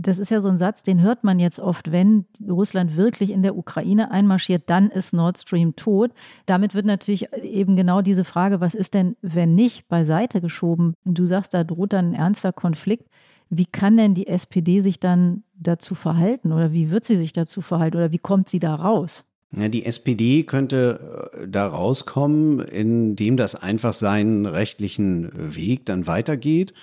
das 0.00 0.20
ist 0.20 0.30
ja 0.30 0.40
so 0.40 0.48
ein 0.48 0.58
Satz, 0.58 0.84
den 0.84 1.02
hört 1.02 1.24
man 1.24 1.40
jetzt 1.40 1.58
oft, 1.58 1.90
wenn 1.90 2.24
Russland 2.48 2.96
wirklich 2.96 3.30
in 3.30 3.42
der 3.42 3.56
Ukraine 3.56 4.12
einmarschiert, 4.12 4.62
dann 4.66 4.90
ist 4.90 5.12
Nord 5.12 5.38
Stream 5.38 5.74
tot. 5.74 6.12
Damit 6.46 6.74
wird 6.74 6.86
natürlich 6.86 7.32
eben 7.42 7.74
genau 7.74 8.00
diese 8.00 8.22
Frage, 8.22 8.60
was 8.60 8.74
ist 8.74 8.94
denn, 8.94 9.16
wenn 9.22 9.56
nicht, 9.56 9.88
beiseite 9.88 10.40
geschoben. 10.40 10.94
Du 11.04 11.26
sagst, 11.26 11.52
da 11.52 11.64
droht 11.64 11.92
dann 11.92 12.10
ein 12.10 12.14
ernster 12.14 12.52
Konflikt. 12.52 13.08
Wie 13.50 13.66
kann 13.66 13.96
denn 13.96 14.14
die 14.14 14.28
SPD 14.28 14.80
sich 14.80 15.00
dann 15.00 15.42
dazu 15.56 15.96
verhalten 15.96 16.52
oder 16.52 16.72
wie 16.72 16.90
wird 16.90 17.04
sie 17.04 17.16
sich 17.16 17.32
dazu 17.32 17.60
verhalten 17.60 17.96
oder 17.96 18.12
wie 18.12 18.18
kommt 18.18 18.48
sie 18.48 18.60
da 18.60 18.76
raus? 18.76 19.24
Ja, 19.56 19.68
die 19.68 19.84
SPD 19.84 20.44
könnte 20.44 21.32
äh, 21.32 21.48
da 21.48 21.66
rauskommen, 21.66 22.60
indem 22.60 23.36
das 23.36 23.56
einfach 23.56 23.94
seinen 23.94 24.46
rechtlichen 24.46 25.30
Weg 25.34 25.86
dann 25.86 26.06
weitergeht. 26.06 26.74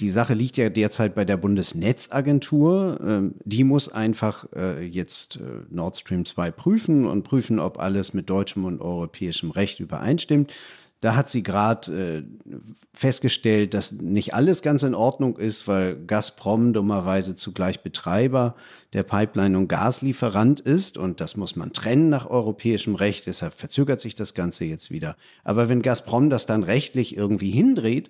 Die 0.00 0.10
Sache 0.10 0.34
liegt 0.34 0.56
ja 0.56 0.70
derzeit 0.70 1.14
bei 1.14 1.24
der 1.24 1.36
Bundesnetzagentur. 1.36 2.98
Ähm, 3.06 3.34
die 3.44 3.62
muss 3.62 3.88
einfach 3.88 4.46
äh, 4.54 4.84
jetzt 4.84 5.36
äh, 5.36 5.40
Nord 5.70 5.96
Stream 5.96 6.24
2 6.24 6.50
prüfen 6.50 7.06
und 7.06 7.22
prüfen, 7.22 7.60
ob 7.60 7.78
alles 7.78 8.12
mit 8.12 8.28
deutschem 8.28 8.64
und 8.64 8.80
europäischem 8.80 9.50
Recht 9.50 9.78
übereinstimmt. 9.78 10.52
Da 11.04 11.16
hat 11.16 11.28
sie 11.28 11.42
gerade 11.42 12.24
äh, 12.24 12.56
festgestellt, 12.94 13.74
dass 13.74 13.92
nicht 13.92 14.32
alles 14.32 14.62
ganz 14.62 14.82
in 14.84 14.94
Ordnung 14.94 15.36
ist, 15.36 15.68
weil 15.68 15.96
Gazprom 15.96 16.72
dummerweise 16.72 17.36
zugleich 17.36 17.82
Betreiber 17.82 18.56
der 18.94 19.02
Pipeline 19.02 19.58
und 19.58 19.68
Gaslieferant 19.68 20.60
ist. 20.60 20.96
Und 20.96 21.20
das 21.20 21.36
muss 21.36 21.56
man 21.56 21.72
trennen 21.72 22.08
nach 22.08 22.30
europäischem 22.30 22.94
Recht. 22.94 23.26
Deshalb 23.26 23.52
verzögert 23.52 24.00
sich 24.00 24.14
das 24.14 24.32
Ganze 24.32 24.64
jetzt 24.64 24.90
wieder. 24.90 25.16
Aber 25.44 25.68
wenn 25.68 25.82
Gazprom 25.82 26.30
das 26.30 26.46
dann 26.46 26.64
rechtlich 26.64 27.16
irgendwie 27.16 27.50
hindreht, 27.50 28.08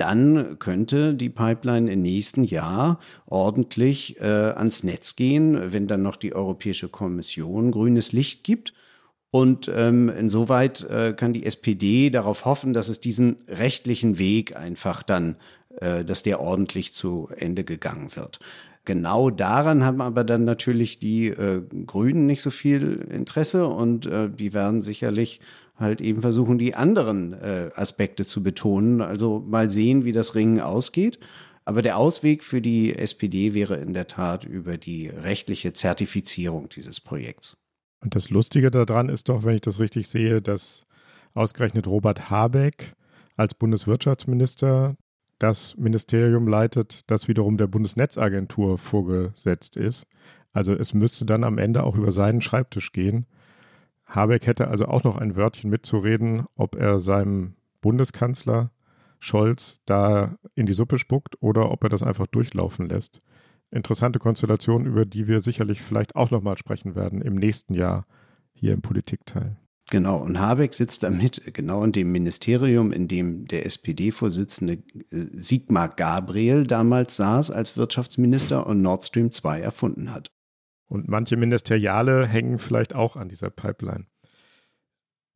dann 0.00 0.58
könnte 0.58 1.12
die 1.14 1.28
Pipeline 1.28 1.92
im 1.92 2.00
nächsten 2.00 2.42
Jahr 2.42 2.98
ordentlich 3.26 4.18
äh, 4.18 4.24
ans 4.24 4.82
Netz 4.82 5.14
gehen, 5.14 5.72
wenn 5.72 5.88
dann 5.88 6.02
noch 6.02 6.16
die 6.16 6.34
Europäische 6.34 6.88
Kommission 6.88 7.70
grünes 7.70 8.12
Licht 8.12 8.42
gibt. 8.42 8.72
Und 9.30 9.70
ähm, 9.72 10.08
insoweit 10.08 10.88
äh, 10.88 11.12
kann 11.12 11.34
die 11.34 11.44
SPD 11.44 12.08
darauf 12.08 12.46
hoffen, 12.46 12.72
dass 12.72 12.88
es 12.88 13.00
diesen 13.00 13.36
rechtlichen 13.46 14.18
Weg 14.18 14.56
einfach 14.56 15.02
dann, 15.02 15.36
äh, 15.78 16.02
dass 16.04 16.22
der 16.22 16.40
ordentlich 16.40 16.94
zu 16.94 17.28
Ende 17.36 17.62
gegangen 17.62 18.16
wird. 18.16 18.40
Genau 18.86 19.28
daran 19.28 19.84
haben 19.84 20.00
aber 20.00 20.24
dann 20.24 20.44
natürlich 20.44 20.98
die 20.98 21.28
äh, 21.28 21.62
Grünen 21.86 22.26
nicht 22.26 22.40
so 22.40 22.50
viel 22.50 23.06
Interesse 23.10 23.66
und 23.66 24.06
äh, 24.06 24.30
die 24.30 24.54
werden 24.54 24.80
sicherlich 24.80 25.40
halt 25.80 26.00
eben 26.00 26.20
versuchen, 26.20 26.58
die 26.58 26.74
anderen 26.74 27.32
äh, 27.32 27.70
Aspekte 27.74 28.24
zu 28.24 28.42
betonen. 28.42 29.00
Also 29.00 29.40
mal 29.40 29.70
sehen, 29.70 30.04
wie 30.04 30.12
das 30.12 30.34
Ringen 30.34 30.60
ausgeht. 30.60 31.18
Aber 31.64 31.82
der 31.82 31.98
Ausweg 31.98 32.42
für 32.42 32.60
die 32.60 32.96
SPD 32.96 33.54
wäre 33.54 33.76
in 33.76 33.94
der 33.94 34.06
Tat 34.06 34.44
über 34.44 34.78
die 34.78 35.08
rechtliche 35.08 35.72
Zertifizierung 35.72 36.68
dieses 36.68 37.00
Projekts. 37.00 37.56
Und 38.02 38.14
das 38.14 38.30
Lustige 38.30 38.70
daran 38.70 39.08
ist 39.08 39.28
doch, 39.28 39.44
wenn 39.44 39.54
ich 39.54 39.60
das 39.60 39.78
richtig 39.78 40.08
sehe, 40.08 40.40
dass 40.40 40.86
ausgerechnet 41.34 41.86
Robert 41.86 42.30
Habeck 42.30 42.94
als 43.36 43.54
Bundeswirtschaftsminister 43.54 44.96
das 45.38 45.76
Ministerium 45.76 46.48
leitet, 46.48 47.02
das 47.06 47.28
wiederum 47.28 47.56
der 47.56 47.66
Bundesnetzagentur 47.66 48.78
vorgesetzt 48.78 49.76
ist. 49.76 50.06
Also 50.52 50.74
es 50.74 50.92
müsste 50.94 51.24
dann 51.24 51.44
am 51.44 51.58
Ende 51.58 51.82
auch 51.84 51.96
über 51.96 52.12
seinen 52.12 52.42
Schreibtisch 52.42 52.92
gehen. 52.92 53.26
Habeck 54.10 54.46
hätte 54.46 54.68
also 54.68 54.86
auch 54.86 55.04
noch 55.04 55.16
ein 55.16 55.36
Wörtchen 55.36 55.70
mitzureden, 55.70 56.44
ob 56.56 56.74
er 56.74 57.00
seinem 57.00 57.54
Bundeskanzler 57.80 58.70
Scholz 59.20 59.80
da 59.86 60.36
in 60.54 60.66
die 60.66 60.72
Suppe 60.72 60.98
spuckt 60.98 61.40
oder 61.40 61.70
ob 61.70 61.84
er 61.84 61.90
das 61.90 62.02
einfach 62.02 62.26
durchlaufen 62.26 62.88
lässt. 62.88 63.20
interessante 63.72 64.18
Konstellation, 64.18 64.84
über 64.84 65.04
die 65.04 65.28
wir 65.28 65.38
sicherlich 65.38 65.80
vielleicht 65.80 66.16
auch 66.16 66.32
nochmal 66.32 66.58
sprechen 66.58 66.96
werden 66.96 67.22
im 67.22 67.36
nächsten 67.36 67.74
Jahr 67.74 68.04
hier 68.52 68.72
im 68.72 68.82
Politikteil. 68.82 69.56
Genau, 69.90 70.18
und 70.18 70.40
Habeck 70.40 70.74
sitzt 70.74 71.04
damit 71.04 71.54
genau 71.54 71.84
in 71.84 71.92
dem 71.92 72.10
Ministerium, 72.10 72.92
in 72.92 73.06
dem 73.06 73.46
der 73.46 73.66
SPD-Vorsitzende 73.66 74.74
äh, 74.74 74.80
Sigmar 75.10 75.88
Gabriel 75.88 76.66
damals 76.66 77.16
saß 77.16 77.50
als 77.50 77.76
Wirtschaftsminister 77.76 78.66
und 78.66 78.82
Nord 78.82 79.04
Stream 79.04 79.30
2 79.30 79.60
erfunden 79.60 80.12
hat. 80.12 80.32
Und 80.90 81.08
manche 81.08 81.36
Ministeriale 81.36 82.26
hängen 82.26 82.58
vielleicht 82.58 82.94
auch 82.94 83.16
an 83.16 83.28
dieser 83.28 83.48
Pipeline. 83.48 84.06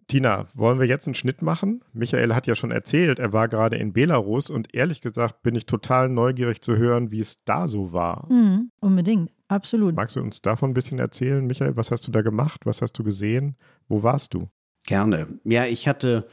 Tina, 0.08 0.46
wollen 0.54 0.80
wir 0.80 0.86
jetzt 0.86 1.06
einen 1.06 1.14
Schnitt 1.14 1.40
machen? 1.40 1.82
Michael 1.92 2.34
hat 2.34 2.46
ja 2.46 2.54
schon 2.54 2.70
erzählt, 2.70 3.18
er 3.18 3.32
war 3.32 3.48
gerade 3.48 3.76
in 3.76 3.94
Belarus 3.94 4.50
und 4.50 4.74
ehrlich 4.74 5.00
gesagt 5.00 5.42
bin 5.42 5.54
ich 5.54 5.64
total 5.64 6.10
neugierig 6.10 6.60
zu 6.60 6.76
hören, 6.76 7.10
wie 7.10 7.20
es 7.20 7.42
da 7.44 7.68
so 7.68 7.92
war. 7.92 8.26
Mhm, 8.30 8.70
unbedingt, 8.80 9.30
absolut. 9.48 9.94
Magst 9.94 10.16
du 10.16 10.20
uns 10.20 10.42
davon 10.42 10.72
ein 10.72 10.74
bisschen 10.74 10.98
erzählen, 10.98 11.46
Michael? 11.46 11.76
Was 11.76 11.90
hast 11.90 12.06
du 12.06 12.12
da 12.12 12.20
gemacht? 12.20 12.66
Was 12.66 12.82
hast 12.82 12.98
du 12.98 13.04
gesehen? 13.04 13.56
Wo 13.88 14.02
warst 14.02 14.34
du? 14.34 14.48
Gerne. 14.86 15.26
Ja, 15.44 15.64
ich 15.64 15.88
hatte 15.88 16.28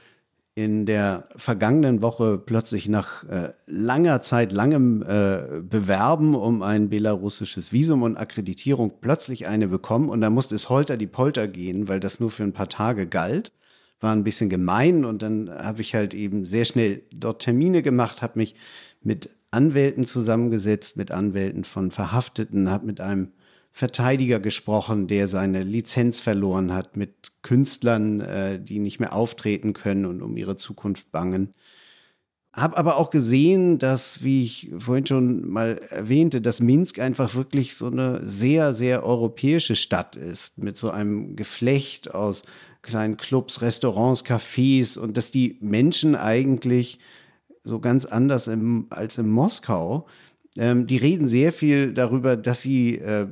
in 0.53 0.85
der 0.85 1.29
vergangenen 1.37 2.01
Woche 2.01 2.37
plötzlich 2.37 2.89
nach 2.89 3.23
äh, 3.29 3.53
langer 3.67 4.21
Zeit, 4.21 4.51
langem 4.51 5.01
äh, 5.01 5.61
Bewerben 5.61 6.35
um 6.35 6.61
ein 6.61 6.89
belarussisches 6.89 7.71
Visum 7.71 8.03
und 8.03 8.17
Akkreditierung 8.17 8.99
plötzlich 8.99 9.47
eine 9.47 9.69
bekommen. 9.69 10.09
Und 10.09 10.19
da 10.21 10.29
musste 10.29 10.55
es 10.55 10.67
holter 10.67 10.97
die 10.97 11.07
Polter 11.07 11.47
gehen, 11.47 11.87
weil 11.87 12.01
das 12.01 12.19
nur 12.19 12.31
für 12.31 12.43
ein 12.43 12.53
paar 12.53 12.67
Tage 12.67 13.07
galt. 13.07 13.53
War 14.01 14.13
ein 14.13 14.25
bisschen 14.25 14.49
gemein. 14.49 15.05
Und 15.05 15.21
dann 15.21 15.49
habe 15.49 15.81
ich 15.81 15.95
halt 15.95 16.13
eben 16.13 16.45
sehr 16.45 16.65
schnell 16.65 17.03
dort 17.13 17.41
Termine 17.41 17.81
gemacht, 17.81 18.21
habe 18.21 18.39
mich 18.39 18.55
mit 19.01 19.29
Anwälten 19.51 20.03
zusammengesetzt, 20.03 20.97
mit 20.97 21.11
Anwälten 21.11 21.63
von 21.63 21.91
Verhafteten, 21.91 22.69
habe 22.69 22.85
mit 22.85 22.99
einem 22.99 23.31
Verteidiger 23.71 24.39
gesprochen, 24.39 25.07
der 25.07 25.27
seine 25.27 25.63
Lizenz 25.63 26.19
verloren 26.19 26.73
hat, 26.73 26.97
mit 26.97 27.31
Künstlern, 27.41 28.19
äh, 28.21 28.59
die 28.61 28.79
nicht 28.79 28.99
mehr 28.99 29.13
auftreten 29.13 29.73
können 29.73 30.05
und 30.05 30.21
um 30.21 30.35
ihre 30.37 30.57
Zukunft 30.57 31.11
bangen. 31.11 31.53
Hab 32.53 32.77
aber 32.77 32.97
auch 32.97 33.11
gesehen, 33.11 33.79
dass, 33.79 34.23
wie 34.23 34.43
ich 34.43 34.71
vorhin 34.77 35.05
schon 35.05 35.49
mal 35.49 35.79
erwähnte, 35.89 36.41
dass 36.41 36.59
Minsk 36.59 36.99
einfach 36.99 37.33
wirklich 37.33 37.75
so 37.75 37.87
eine 37.87 38.19
sehr, 38.27 38.73
sehr 38.73 39.05
europäische 39.05 39.75
Stadt 39.75 40.17
ist, 40.17 40.57
mit 40.57 40.75
so 40.75 40.91
einem 40.91 41.37
Geflecht 41.37 42.13
aus 42.13 42.43
kleinen 42.81 43.15
Clubs, 43.15 43.61
Restaurants, 43.61 44.25
Cafés 44.25 44.97
und 44.97 45.15
dass 45.15 45.31
die 45.31 45.57
Menschen 45.61 46.15
eigentlich 46.15 46.99
so 47.63 47.79
ganz 47.79 48.05
anders 48.05 48.47
im, 48.47 48.87
als 48.89 49.17
in 49.17 49.29
Moskau, 49.29 50.07
ähm, 50.57 50.87
die 50.87 50.97
reden 50.97 51.27
sehr 51.27 51.53
viel 51.53 51.93
darüber, 51.93 52.35
dass 52.35 52.61
sie 52.61 52.97
äh, 52.97 53.27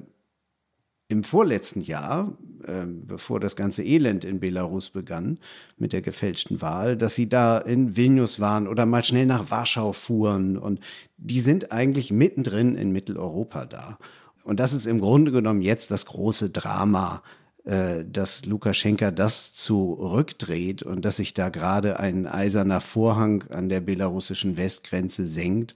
im 1.09 1.23
vorletzten 1.23 1.81
Jahr, 1.81 2.37
äh, 2.63 2.85
bevor 2.85 3.39
das 3.39 3.55
ganze 3.55 3.83
Elend 3.83 4.23
in 4.23 4.39
Belarus 4.39 4.91
begann 4.91 5.39
mit 5.77 5.91
der 5.91 6.01
gefälschten 6.01 6.61
Wahl, 6.61 6.95
dass 6.95 7.15
sie 7.15 7.27
da 7.27 7.57
in 7.57 7.97
Vilnius 7.97 8.39
waren 8.39 8.67
oder 8.67 8.85
mal 8.85 9.03
schnell 9.03 9.25
nach 9.25 9.51
Warschau 9.51 9.91
fuhren 9.91 10.57
und 10.57 10.79
die 11.17 11.39
sind 11.39 11.71
eigentlich 11.71 12.11
mittendrin 12.11 12.75
in 12.75 12.91
Mitteleuropa 12.91 13.65
da. 13.65 13.97
Und 14.43 14.59
das 14.59 14.71
ist 14.71 14.85
im 14.85 15.01
Grunde 15.01 15.31
genommen 15.31 15.61
jetzt 15.61 15.91
das 15.91 16.05
große 16.05 16.51
Drama 16.51 17.23
äh, 17.65 18.05
dass 18.05 18.45
Lukaschenka 18.45 19.11
das 19.11 19.53
zurückdreht 19.53 20.81
und 20.81 21.03
dass 21.03 21.17
sich 21.17 21.33
da 21.33 21.49
gerade 21.49 21.99
ein 21.99 22.25
eiserner 22.25 22.81
Vorhang 22.81 23.43
an 23.49 23.67
der 23.67 23.81
belarussischen 23.81 24.57
Westgrenze 24.57 25.25
senkt, 25.25 25.75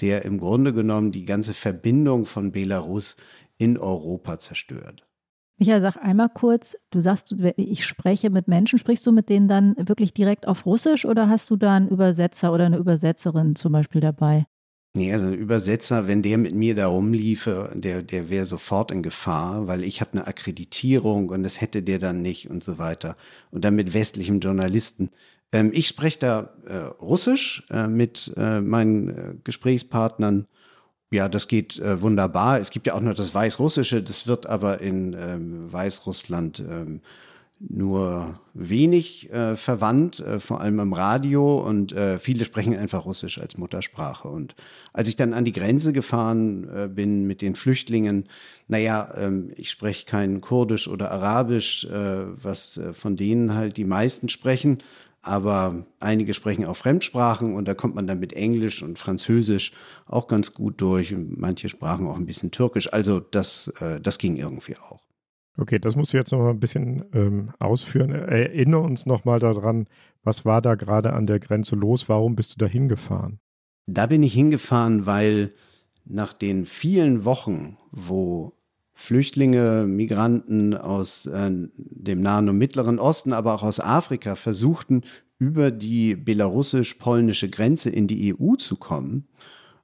der 0.00 0.24
im 0.24 0.38
Grunde 0.38 0.72
genommen 0.72 1.12
die 1.12 1.24
ganze 1.24 1.52
Verbindung 1.52 2.26
von 2.26 2.52
Belarus 2.52 3.16
in 3.58 3.78
Europa 3.78 4.38
zerstört. 4.38 5.06
Michael, 5.58 5.80
sag 5.80 5.96
einmal 5.96 6.28
kurz, 6.28 6.76
du 6.90 7.00
sagst, 7.00 7.34
ich 7.56 7.86
spreche 7.86 8.28
mit 8.28 8.46
Menschen, 8.46 8.78
sprichst 8.78 9.06
du 9.06 9.12
mit 9.12 9.30
denen 9.30 9.48
dann 9.48 9.74
wirklich 9.78 10.12
direkt 10.12 10.46
auf 10.46 10.66
Russisch 10.66 11.06
oder 11.06 11.30
hast 11.30 11.48
du 11.48 11.56
da 11.56 11.74
einen 11.74 11.88
Übersetzer 11.88 12.52
oder 12.52 12.66
eine 12.66 12.76
Übersetzerin 12.76 13.56
zum 13.56 13.72
Beispiel 13.72 14.02
dabei? 14.02 14.46
Nee, 14.96 15.12
also 15.12 15.28
ein 15.28 15.34
Übersetzer, 15.34 16.08
wenn 16.08 16.22
der 16.22 16.38
mit 16.38 16.54
mir 16.54 16.74
da 16.74 16.86
rumliefe, 16.86 17.70
der, 17.74 18.02
der 18.02 18.30
wäre 18.30 18.46
sofort 18.46 18.90
in 18.90 19.02
Gefahr, 19.02 19.66
weil 19.66 19.84
ich 19.84 20.00
habe 20.00 20.12
eine 20.12 20.26
Akkreditierung 20.26 21.28
und 21.28 21.42
das 21.42 21.60
hätte 21.60 21.82
der 21.82 21.98
dann 21.98 22.22
nicht 22.22 22.48
und 22.48 22.64
so 22.64 22.78
weiter. 22.78 23.16
Und 23.50 23.64
dann 23.64 23.74
mit 23.74 23.92
westlichen 23.92 24.40
Journalisten. 24.40 25.10
Ähm, 25.52 25.70
ich 25.74 25.86
spreche 25.86 26.18
da 26.18 26.50
äh, 26.66 26.76
Russisch 27.02 27.66
äh, 27.70 27.86
mit 27.88 28.32
äh, 28.36 28.60
meinen 28.60 29.08
äh, 29.08 29.34
Gesprächspartnern. 29.44 30.46
Ja, 31.10 31.28
das 31.28 31.46
geht 31.46 31.78
äh, 31.78 32.00
wunderbar. 32.00 32.58
Es 32.58 32.70
gibt 32.70 32.86
ja 32.86 32.94
auch 32.94 33.00
noch 33.00 33.14
das 33.14 33.32
Weißrussische, 33.32 34.02
das 34.02 34.26
wird 34.26 34.46
aber 34.46 34.80
in 34.80 35.14
ähm, 35.18 35.72
Weißrussland 35.72 36.60
ähm, 36.60 37.00
nur 37.58 38.38
wenig 38.52 39.32
äh, 39.32 39.56
verwandt, 39.56 40.20
äh, 40.20 40.40
vor 40.40 40.60
allem 40.60 40.78
im 40.78 40.92
Radio 40.92 41.58
und 41.66 41.92
äh, 41.92 42.18
viele 42.18 42.44
sprechen 42.44 42.76
einfach 42.76 43.06
Russisch 43.06 43.38
als 43.38 43.56
Muttersprache. 43.56 44.28
Und 44.28 44.54
als 44.92 45.08
ich 45.08 45.16
dann 45.16 45.32
an 45.32 45.46
die 45.46 45.52
Grenze 45.52 45.92
gefahren 45.92 46.68
äh, 46.68 46.88
bin 46.88 47.26
mit 47.26 47.40
den 47.40 47.54
Flüchtlingen, 47.54 48.28
naja, 48.68 49.10
ähm, 49.16 49.52
ich 49.56 49.70
spreche 49.70 50.04
kein 50.04 50.42
Kurdisch 50.42 50.86
oder 50.86 51.10
Arabisch, 51.10 51.84
äh, 51.84 52.24
was 52.42 52.76
äh, 52.76 52.92
von 52.92 53.16
denen 53.16 53.54
halt 53.54 53.78
die 53.78 53.84
meisten 53.84 54.28
sprechen, 54.28 54.78
aber 55.26 55.86
einige 56.00 56.34
sprechen 56.34 56.64
auch 56.64 56.76
Fremdsprachen 56.76 57.54
und 57.54 57.66
da 57.66 57.74
kommt 57.74 57.94
man 57.94 58.06
dann 58.06 58.20
mit 58.20 58.32
Englisch 58.32 58.82
und 58.82 58.98
Französisch 58.98 59.72
auch 60.06 60.28
ganz 60.28 60.54
gut 60.54 60.80
durch 60.80 61.14
und 61.14 61.38
manche 61.38 61.68
sprachen 61.68 62.06
auch 62.06 62.16
ein 62.16 62.26
bisschen 62.26 62.50
Türkisch. 62.50 62.92
Also 62.92 63.20
das, 63.20 63.72
das 64.02 64.18
ging 64.18 64.36
irgendwie 64.36 64.76
auch. 64.76 65.06
Okay, 65.58 65.78
das 65.78 65.96
musst 65.96 66.12
du 66.12 66.18
jetzt 66.18 66.32
noch 66.32 66.38
mal 66.38 66.50
ein 66.50 66.60
bisschen 66.60 67.04
ähm, 67.14 67.50
ausführen. 67.58 68.10
Erinnere 68.10 68.82
uns 68.82 69.06
noch 69.06 69.24
mal 69.24 69.38
daran, 69.38 69.88
was 70.22 70.44
war 70.44 70.60
da 70.60 70.74
gerade 70.74 71.14
an 71.14 71.26
der 71.26 71.40
Grenze 71.40 71.76
los? 71.76 72.08
Warum 72.08 72.36
bist 72.36 72.54
du 72.54 72.58
da 72.58 72.66
hingefahren? 72.66 73.40
Da 73.86 74.06
bin 74.06 74.22
ich 74.22 74.34
hingefahren, 74.34 75.06
weil 75.06 75.54
nach 76.04 76.34
den 76.34 76.66
vielen 76.66 77.24
Wochen, 77.24 77.78
wo 77.90 78.52
Flüchtlinge, 78.98 79.84
Migranten 79.86 80.74
aus 80.74 81.26
äh, 81.26 81.50
dem 81.76 82.20
Nahen 82.20 82.48
und 82.48 82.58
Mittleren 82.58 82.98
Osten, 82.98 83.32
aber 83.32 83.54
auch 83.54 83.62
aus 83.62 83.78
Afrika 83.78 84.34
versuchten, 84.34 85.02
über 85.38 85.70
die 85.70 86.16
belarussisch-polnische 86.16 87.50
Grenze 87.50 87.90
in 87.90 88.06
die 88.06 88.34
EU 88.34 88.56
zu 88.56 88.76
kommen, 88.76 89.28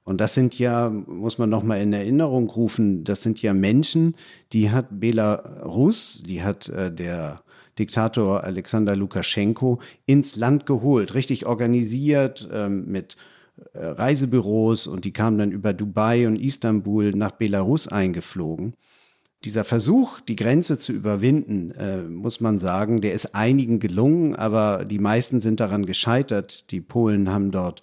und 0.05 0.19
das 0.19 0.33
sind 0.33 0.59
ja, 0.59 0.89
muss 0.89 1.37
man 1.37 1.49
nochmal 1.49 1.81
in 1.81 1.93
Erinnerung 1.93 2.49
rufen, 2.49 3.03
das 3.03 3.23
sind 3.23 3.41
ja 3.41 3.53
Menschen, 3.53 4.15
die 4.51 4.69
hat 4.69 4.99
Belarus, 4.99 6.21
die 6.25 6.43
hat 6.43 6.67
äh, 6.69 6.93
der 6.93 7.41
Diktator 7.79 8.43
Alexander 8.43 8.95
Lukaschenko 8.95 9.79
ins 10.05 10.35
Land 10.35 10.65
geholt, 10.65 11.13
richtig 11.13 11.45
organisiert 11.45 12.47
ähm, 12.51 12.85
mit 12.87 13.15
äh, 13.73 13.85
Reisebüros 13.85 14.87
und 14.87 15.05
die 15.05 15.13
kamen 15.13 15.37
dann 15.37 15.51
über 15.51 15.73
Dubai 15.73 16.27
und 16.27 16.35
Istanbul 16.35 17.11
nach 17.11 17.31
Belarus 17.31 17.87
eingeflogen. 17.87 18.75
Dieser 19.45 19.65
Versuch, 19.65 20.21
die 20.21 20.37
Grenze 20.37 20.79
zu 20.79 20.93
überwinden, 20.93 21.71
äh, 21.71 22.01
muss 22.01 22.39
man 22.39 22.59
sagen, 22.59 23.01
der 23.01 23.13
ist 23.13 23.35
einigen 23.35 23.79
gelungen, 23.79 24.35
aber 24.35 24.85
die 24.85 24.99
meisten 24.99 25.41
sind 25.41 25.59
daran 25.59 25.85
gescheitert. 25.85 26.71
Die 26.71 26.79
Polen 26.79 27.29
haben 27.29 27.51
dort 27.51 27.81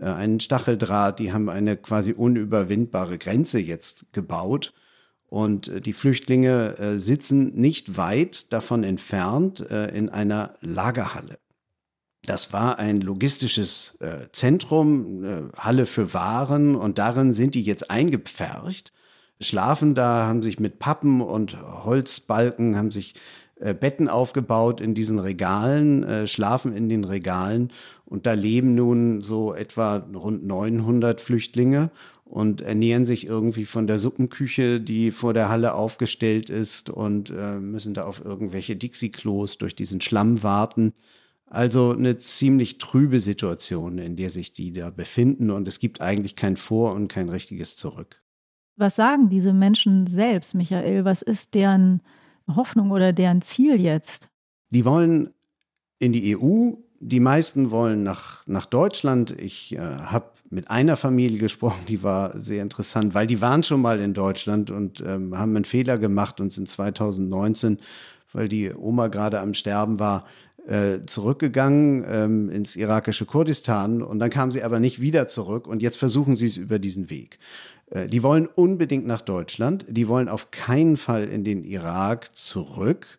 äh, 0.00 0.06
einen 0.06 0.40
Stacheldraht, 0.40 1.18
die 1.18 1.32
haben 1.32 1.50
eine 1.50 1.76
quasi 1.76 2.12
unüberwindbare 2.12 3.18
Grenze 3.18 3.60
jetzt 3.60 4.12
gebaut. 4.12 4.72
Und 5.28 5.68
äh, 5.68 5.80
die 5.82 5.92
Flüchtlinge 5.92 6.78
äh, 6.78 6.96
sitzen 6.96 7.54
nicht 7.54 7.98
weit 7.98 8.52
davon 8.52 8.84
entfernt 8.84 9.60
in 9.60 10.08
einer 10.08 10.54
Lagerhalle. 10.60 11.38
Das 12.24 12.52
war 12.52 12.78
ein 12.78 13.00
logistisches 13.00 13.98
Zentrum, 14.30 15.50
Halle 15.56 15.86
für 15.86 16.14
Waren 16.14 16.76
und 16.76 16.98
darin 16.98 17.32
sind 17.32 17.56
die 17.56 17.62
jetzt 17.62 17.90
eingepfercht, 17.90 18.92
schlafen 19.42 19.94
da, 19.94 20.26
haben 20.26 20.42
sich 20.42 20.60
mit 20.60 20.78
Pappen 20.78 21.20
und 21.20 21.56
Holzbalken, 21.84 22.76
haben 22.76 22.90
sich 22.90 23.14
Betten 23.58 24.08
aufgebaut 24.08 24.80
in 24.80 24.94
diesen 24.94 25.20
Regalen, 25.20 26.26
schlafen 26.26 26.72
in 26.72 26.88
den 26.88 27.04
Regalen 27.04 27.70
und 28.04 28.26
da 28.26 28.32
leben 28.32 28.74
nun 28.74 29.22
so 29.22 29.54
etwa 29.54 29.96
rund 29.96 30.44
900 30.44 31.20
Flüchtlinge 31.20 31.90
und 32.32 32.62
ernähren 32.62 33.04
sich 33.04 33.26
irgendwie 33.26 33.66
von 33.66 33.86
der 33.86 33.98
Suppenküche, 33.98 34.80
die 34.80 35.10
vor 35.10 35.34
der 35.34 35.50
Halle 35.50 35.74
aufgestellt 35.74 36.48
ist 36.48 36.88
und 36.88 37.28
äh, 37.28 37.58
müssen 37.58 37.92
da 37.92 38.04
auf 38.04 38.24
irgendwelche 38.24 38.74
Dixie-Klos 38.74 39.58
durch 39.58 39.74
diesen 39.74 40.00
Schlamm 40.00 40.42
warten. 40.42 40.94
Also 41.44 41.92
eine 41.92 42.16
ziemlich 42.16 42.78
trübe 42.78 43.20
Situation, 43.20 43.98
in 43.98 44.16
der 44.16 44.30
sich 44.30 44.54
die 44.54 44.72
da 44.72 44.88
befinden 44.88 45.50
und 45.50 45.68
es 45.68 45.78
gibt 45.78 46.00
eigentlich 46.00 46.34
kein 46.34 46.56
Vor 46.56 46.94
und 46.94 47.08
kein 47.08 47.28
richtiges 47.28 47.76
Zurück. 47.76 48.21
Was 48.76 48.96
sagen 48.96 49.28
diese 49.28 49.52
Menschen 49.52 50.06
selbst, 50.06 50.54
Michael? 50.54 51.04
Was 51.04 51.22
ist 51.22 51.54
deren 51.54 52.00
Hoffnung 52.48 52.90
oder 52.90 53.12
deren 53.12 53.42
Ziel 53.42 53.80
jetzt? 53.80 54.28
Die 54.70 54.84
wollen 54.84 55.30
in 55.98 56.12
die 56.12 56.36
EU, 56.36 56.72
die 57.00 57.20
meisten 57.20 57.70
wollen 57.70 58.02
nach, 58.02 58.46
nach 58.46 58.66
Deutschland. 58.66 59.32
Ich 59.38 59.74
äh, 59.74 59.78
habe 59.78 60.26
mit 60.50 60.70
einer 60.70 60.96
Familie 60.96 61.38
gesprochen, 61.38 61.80
die 61.88 62.02
war 62.02 62.38
sehr 62.38 62.62
interessant, 62.62 63.14
weil 63.14 63.26
die 63.26 63.40
waren 63.40 63.62
schon 63.62 63.80
mal 63.80 64.00
in 64.00 64.14
Deutschland 64.14 64.70
und 64.70 65.00
ähm, 65.00 65.36
haben 65.36 65.56
einen 65.56 65.64
Fehler 65.64 65.98
gemacht 65.98 66.40
und 66.40 66.52
sind 66.52 66.68
2019, 66.68 67.78
weil 68.32 68.48
die 68.48 68.72
Oma 68.74 69.08
gerade 69.08 69.40
am 69.40 69.54
Sterben 69.54 69.98
war, 69.98 70.26
äh, 70.66 71.00
zurückgegangen 71.06 72.04
ähm, 72.06 72.50
ins 72.50 72.76
irakische 72.76 73.26
Kurdistan 73.26 74.02
und 74.02 74.18
dann 74.18 74.30
kamen 74.30 74.52
sie 74.52 74.62
aber 74.62 74.78
nicht 74.78 75.00
wieder 75.00 75.26
zurück 75.26 75.66
und 75.66 75.82
jetzt 75.82 75.96
versuchen 75.96 76.36
sie 76.36 76.46
es 76.46 76.56
über 76.56 76.78
diesen 76.78 77.10
Weg. 77.10 77.38
Äh, 77.92 78.08
die 78.08 78.22
wollen 78.22 78.46
unbedingt 78.46 79.06
nach 79.06 79.20
Deutschland, 79.20 79.84
die 79.88 80.08
wollen 80.08 80.28
auf 80.28 80.50
keinen 80.50 80.96
Fall 80.96 81.24
in 81.24 81.44
den 81.44 81.64
Irak 81.64 82.34
zurück. 82.36 83.18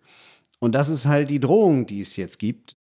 Und 0.60 0.74
das 0.76 0.90
ist 0.90 1.06
halt 1.06 1.30
die 1.30 1.40
Drohung, 1.40 1.86
die 1.86 2.02
es 2.02 2.16
jetzt 2.16 2.40
gibt. 2.40 2.78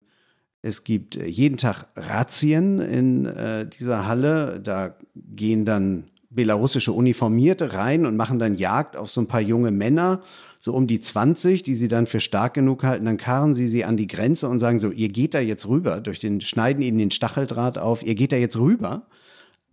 Es 0.63 0.85
gibt 0.85 1.17
äh, 1.17 1.27
jeden 1.27 1.57
Tag 1.57 1.87
Razzien 1.97 2.81
in 2.81 3.27
äh, 3.27 3.67
dieser 3.67 4.07
Halle. 4.07 4.61
Da 4.61 4.97
gehen 5.15 5.65
dann 5.65 6.05
belarussische 6.31 6.93
Uniformierte 6.93 7.75
rein 7.75 8.07
und 8.07 8.17
machen 8.17 8.39
dann 8.39 8.55
Jagd 8.55 8.97
auf 8.97 9.11
so 9.11 9.21
ein 9.21 9.27
paar 9.27 9.43
junge 9.43 9.71
Männer 9.71 10.23
so 10.65 10.73
um 10.73 10.87
die 10.87 11.01
20, 11.01 11.65
die 11.65 11.75
sie 11.75 11.89
dann 11.89 12.07
für 12.07 12.21
stark 12.21 12.55
genug 12.55 12.85
halten, 12.85 13.05
dann 13.05 13.17
karren 13.17 13.53
sie 13.53 13.67
sie 13.67 13.85
an 13.85 13.97
die 13.97 14.07
Grenze 14.07 14.49
und 14.49 14.61
sagen 14.61 14.79
so, 14.79 14.93
ihr 14.93 15.09
geht 15.09 15.35
da 15.35 15.41
jetzt 15.41 15.67
rüber, 15.67 16.01
durch 16.01 16.21
den, 16.21 16.41
schneiden 16.41 16.85
ihnen 16.85 16.99
den 16.99 17.11
Stacheldraht 17.11 17.79
auf, 17.79 18.05
ihr 18.05 18.15
geht 18.15 18.31
da 18.31 18.37
jetzt 18.37 18.57
rüber. 18.57 19.03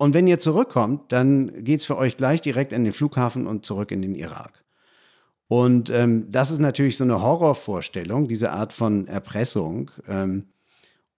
Und 0.00 0.14
wenn 0.14 0.26
ihr 0.26 0.38
zurückkommt, 0.38 1.12
dann 1.12 1.62
geht's 1.62 1.84
für 1.84 1.98
euch 1.98 2.16
gleich 2.16 2.40
direkt 2.40 2.72
in 2.72 2.84
den 2.84 2.94
Flughafen 2.94 3.46
und 3.46 3.66
zurück 3.66 3.90
in 3.90 4.00
den 4.00 4.14
Irak. 4.14 4.64
Und 5.46 5.90
ähm, 5.90 6.30
das 6.30 6.50
ist 6.50 6.58
natürlich 6.58 6.96
so 6.96 7.04
eine 7.04 7.20
Horrorvorstellung, 7.20 8.26
diese 8.26 8.50
Art 8.50 8.72
von 8.72 9.08
Erpressung. 9.08 9.90
Ähm, 10.08 10.46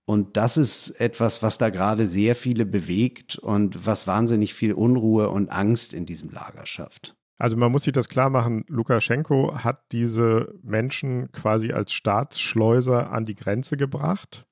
und 0.04 0.36
das 0.36 0.56
ist 0.56 1.00
etwas, 1.00 1.44
was 1.44 1.58
da 1.58 1.70
gerade 1.70 2.08
sehr 2.08 2.34
viele 2.34 2.66
bewegt 2.66 3.38
und 3.38 3.86
was 3.86 4.08
wahnsinnig 4.08 4.52
viel 4.52 4.72
Unruhe 4.72 5.28
und 5.28 5.52
Angst 5.52 5.94
in 5.94 6.04
diesem 6.04 6.30
Lager 6.30 6.66
schafft. 6.66 7.14
Also 7.38 7.56
man 7.56 7.70
muss 7.70 7.84
sich 7.84 7.92
das 7.92 8.08
klar 8.08 8.30
machen, 8.30 8.64
Lukaschenko 8.66 9.58
hat 9.62 9.92
diese 9.92 10.56
Menschen 10.64 11.30
quasi 11.30 11.70
als 11.70 11.92
Staatsschleuser 11.92 13.12
an 13.12 13.26
die 13.26 13.36
Grenze 13.36 13.76
gebracht 13.76 14.44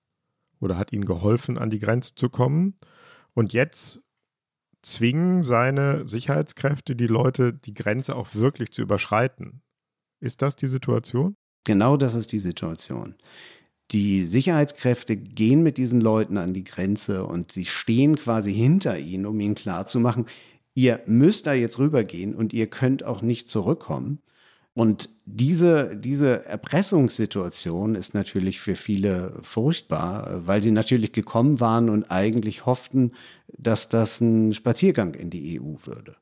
oder 0.61 0.79
hat 0.79 0.93
ihnen 0.93 1.05
geholfen, 1.05 1.59
an 1.59 1.71
die 1.71 1.81
Grenze 1.81 2.15
zu 2.15 2.29
kommen. 2.29 2.79
Und 3.35 3.53
jetzt 3.53 4.01
zwingen 4.83 5.43
seine 5.43 6.07
Sicherheitskräfte 6.09 6.97
die 6.97 7.07
Leute, 7.07 7.53
die 7.53 7.75
Grenze 7.75 8.17
auch 8.17 8.35
wirklich 8.35 8.73
zu 8.73 8.83
überschreiten. 8.83 9.63
Ist 10.21 10.43
das 10.43 10.57
die 10.57 10.69
Situation? 10.69 11.35
Genau 11.65 11.97
das 11.97 12.15
ist 12.15 12.33
die 12.33 12.39
Situation. 12.39 13.17
Die 13.93 14.27
Sicherheitskräfte 14.27 15.17
gehen 15.17 15.63
mit 15.63 15.77
diesen 15.77 16.01
Leuten 16.01 16.37
an 16.37 16.55
die 16.55 16.65
Grenze 16.65 17.27
und 17.27 17.51
sie 17.51 17.65
stehen 17.65 18.17
quasi 18.17 18.55
hinter 18.55 18.99
ihnen, 18.99 19.27
um 19.27 19.41
ihnen 19.41 19.57
klarzumachen, 19.57 20.27
ihr 20.75 21.03
müsst 21.07 21.47
da 21.47 21.55
jetzt 21.55 21.79
rübergehen 21.79 22.35
und 22.35 22.53
ihr 22.53 22.69
könnt 22.69 23.05
auch 23.05 23.21
nicht 23.21 23.49
zurückkommen. 23.49 24.21
Und 24.75 25.11
diese, 25.25 25.97
diese 25.97 26.45
Erpressungssituation 26.47 27.97
ist 27.97 28.15
natürlich 28.15 28.61
für 28.61 28.77
viele 28.77 29.39
furchtbar, 29.43 30.47
weil 30.47 30.63
sie 30.63 30.71
natürlich 30.71 31.13
gekommen 31.13 31.61
waren 31.61 31.91
und 31.91 32.11
eigentlich 32.11 32.67
hofften, 32.67 33.13
dass 33.49 33.89
das 33.89 34.21
ein 34.21 34.53
Spaziergang 34.53 35.15
in 35.15 35.29
die 35.31 35.61
EU 35.61 35.75
würde. 35.85 36.17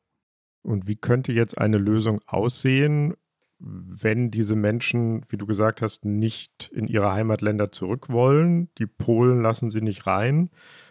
Und 0.62 0.86
wie 0.86 0.96
könnte 0.96 1.32
jetzt 1.32 1.58
eine 1.58 1.78
Lösung 1.78 2.20
aussehen, 2.26 3.14
wenn 3.58 4.30
diese 4.30 4.56
Menschen, 4.56 5.24
wie 5.28 5.36
du 5.36 5.46
gesagt 5.46 5.82
hast, 5.82 6.04
nicht 6.04 6.70
in 6.72 6.86
ihre 6.86 7.12
Heimatländer 7.12 7.70
zurück 7.70 8.08
wollen? 8.08 8.68
Die 8.78 8.86
Polen 8.86 9.42
lassen 9.42 9.70
sie 9.70 9.82
nicht 9.82 10.06
rein. 10.06 10.50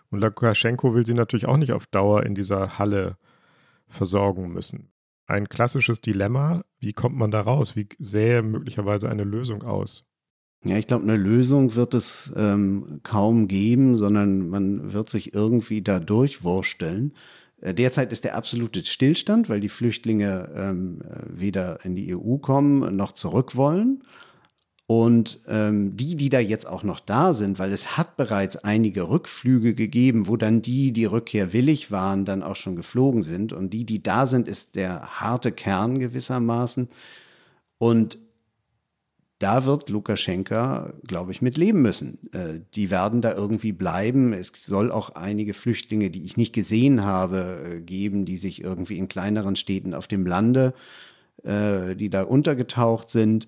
Und 0.09 0.19
Lukaschenko 0.19 0.93
will 0.93 1.05
sie 1.05 1.13
natürlich 1.13 1.47
auch 1.47 1.57
nicht 1.57 1.73
auf 1.73 1.85
Dauer 1.87 2.23
in 2.23 2.35
dieser 2.35 2.77
Halle 2.77 3.17
versorgen 3.87 4.49
müssen. 4.49 4.89
Ein 5.27 5.49
klassisches 5.49 5.99
Dilemma, 5.99 6.63
wie 6.79 6.93
kommt 6.93 7.17
man 7.17 7.31
da 7.31 7.41
raus? 7.41 7.75
Wie 7.75 7.87
sähe 7.99 8.41
möglicherweise 8.41 9.09
eine 9.09 9.25
Lösung 9.25 9.63
aus? 9.63 10.05
Ja, 10.63 10.77
ich 10.77 10.87
glaube, 10.87 11.03
eine 11.03 11.17
Lösung 11.17 11.75
wird 11.75 11.93
es 11.93 12.33
ähm, 12.35 13.01
kaum 13.03 13.49
geben, 13.49 13.97
sondern 13.97 14.49
man 14.49 14.93
wird 14.93 15.09
sich 15.09 15.33
irgendwie 15.33 15.81
da 15.81 15.99
durchwursteln. 15.99 17.13
Äh, 17.59 17.73
derzeit 17.73 18.11
ist 18.13 18.23
der 18.23 18.35
absolute 18.35 18.83
Stillstand, 18.85 19.49
weil 19.49 19.59
die 19.59 19.69
Flüchtlinge 19.69 20.49
ähm, 20.55 21.01
äh, 21.01 21.23
weder 21.27 21.83
in 21.83 21.95
die 21.95 22.15
EU 22.15 22.37
kommen 22.37 22.95
noch 22.95 23.11
zurück 23.11 23.57
wollen. 23.57 24.03
Und 24.89 25.41
ähm, 25.49 25.97
die, 25.97 26.15
die 26.15 26.29
da 26.29 26.39
jetzt 26.39 26.65
auch 26.65 26.81
noch 26.81 27.01
da 27.01 27.33
sind, 27.33 27.59
weil 27.59 27.73
es 27.73 27.97
hat 27.97 28.15
bereits 28.15 28.55
einige 28.55 29.09
Rückflüge 29.09 29.75
gegeben, 29.75 30.27
wo 30.27 30.37
dann 30.37 30.61
die, 30.61 30.93
die 30.93 31.03
Rückkehr 31.03 31.51
willig 31.51 31.91
waren, 31.91 32.23
dann 32.23 32.41
auch 32.41 32.55
schon 32.55 32.77
geflogen 32.77 33.21
sind. 33.21 33.51
Und 33.51 33.71
die, 33.73 33.85
die 33.85 34.01
da 34.01 34.25
sind, 34.25 34.47
ist 34.47 34.75
der 34.75 35.19
harte 35.19 35.51
Kern 35.51 35.99
gewissermaßen. 35.99 36.87
Und 37.79 38.17
da 39.39 39.65
wird 39.65 39.89
Lukaschenka, 39.89 40.93
glaube 41.05 41.31
ich, 41.31 41.41
mit 41.41 41.57
leben 41.57 41.81
müssen. 41.81 42.17
Äh, 42.33 42.61
die 42.73 42.89
werden 42.89 43.21
da 43.21 43.33
irgendwie 43.33 43.73
bleiben. 43.73 44.31
Es 44.31 44.51
soll 44.65 44.91
auch 44.91 45.15
einige 45.15 45.53
Flüchtlinge, 45.53 46.09
die 46.09 46.23
ich 46.23 46.37
nicht 46.37 46.53
gesehen 46.53 47.03
habe, 47.03 47.61
äh, 47.75 47.81
geben, 47.81 48.25
die 48.25 48.37
sich 48.37 48.63
irgendwie 48.63 48.97
in 48.97 49.09
kleineren 49.09 49.55
Städten 49.57 49.93
auf 49.93 50.07
dem 50.07 50.25
Lande, 50.25 50.73
äh, 51.43 51.95
die 51.95 52.09
da 52.09 52.23
untergetaucht 52.23 53.09
sind. 53.09 53.47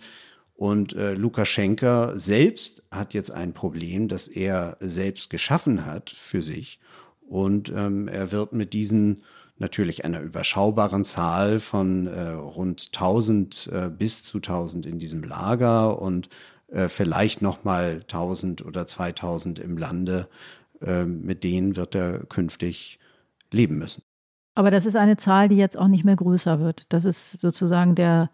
Und 0.60 0.92
äh, 0.92 1.14
Lukaschenka 1.14 2.18
selbst 2.18 2.84
hat 2.92 3.14
jetzt 3.14 3.32
ein 3.32 3.54
Problem, 3.54 4.10
das 4.10 4.28
er 4.28 4.76
selbst 4.82 5.30
geschaffen 5.30 5.86
hat 5.86 6.10
für 6.10 6.42
sich. 6.42 6.82
Und 7.22 7.72
ähm, 7.74 8.10
er 8.10 8.34
wird 8.34 8.52
mit 8.52 8.74
diesen 8.74 9.24
natürlich 9.58 10.04
einer 10.04 10.20
überschaubaren 10.20 11.06
Zahl 11.06 11.62
von 11.62 12.08
äh, 12.08 12.32
rund 12.32 12.88
1000 12.94 13.70
äh, 13.72 13.90
bis 13.90 14.26
zu 14.26 14.40
1000 14.40 14.86
in 14.86 15.00
diesem 15.00 15.24
Lager 15.24 16.02
und 16.02 16.28
äh, 16.68 16.90
vielleicht 16.90 17.42
noch 17.42 17.64
mal 17.64 18.02
1000 18.02 18.66
oder 18.66 18.86
2000 18.86 19.60
im 19.60 19.78
Lande, 19.78 20.28
äh, 20.82 21.06
mit 21.06 21.46
denen 21.46 21.78
wird 21.78 21.96
er 21.96 22.26
künftig 22.26 23.00
leben 23.50 23.78
müssen. 23.78 24.04
Aber 24.56 24.72
das 24.72 24.86
ist 24.86 24.98
eine 24.98 25.16
Zahl, 25.16 25.48
die 25.48 25.56
jetzt 25.56 25.78
auch 25.78 25.88
nicht 25.88 26.04
mehr 26.04 26.18
größer 26.18 26.60
wird. 26.60 26.86
Das 26.90 27.06
ist 27.06 27.40
sozusagen 27.40 27.96
der 27.96 28.30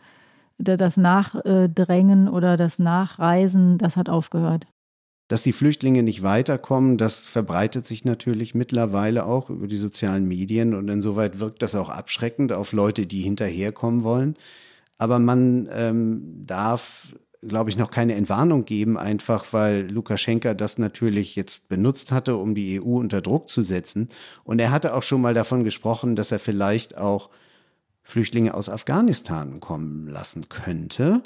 das 0.58 0.98
Nachdrängen 0.98 2.30
oder 2.30 2.58
das 2.58 2.80
Nachreisen, 2.80 3.78
das 3.78 3.98
hat 3.98 4.10
aufgehört. 4.10 4.66
Dass 5.28 5.42
die 5.42 5.54
Flüchtlinge 5.54 6.04
nicht 6.04 6.22
weiterkommen, 6.22 6.98
das 7.00 7.28
verbreitet 7.28 7.88
sich 7.88 8.06
natürlich 8.06 8.54
mittlerweile 8.54 9.26
auch 9.26 9.50
über 9.50 9.68
die 9.68 9.78
sozialen 9.78 10.28
Medien 10.28 10.76
und 10.76 10.88
insoweit 10.88 11.40
wirkt 11.40 11.64
das 11.64 11.74
auch 11.74 11.90
abschreckend 11.90 12.52
auf 12.52 12.74
Leute, 12.74 13.08
die 13.08 13.22
hinterherkommen 13.22 14.04
wollen. 14.04 14.36
Aber 15.00 15.18
man 15.18 15.68
ähm, 15.72 16.46
darf, 16.46 17.16
glaube 17.42 17.72
ich, 17.72 17.78
noch 17.78 17.90
keine 17.90 18.14
Entwarnung 18.14 18.66
geben, 18.66 18.98
einfach 19.00 19.52
weil 19.52 19.90
Lukaschenka 19.90 20.54
das 20.54 20.78
natürlich 20.78 21.36
jetzt 21.36 21.70
benutzt 21.70 22.12
hatte, 22.12 22.38
um 22.38 22.54
die 22.54 22.80
EU 22.80 22.98
unter 22.98 23.22
Druck 23.22 23.50
zu 23.50 23.64
setzen. 23.64 24.10
Und 24.44 24.60
er 24.60 24.70
hatte 24.70 24.94
auch 24.94 25.04
schon 25.04 25.22
mal 25.22 25.34
davon 25.34 25.64
gesprochen, 25.64 26.16
dass 26.16 26.32
er 26.32 26.40
vielleicht 26.40 26.98
auch 26.98 27.32
Flüchtlinge 28.06 28.54
aus 28.54 28.70
Afghanistan 28.70 29.60
kommen 29.60 30.08
lassen 30.08 30.48
könnte. 30.48 31.24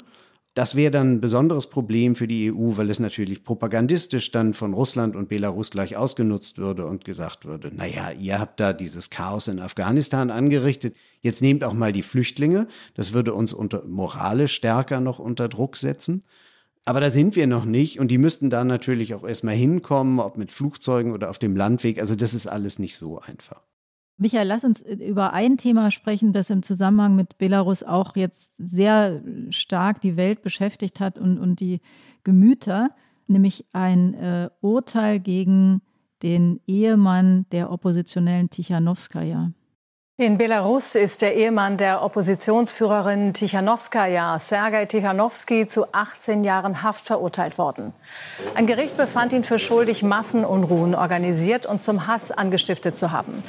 Das 0.54 0.74
wäre 0.74 0.90
dann 0.90 1.12
ein 1.12 1.20
besonderes 1.20 1.68
Problem 1.68 2.16
für 2.16 2.26
die 2.26 2.50
EU, 2.50 2.76
weil 2.76 2.90
es 2.90 2.98
natürlich 2.98 3.44
propagandistisch 3.44 4.32
dann 4.32 4.54
von 4.54 4.72
Russland 4.72 5.14
und 5.14 5.28
Belarus 5.28 5.70
gleich 5.70 5.96
ausgenutzt 5.96 6.58
würde 6.58 6.86
und 6.86 7.04
gesagt 7.04 7.44
würde, 7.44 7.72
naja, 7.72 8.10
ihr 8.10 8.40
habt 8.40 8.58
da 8.58 8.72
dieses 8.72 9.10
Chaos 9.10 9.46
in 9.46 9.60
Afghanistan 9.60 10.30
angerichtet, 10.30 10.96
jetzt 11.20 11.42
nehmt 11.42 11.62
auch 11.62 11.74
mal 11.74 11.92
die 11.92 12.02
Flüchtlinge. 12.02 12.66
Das 12.94 13.12
würde 13.12 13.34
uns 13.34 13.52
unter, 13.52 13.84
moralisch 13.86 14.54
stärker 14.54 15.00
noch 15.00 15.20
unter 15.20 15.48
Druck 15.48 15.76
setzen. 15.76 16.24
Aber 16.86 17.00
da 17.00 17.10
sind 17.10 17.36
wir 17.36 17.46
noch 17.46 17.66
nicht 17.66 18.00
und 18.00 18.08
die 18.08 18.18
müssten 18.18 18.48
da 18.48 18.64
natürlich 18.64 19.14
auch 19.14 19.22
erstmal 19.22 19.54
hinkommen, 19.54 20.18
ob 20.18 20.38
mit 20.38 20.50
Flugzeugen 20.50 21.12
oder 21.12 21.28
auf 21.28 21.38
dem 21.38 21.54
Landweg. 21.54 22.00
Also 22.00 22.16
das 22.16 22.34
ist 22.34 22.46
alles 22.46 22.78
nicht 22.78 22.96
so 22.96 23.20
einfach. 23.20 23.62
Michael, 24.20 24.48
lass 24.48 24.64
uns 24.64 24.82
äh, 24.82 24.94
über 24.96 25.32
ein 25.32 25.56
Thema 25.56 25.90
sprechen, 25.90 26.34
das 26.34 26.50
im 26.50 26.62
Zusammenhang 26.62 27.16
mit 27.16 27.38
Belarus 27.38 27.82
auch 27.82 28.16
jetzt 28.16 28.52
sehr 28.58 29.22
stark 29.48 30.02
die 30.02 30.16
Welt 30.16 30.42
beschäftigt 30.42 31.00
hat 31.00 31.18
und, 31.18 31.38
und 31.38 31.58
die 31.60 31.80
Gemüter, 32.22 32.90
nämlich 33.26 33.64
ein 33.72 34.12
äh, 34.12 34.50
Urteil 34.60 35.20
gegen 35.20 35.80
den 36.22 36.60
Ehemann 36.66 37.46
der 37.50 37.72
Oppositionellen 37.72 38.50
Tichanowskaja. 38.50 39.52
In 40.20 40.36
Belarus 40.36 40.96
ist 40.96 41.22
der 41.22 41.34
Ehemann 41.34 41.78
der 41.78 42.02
Oppositionsführerin 42.02 43.32
Tichanowskaja, 43.32 44.38
Sergei 44.38 44.84
Tichanowski, 44.84 45.66
zu 45.66 45.94
18 45.94 46.44
Jahren 46.44 46.82
Haft 46.82 47.06
verurteilt 47.06 47.56
worden. 47.56 47.94
Ein 48.54 48.66
Gericht 48.66 48.98
befand 48.98 49.32
ihn 49.32 49.44
für 49.44 49.58
schuldig, 49.58 50.02
Massenunruhen 50.02 50.94
organisiert 50.94 51.64
und 51.64 51.82
zum 51.82 52.06
Hass 52.06 52.32
angestiftet 52.32 52.98
zu 52.98 53.12
haben. 53.12 53.42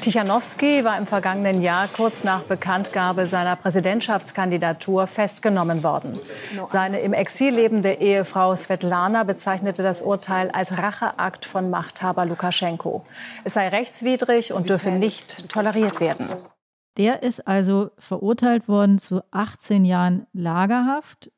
Tichanowski 0.00 0.84
war 0.84 0.98
im 0.98 1.06
vergangenen 1.06 1.62
Jahr 1.62 1.86
kurz 1.94 2.24
nach 2.24 2.42
Bekanntgabe 2.42 3.28
seiner 3.28 3.54
Präsidentschaftskandidatur 3.54 5.06
festgenommen 5.06 5.84
worden. 5.84 6.18
Seine 6.64 7.02
im 7.02 7.12
Exil 7.12 7.54
lebende 7.54 7.92
Ehefrau 7.92 8.56
Svetlana 8.56 9.22
bezeichnete 9.22 9.84
das 9.84 10.02
Urteil 10.02 10.50
als 10.50 10.76
Racheakt 10.76 11.44
von 11.44 11.70
Machthaber 11.70 12.26
Lukaschenko. 12.26 13.04
Es 13.44 13.52
sei 13.52 13.68
rechtswidrig 13.68 14.52
und 14.52 14.68
dürfe 14.68 14.90
nicht 14.90 15.48
toleriert 15.48 16.00
werden 16.00 16.15
werden. 16.18 16.46
Der 16.96 17.22
ist 17.22 17.46
also 17.46 17.90
verurteilt 17.98 18.68
worden 18.68 18.98
zu 18.98 19.22
18 19.30 19.84
Jahren 19.84 20.26
Lagerhaft, 20.32 21.30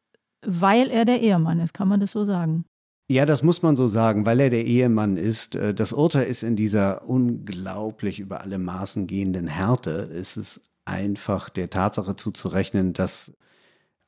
weil 0.47 0.89
er 0.91 1.05
der 1.05 1.21
Ehemann 1.21 1.61
ist. 1.61 1.75
Kann 1.75 1.89
man 1.89 2.01
das 2.01 2.13
so 2.13 2.25
sagen? 2.25 2.65
Ja, 3.11 3.25
das 3.25 3.43
muss 3.43 3.63
man 3.63 3.75
so 3.75 3.89
sagen, 3.89 4.27
weil 4.27 4.39
er 4.39 4.51
der 4.51 4.67
Ehemann 4.67 5.17
ist. 5.17 5.55
Äh, 5.55 5.75
das 5.75 5.93
Urteil 5.93 6.27
ist 6.27 6.43
in 6.43 6.57
dieser 6.57 7.09
unglaublich 7.09 8.21
über 8.21 8.43
alle 8.43 8.59
Maßen 8.59 9.07
gehenden 9.07 9.49
Härte. 9.49 10.11
Es 10.15 10.37
ist 10.37 10.61
einfach 10.85 11.49
der 11.49 11.71
Tatsache 11.71 12.17
zuzurechnen, 12.17 12.93
dass 12.93 13.33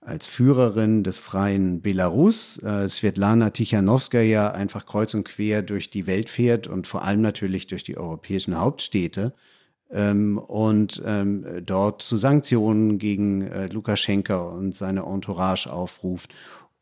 als 0.02 0.26
Führerin 0.26 1.02
des 1.02 1.18
freien 1.18 1.82
Belarus 1.82 2.58
äh, 2.62 2.88
Svetlana 2.88 3.50
Tichanowskaja 3.50 4.50
einfach 4.50 4.86
kreuz 4.86 5.14
und 5.14 5.24
quer 5.24 5.62
durch 5.62 5.90
die 5.90 6.06
Welt 6.06 6.30
fährt 6.30 6.66
und 6.68 6.86
vor 6.86 7.02
allem 7.04 7.20
natürlich 7.20 7.66
durch 7.66 7.84
die 7.84 7.98
europäischen 7.98 8.58
Hauptstädte 8.58 9.34
ähm, 9.92 10.38
und 10.38 11.02
ähm, 11.04 11.62
dort 11.64 12.02
zu 12.02 12.16
Sanktionen 12.16 12.98
gegen 12.98 13.42
äh, 13.42 13.66
Lukaschenka 13.66 14.40
und 14.48 14.74
seine 14.74 15.02
Entourage 15.02 15.72
aufruft 15.72 16.32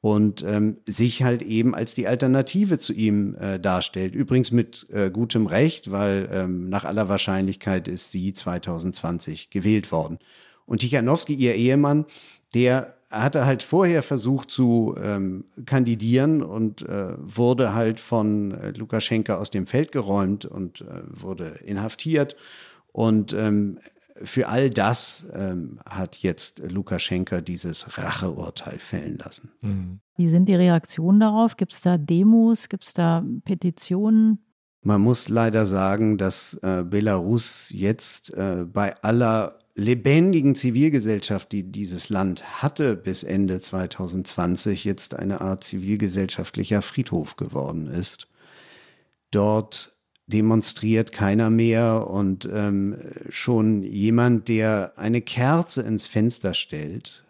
und 0.01 0.45
ähm, 0.45 0.79
sich 0.87 1.23
halt 1.23 1.43
eben 1.43 1.75
als 1.75 1.95
die 1.95 2.07
Alternative 2.07 2.79
zu 2.79 2.93
ihm 2.93 3.35
äh, 3.35 3.59
darstellt. 3.59 4.15
Übrigens 4.15 4.53
mit 4.53 4.87
äh, 4.91 5.11
gutem 5.11 5.47
Recht, 5.47 5.91
weil 5.91 6.29
ähm, 6.33 6.69
nach 6.69 6.85
aller 6.85 7.09
Wahrscheinlichkeit 7.09 7.89
ist 7.89 8.13
sie 8.13 8.33
2020 8.33 9.51
gewählt 9.51 9.91
worden. 9.91 10.19
Und 10.67 10.81
Tichanowski, 10.81 11.35
ihr 11.35 11.55
Ehemann, 11.55 12.05
der 12.55 12.95
hatte 13.11 13.47
halt 13.47 13.63
vorher 13.63 14.03
versucht 14.03 14.51
zu 14.51 14.95
ähm, 15.03 15.47
kandidieren 15.65 16.43
und 16.43 16.83
äh, 16.83 17.15
wurde 17.19 17.75
halt 17.75 18.01
von 18.01 18.53
äh, 18.53 18.71
Lukaschenka 18.73 19.37
aus 19.37 19.51
dem 19.51 19.67
Feld 19.67 19.93
geräumt 19.93 20.45
und 20.45 20.83
äh, 20.83 20.85
wurde 21.09 21.59
inhaftiert 21.65 22.37
und 22.93 23.33
ähm, 23.33 23.79
für 24.23 24.49
all 24.49 24.71
das 24.71 25.31
ähm, 25.33 25.79
hat 25.89 26.17
jetzt 26.17 26.59
Lukaschenka 26.59 27.41
dieses 27.41 27.99
Racheurteil 27.99 28.79
fällen 28.79 29.19
lassen. 29.19 29.53
Mhm. 29.61 30.01
Wie 30.17 30.27
sind 30.27 30.47
die 30.47 30.55
Reaktionen 30.55 31.21
darauf? 31.21 31.57
Gibt 31.57 31.73
es 31.73 31.83
da 31.83 31.97
Demos? 31.97 32.69
Gibt 32.69 32.85
es 32.85 32.95
da 32.95 33.25
Petitionen? 33.45 34.45
Man 34.83 35.01
muss 35.01 35.29
leider 35.29 35.67
sagen, 35.67 36.19
dass 36.19 36.55
äh, 36.63 36.85
Belarus 36.85 37.71
jetzt 37.71 38.33
äh, 38.35 38.65
bei 38.65 38.97
aller 39.03 39.59
lebendigen 39.75 40.57
Zivilgesellschaft, 40.57 41.53
die 41.53 41.71
dieses 41.71 42.09
Land 42.09 42.63
hatte 42.63 42.97
bis 42.97 43.23
Ende 43.23 43.61
2020, 43.61 44.85
jetzt 44.85 45.15
eine 45.15 45.41
Art 45.41 45.63
zivilgesellschaftlicher 45.63 46.83
Friedhof 46.83 47.37
geworden 47.37 47.87
ist. 47.87 48.27
Dort 49.31 49.93
demonstriert 50.29 51.11
keiner 51.11 51.51
mehr 51.51 52.07
und 52.09 52.49
ähm, 52.53 52.97
schon 53.31 53.83
jemand, 53.83 54.49
der 54.49 54.93
eine 54.97 55.23
Kerze 55.23 55.83
ins 55.83 56.07
Fenster 56.07 56.53
stellt, 56.55 57.25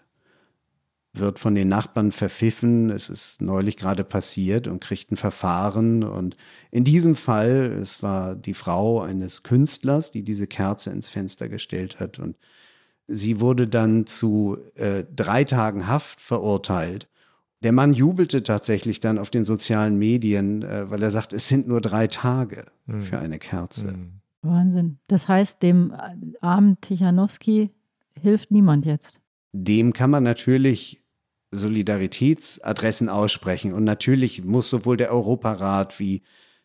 wird 1.12 1.38
von 1.38 1.54
den 1.54 1.68
Nachbarn 1.68 2.12
verpfiffen. 2.12 2.90
Es 2.90 3.08
ist 3.08 3.40
neulich 3.40 3.76
gerade 3.76 4.04
passiert 4.04 4.66
und 4.66 4.80
kriegt 4.80 5.12
ein 5.12 5.16
Verfahren. 5.16 6.02
Und 6.02 6.36
in 6.70 6.84
diesem 6.84 7.14
Fall, 7.14 7.78
es 7.80 8.02
war 8.02 8.34
die 8.34 8.54
Frau 8.54 9.00
eines 9.00 9.44
Künstlers, 9.44 10.10
die 10.10 10.24
diese 10.24 10.48
Kerze 10.48 10.90
ins 10.90 11.08
Fenster 11.08 11.48
gestellt 11.48 12.00
hat. 12.00 12.18
Und 12.18 12.36
sie 13.06 13.40
wurde 13.40 13.66
dann 13.66 14.06
zu 14.06 14.58
äh, 14.74 15.04
drei 15.14 15.44
Tagen 15.44 15.86
Haft 15.86 16.20
verurteilt. 16.20 17.08
Der 17.62 17.72
Mann 17.72 17.92
jubelte 17.92 18.42
tatsächlich 18.42 19.00
dann 19.00 19.18
auf 19.18 19.30
den 19.30 19.44
sozialen 19.44 19.98
Medien, 19.98 20.62
äh, 20.62 20.90
weil 20.90 21.02
er 21.02 21.10
sagt, 21.10 21.32
es 21.32 21.48
sind 21.48 21.66
nur 21.66 21.80
drei 21.80 22.06
Tage 22.06 22.66
mhm. 22.86 23.02
für 23.02 23.18
eine 23.18 23.38
Kerze. 23.38 23.96
Mhm. 23.96 24.20
Wahnsinn. 24.42 24.98
Das 25.08 25.28
heißt, 25.28 25.62
dem 25.62 25.92
äh, 25.92 26.36
armen 26.40 26.80
Tichanowski 26.80 27.70
hilft 28.20 28.50
niemand 28.50 28.86
jetzt. 28.86 29.20
Dem 29.52 29.92
kann 29.92 30.10
man 30.10 30.22
natürlich 30.22 31.02
Solidaritätsadressen 31.50 33.08
aussprechen. 33.08 33.72
Und 33.72 33.84
natürlich 33.84 34.44
muss 34.44 34.70
sowohl 34.70 34.96
der 34.96 35.12
Europarat 35.12 35.98
wie 35.98 36.22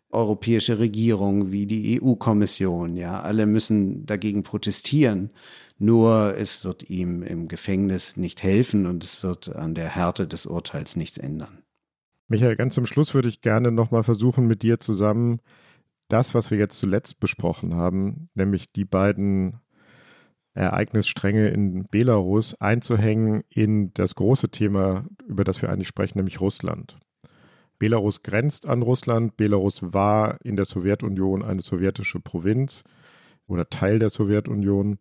europäische 0.10 0.78
Regierung, 0.78 1.52
wie 1.52 1.66
die 1.66 2.00
EU-Kommission, 2.02 2.98
ja, 2.98 3.22
alle 3.22 3.48
müssen 3.48 4.06
dagegen 4.06 4.44
protestieren. 4.44 5.32
Nur 5.78 6.36
es 6.38 6.64
wird 6.64 6.90
ihm 6.90 7.24
im 7.24 7.48
Gefängnis 7.48 8.16
nicht 8.18 8.44
helfen 8.44 8.86
und 8.86 9.04
es 9.04 9.24
wird 9.24 9.56
an 9.56 9.76
der 9.76 9.90
Härte 9.90 10.28
des 10.28 10.46
Urteils 10.46 10.96
nichts 10.96 11.18
ändern. 11.18 11.64
Michael, 12.28 12.56
ganz 12.56 12.76
zum 12.76 12.86
Schluss 12.86 13.14
würde 13.14 13.30
ich 13.30 13.42
gerne 13.42 13.72
nochmal 13.72 14.04
versuchen, 14.04 14.48
mit 14.48 14.64
dir 14.64 14.80
zusammen 14.80 15.40
das, 16.08 16.34
was 16.34 16.52
wir 16.52 16.58
jetzt 16.58 16.78
zuletzt 16.78 17.20
besprochen 17.20 17.76
haben, 17.76 18.30
nämlich 18.34 18.72
die 18.72 18.86
beiden 18.86 19.60
Ereignisstränge 20.54 21.50
in 21.50 21.86
Belarus 21.86 22.54
einzuhängen 22.62 23.44
in 23.50 23.94
das 23.94 24.16
große 24.16 24.50
Thema, 24.50 25.06
über 25.28 25.44
das 25.44 25.62
wir 25.62 25.70
eigentlich 25.70 25.88
sprechen, 25.88 26.20
nämlich 26.20 26.42
Russland. 26.42 26.98
Belarus 27.80 28.22
grenzt 28.24 28.68
an 28.68 28.82
Russland. 28.82 29.36
Belarus 29.36 29.82
war 29.82 30.38
in 30.44 30.56
der 30.56 30.66
Sowjetunion 30.66 31.44
eine 31.44 31.62
sowjetische 31.62 32.20
Provinz 32.20 32.84
oder 33.48 33.70
Teil 33.70 34.00
der 34.00 34.10
Sowjetunion. 34.10 35.00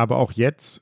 Aber 0.00 0.16
auch 0.16 0.32
jetzt 0.32 0.80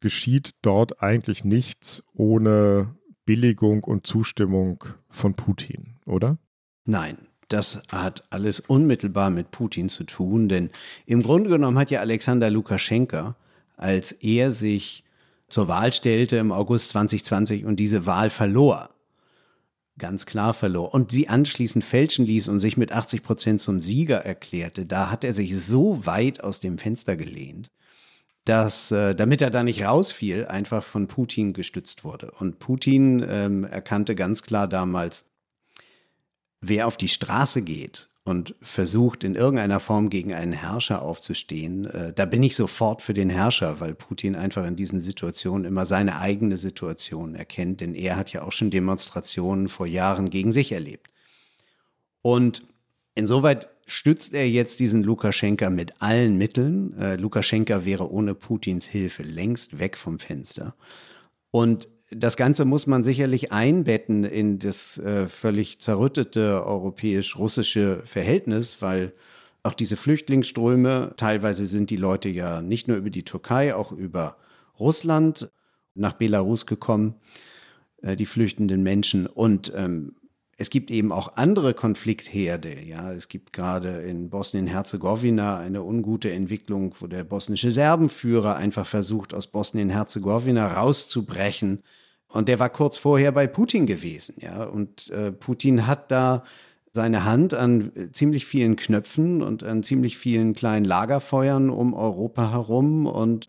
geschieht 0.00 0.56
dort 0.62 1.00
eigentlich 1.00 1.44
nichts 1.44 2.02
ohne 2.12 2.96
Billigung 3.24 3.84
und 3.84 4.04
Zustimmung 4.04 4.82
von 5.08 5.34
Putin, 5.34 6.00
oder? 6.06 6.38
Nein, 6.84 7.28
das 7.46 7.84
hat 7.92 8.24
alles 8.30 8.58
unmittelbar 8.58 9.30
mit 9.30 9.52
Putin 9.52 9.88
zu 9.88 10.02
tun, 10.02 10.48
denn 10.48 10.70
im 11.06 11.22
Grunde 11.22 11.50
genommen 11.50 11.78
hat 11.78 11.92
ja 11.92 12.00
Alexander 12.00 12.50
Lukaschenka, 12.50 13.36
als 13.76 14.10
er 14.10 14.50
sich 14.50 15.04
zur 15.46 15.68
Wahl 15.68 15.92
stellte 15.92 16.36
im 16.38 16.50
August 16.50 16.88
2020 16.88 17.64
und 17.64 17.76
diese 17.76 18.06
Wahl 18.06 18.28
verlor, 18.28 18.88
ganz 19.98 20.26
klar 20.26 20.52
verlor 20.52 20.92
und 20.94 21.12
sie 21.12 21.28
anschließend 21.28 21.84
fälschen 21.84 22.26
ließ 22.26 22.48
und 22.48 22.58
sich 22.58 22.76
mit 22.76 22.90
80 22.90 23.22
Prozent 23.22 23.60
zum 23.60 23.80
Sieger 23.80 24.24
erklärte, 24.24 24.84
da 24.84 25.12
hat 25.12 25.22
er 25.22 25.32
sich 25.32 25.56
so 25.56 26.06
weit 26.06 26.42
aus 26.42 26.58
dem 26.58 26.76
Fenster 26.76 27.16
gelehnt, 27.16 27.70
dass, 28.48 28.90
äh, 28.90 29.14
damit 29.14 29.42
er 29.42 29.50
da 29.50 29.62
nicht 29.62 29.84
rausfiel, 29.84 30.46
einfach 30.46 30.82
von 30.82 31.06
Putin 31.06 31.52
gestützt 31.52 32.02
wurde. 32.02 32.30
Und 32.30 32.58
Putin 32.58 33.24
ähm, 33.28 33.64
erkannte 33.64 34.14
ganz 34.14 34.42
klar 34.42 34.66
damals, 34.66 35.26
wer 36.62 36.86
auf 36.86 36.96
die 36.96 37.08
Straße 37.08 37.60
geht 37.60 38.08
und 38.24 38.54
versucht 38.62 39.22
in 39.22 39.34
irgendeiner 39.34 39.80
Form 39.80 40.08
gegen 40.08 40.32
einen 40.32 40.54
Herrscher 40.54 41.02
aufzustehen, 41.02 41.86
äh, 41.86 42.14
da 42.14 42.24
bin 42.24 42.42
ich 42.42 42.56
sofort 42.56 43.02
für 43.02 43.12
den 43.12 43.28
Herrscher, 43.28 43.80
weil 43.80 43.94
Putin 43.94 44.34
einfach 44.34 44.66
in 44.66 44.76
diesen 44.76 45.00
Situationen 45.00 45.66
immer 45.66 45.84
seine 45.84 46.18
eigene 46.18 46.56
Situation 46.56 47.34
erkennt, 47.34 47.82
denn 47.82 47.94
er 47.94 48.16
hat 48.16 48.32
ja 48.32 48.42
auch 48.42 48.52
schon 48.52 48.70
Demonstrationen 48.70 49.68
vor 49.68 49.86
Jahren 49.86 50.30
gegen 50.30 50.52
sich 50.52 50.72
erlebt. 50.72 51.10
Und 52.22 52.62
insoweit 53.14 53.68
stützt 53.88 54.34
er 54.34 54.48
jetzt 54.48 54.80
diesen 54.80 55.02
Lukaschenka 55.02 55.70
mit 55.70 56.00
allen 56.00 56.36
Mitteln. 56.36 56.96
Äh, 56.98 57.16
Lukaschenka 57.16 57.84
wäre 57.84 58.12
ohne 58.12 58.34
Putins 58.34 58.86
Hilfe 58.86 59.22
längst 59.22 59.78
weg 59.78 59.96
vom 59.96 60.18
Fenster. 60.18 60.74
Und 61.50 61.88
das 62.10 62.36
Ganze 62.36 62.64
muss 62.64 62.86
man 62.86 63.02
sicherlich 63.02 63.50
einbetten 63.50 64.24
in 64.24 64.58
das 64.58 64.98
äh, 64.98 65.26
völlig 65.26 65.80
zerrüttete 65.80 66.64
europäisch-russische 66.66 68.02
Verhältnis, 68.04 68.80
weil 68.80 69.12
auch 69.62 69.74
diese 69.74 69.96
Flüchtlingsströme, 69.96 71.14
teilweise 71.16 71.66
sind 71.66 71.90
die 71.90 71.96
Leute 71.96 72.28
ja 72.28 72.60
nicht 72.60 72.88
nur 72.88 72.96
über 72.98 73.10
die 73.10 73.24
Türkei, 73.24 73.74
auch 73.74 73.92
über 73.92 74.36
Russland 74.78 75.50
nach 75.94 76.12
Belarus 76.12 76.66
gekommen, 76.66 77.14
äh, 78.02 78.16
die 78.16 78.26
flüchtenden 78.26 78.82
Menschen. 78.82 79.26
Und 79.26 79.72
ähm, 79.74 80.14
es 80.60 80.70
gibt 80.70 80.90
eben 80.90 81.12
auch 81.12 81.36
andere 81.36 81.72
Konfliktherde. 81.72 82.84
Ja, 82.84 83.12
es 83.12 83.28
gibt 83.28 83.52
gerade 83.52 84.02
in 84.02 84.28
Bosnien-Herzegowina 84.28 85.56
eine 85.56 85.84
ungute 85.84 86.32
Entwicklung, 86.32 86.96
wo 86.98 87.06
der 87.06 87.22
bosnische 87.22 87.70
Serbenführer 87.70 88.56
einfach 88.56 88.84
versucht, 88.84 89.34
aus 89.34 89.46
Bosnien-Herzegowina 89.46 90.66
rauszubrechen. 90.66 91.84
Und 92.26 92.48
der 92.48 92.58
war 92.58 92.70
kurz 92.70 92.98
vorher 92.98 93.30
bei 93.30 93.46
Putin 93.46 93.86
gewesen. 93.86 94.34
Ja, 94.40 94.64
und 94.64 95.10
äh, 95.10 95.30
Putin 95.30 95.86
hat 95.86 96.10
da 96.10 96.42
seine 96.92 97.24
Hand 97.24 97.54
an 97.54 97.92
ziemlich 98.12 98.44
vielen 98.44 98.74
Knöpfen 98.74 99.42
und 99.42 99.62
an 99.62 99.84
ziemlich 99.84 100.18
vielen 100.18 100.54
kleinen 100.54 100.84
Lagerfeuern 100.84 101.70
um 101.70 101.94
Europa 101.94 102.50
herum 102.50 103.06
und 103.06 103.48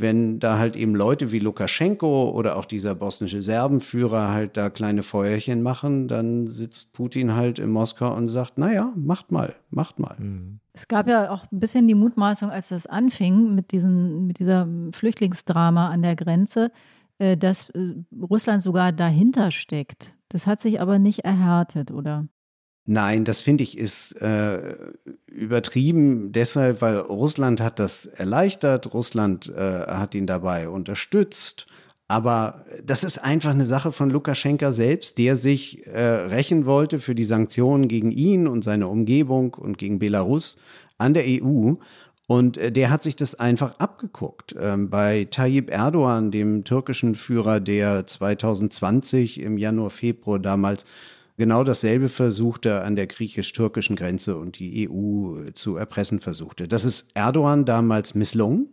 wenn 0.00 0.38
da 0.38 0.58
halt 0.58 0.76
eben 0.76 0.94
Leute 0.94 1.32
wie 1.32 1.38
Lukaschenko 1.38 2.30
oder 2.30 2.56
auch 2.56 2.64
dieser 2.64 2.94
bosnische 2.94 3.42
Serbenführer 3.42 4.32
halt 4.32 4.56
da 4.56 4.70
kleine 4.70 5.02
Feuerchen 5.02 5.62
machen, 5.62 6.08
dann 6.08 6.46
sitzt 6.46 6.92
Putin 6.92 7.34
halt 7.34 7.58
in 7.58 7.70
Moskau 7.70 8.14
und 8.14 8.28
sagt, 8.28 8.58
naja, 8.58 8.92
macht 8.96 9.32
mal, 9.32 9.54
macht 9.70 9.98
mal. 9.98 10.16
Mhm. 10.18 10.60
Es 10.72 10.86
gab 10.86 11.08
ja 11.08 11.30
auch 11.30 11.50
ein 11.50 11.58
bisschen 11.58 11.88
die 11.88 11.94
Mutmaßung, 11.94 12.50
als 12.50 12.68
das 12.68 12.86
anfing 12.86 13.54
mit, 13.54 13.72
diesen, 13.72 14.26
mit 14.26 14.38
dieser 14.38 14.68
Flüchtlingsdrama 14.92 15.88
an 15.90 16.02
der 16.02 16.14
Grenze, 16.14 16.70
äh, 17.18 17.36
dass 17.36 17.70
äh, 17.70 17.94
Russland 18.30 18.62
sogar 18.62 18.92
dahinter 18.92 19.50
steckt. 19.50 20.16
Das 20.28 20.46
hat 20.46 20.60
sich 20.60 20.80
aber 20.80 20.98
nicht 20.98 21.24
erhärtet, 21.24 21.90
oder? 21.90 22.28
Nein, 22.90 23.26
das 23.26 23.42
finde 23.42 23.64
ich 23.64 23.76
ist 23.76 24.12
äh, 24.22 24.74
übertrieben 25.26 26.32
deshalb, 26.32 26.80
weil 26.80 26.96
Russland 26.96 27.60
hat 27.60 27.78
das 27.78 28.06
erleichtert, 28.06 28.94
Russland 28.94 29.52
äh, 29.54 29.82
hat 29.86 30.14
ihn 30.14 30.26
dabei 30.26 30.70
unterstützt. 30.70 31.66
Aber 32.08 32.64
das 32.82 33.04
ist 33.04 33.18
einfach 33.18 33.50
eine 33.50 33.66
Sache 33.66 33.92
von 33.92 34.08
Lukaschenka 34.08 34.72
selbst, 34.72 35.18
der 35.18 35.36
sich 35.36 35.86
äh, 35.86 36.00
rächen 36.00 36.64
wollte 36.64 36.98
für 36.98 37.14
die 37.14 37.24
Sanktionen 37.24 37.88
gegen 37.88 38.10
ihn 38.10 38.48
und 38.48 38.64
seine 38.64 38.88
Umgebung 38.88 39.52
und 39.52 39.76
gegen 39.76 39.98
Belarus 39.98 40.56
an 40.96 41.12
der 41.12 41.24
EU. 41.26 41.74
Und 42.26 42.56
äh, 42.56 42.72
der 42.72 42.88
hat 42.88 43.02
sich 43.02 43.16
das 43.16 43.34
einfach 43.34 43.78
abgeguckt. 43.78 44.54
Ähm, 44.58 44.88
bei 44.88 45.28
Tayyip 45.30 45.68
Erdogan, 45.68 46.30
dem 46.30 46.64
türkischen 46.64 47.16
Führer, 47.16 47.60
der 47.60 48.06
2020 48.06 49.42
im 49.42 49.58
Januar, 49.58 49.90
Februar 49.90 50.38
damals 50.38 50.86
genau 51.38 51.64
dasselbe 51.64 52.10
versuchte 52.10 52.82
an 52.82 52.96
der 52.96 53.06
griechisch-türkischen 53.06 53.96
Grenze 53.96 54.36
und 54.36 54.58
die 54.58 54.90
EU 54.90 55.50
zu 55.54 55.76
erpressen 55.76 56.20
versuchte. 56.20 56.68
Das 56.68 56.84
ist 56.84 57.12
Erdogan 57.14 57.64
damals 57.64 58.14
misslungen, 58.14 58.68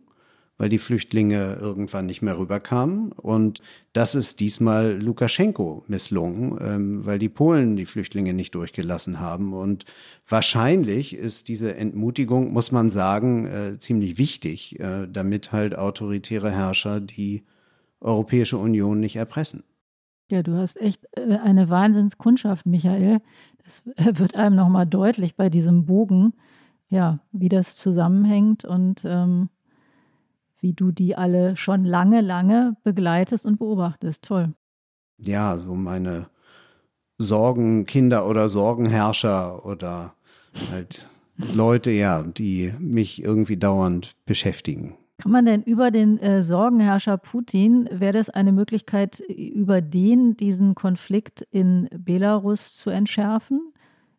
weil 0.58 0.70
die 0.70 0.80
Flüchtlinge 0.80 1.58
irgendwann 1.62 2.06
nicht 2.08 2.22
mehr 2.22 2.38
rüberkamen. 2.38 3.12
Und 3.12 3.62
das 3.94 4.16
ist 4.16 4.40
diesmal 4.40 5.00
Lukaschenko 5.02 5.84
misslungen, 5.88 6.58
ähm, 6.60 7.06
weil 7.06 7.20
die 7.20 7.30
Polen 7.30 7.76
die 7.76 7.86
Flüchtlinge 7.86 8.34
nicht 8.34 8.56
durchgelassen 8.56 9.20
haben. 9.20 9.54
Und 9.54 9.86
wahrscheinlich 10.28 11.16
ist 11.16 11.48
diese 11.50 11.76
Entmutigung, 11.76 12.52
muss 12.52 12.72
man 12.72 12.90
sagen, 12.90 13.46
äh, 13.46 13.80
ziemlich 13.80 14.18
wichtig, 14.18 14.80
äh, 14.80 15.08
damit 15.08 15.52
halt 15.52 15.78
autoritäre 15.78 16.52
Herrscher 16.52 17.00
die 17.00 17.44
Europäische 18.00 18.58
Union 18.58 19.00
nicht 19.00 19.18
erpressen. 19.18 19.64
Ja, 20.32 20.42
du 20.42 20.58
hast 20.58 20.78
echt 20.78 21.06
äh, 21.18 21.38
eine 21.38 21.70
Wahnsinnskundschaft, 21.70 22.66
Michael. 22.66 23.22
Das 23.64 23.84
äh, 23.96 24.12
wird 24.18 24.36
einem 24.36 24.56
nochmal 24.56 24.86
deutlich 24.86 25.36
bei 25.36 25.50
diesem 25.50 25.86
Bogen, 25.86 26.34
ja, 26.90 27.20
wie 27.32 27.50
das 27.50 27.76
zusammenhängt 27.76 28.66
und 28.66 29.04
ähm, 29.06 29.50
wie 30.60 30.74
du 30.74 30.92
die 30.92 31.16
alle 31.16 31.56
schon 31.56 31.86
lange, 31.86 32.22
lange 32.22 32.76
begleitest 32.84 33.46
und 33.46 33.60
beobachtest. 33.60 34.24
Toll. 34.24 34.54
Ja, 35.18 35.58
so 35.58 35.76
meine 35.76 36.28
Sorgenkinder 37.18 38.28
oder 38.28 38.50
Sorgenherrscher 38.50 39.66
oder 39.66 40.16
halt 40.72 41.08
Leute, 41.38 41.92
ja, 41.92 42.24
die 42.24 42.74
mich 42.80 43.24
irgendwie 43.24 43.58
dauernd 43.58 44.16
beschäftigen. 44.26 44.98
Kann 45.22 45.32
man 45.32 45.46
denn 45.46 45.64
über 45.64 45.92
den 45.92 46.20
äh, 46.20 46.44
Sorgenherrscher 46.44 47.18
Putin, 47.18 47.88
wäre 47.92 48.14
das 48.14 48.30
eine 48.30 48.52
Möglichkeit, 48.52 49.20
über 49.20 49.82
den 49.82 50.36
diesen 50.36 50.76
Konflikt 50.76 51.48
in 51.52 51.88
Belarus 51.98 52.76
zu 52.76 52.90
entschärfen? 52.90 53.72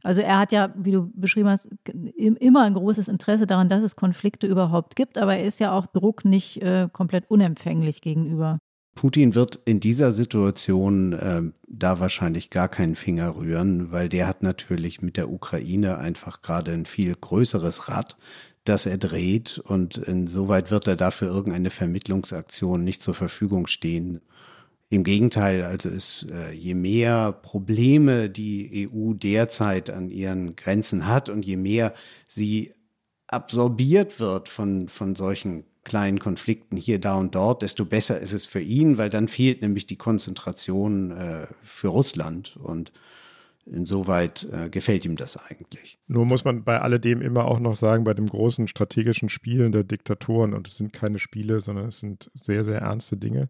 Also 0.03 0.21
er 0.23 0.39
hat 0.39 0.53
ja, 0.53 0.73
wie 0.77 0.93
du 0.93 1.11
beschrieben 1.15 1.49
hast, 1.49 1.69
immer 2.15 2.63
ein 2.63 2.75
großes 2.75 3.09
Interesse 3.09 3.47
daran, 3.47 3.69
dass 3.69 3.83
es 3.83 3.97
Konflikte 3.97 4.47
überhaupt 4.47 4.95
gibt, 4.95 5.19
aber 5.19 5.37
er 5.37 5.45
ist 5.45 5.59
ja 5.59 5.73
auch 5.73 5.87
Druck 5.87 6.25
nicht 6.25 6.63
äh, 6.63 6.89
komplett 6.93 7.29
unempfänglich 7.29 8.01
gegenüber. 8.01 8.59
Putin 8.95 9.35
wird 9.35 9.61
in 9.67 9.81
dieser 9.81 10.13
Situation 10.13 11.13
äh, 11.13 11.43
da 11.69 12.01
wahrscheinlich 12.01 12.51
gar 12.51 12.69
keinen 12.69 12.95
Finger 12.95 13.37
rühren, 13.37 13.93
weil 13.93 14.09
der 14.09 14.27
hat 14.27 14.43
natürlich 14.43 15.03
mit 15.03 15.17
der 15.17 15.31
Ukraine 15.31 15.99
einfach 15.99 16.41
gerade 16.41 16.73
ein 16.73 16.87
viel 16.87 17.15
größeres 17.15 17.89
Rad 17.89 18.17
das 18.69 18.87
er 18.87 18.99
dreht 18.99 19.59
und 19.59 19.99
insoweit 19.99 20.71
wird 20.71 20.87
er 20.87 20.97
dafür 20.97 21.29
irgendeine 21.29 21.71
Vermittlungsaktion 21.71 22.85
nicht 22.85 23.03
zur 23.03 23.15
Verfügung 23.15 23.67
stehen. 23.67 24.21
Im 24.89 25.03
Gegenteil, 25.03 25.65
also 25.65 25.89
ist, 25.89 26.27
äh, 26.31 26.53
je 26.53 26.75
mehr 26.75 27.33
Probleme 27.33 28.31
die 28.31 28.89
EU 28.89 29.15
derzeit 29.15 29.91
an 29.91 30.11
ihren 30.11 30.55
Grenzen 30.55 31.09
hat 31.09 31.29
und 31.29 31.45
je 31.45 31.57
mehr 31.57 31.93
sie 32.29 32.73
absorbiert 33.27 34.21
wird 34.21 34.49
von, 34.49 34.89
von 34.89 35.17
solchen 35.17 35.65
kleinen 35.87 36.19
Konflikten 36.19 36.77
hier, 36.77 37.01
da 37.01 37.15
und 37.15 37.35
dort, 37.35 37.63
desto 37.63 37.85
besser 37.85 38.19
ist 38.19 38.33
es 38.33 38.45
für 38.45 38.61
ihn, 38.61 38.99
weil 38.99 39.09
dann 39.09 39.29
fehlt 39.29 39.63
nämlich 39.63 39.87
die 39.87 39.97
Konzentration 39.97 41.13
äh, 41.13 41.47
für 41.65 41.89
Russland. 41.89 42.57
Und 42.57 42.93
Insoweit 43.67 44.49
äh, 44.53 44.71
gefällt 44.71 45.05
ihm 45.05 45.17
das 45.17 45.37
eigentlich. 45.37 45.99
Nur 46.07 46.25
muss 46.25 46.45
man 46.45 46.63
bei 46.63 46.81
alledem 46.81 47.21
immer 47.21 47.47
auch 47.47 47.59
noch 47.59 47.75
sagen, 47.75 48.05
bei 48.05 48.15
dem 48.15 48.29
großen 48.29 48.69
strategischen 48.69 49.29
Spielen 49.29 49.73
der 49.73 49.83
Diktatoren, 49.83 50.55
und 50.55 50.69
es 50.69 50.77
sind 50.77 50.93
keine 50.93 51.19
Spiele, 51.19 51.61
sondern 51.61 51.89
es 51.89 51.99
sind 51.99 52.31
sehr, 52.35 52.63
sehr 52.63 52.81
ernste 52.81 53.17
Dinge, 53.17 53.49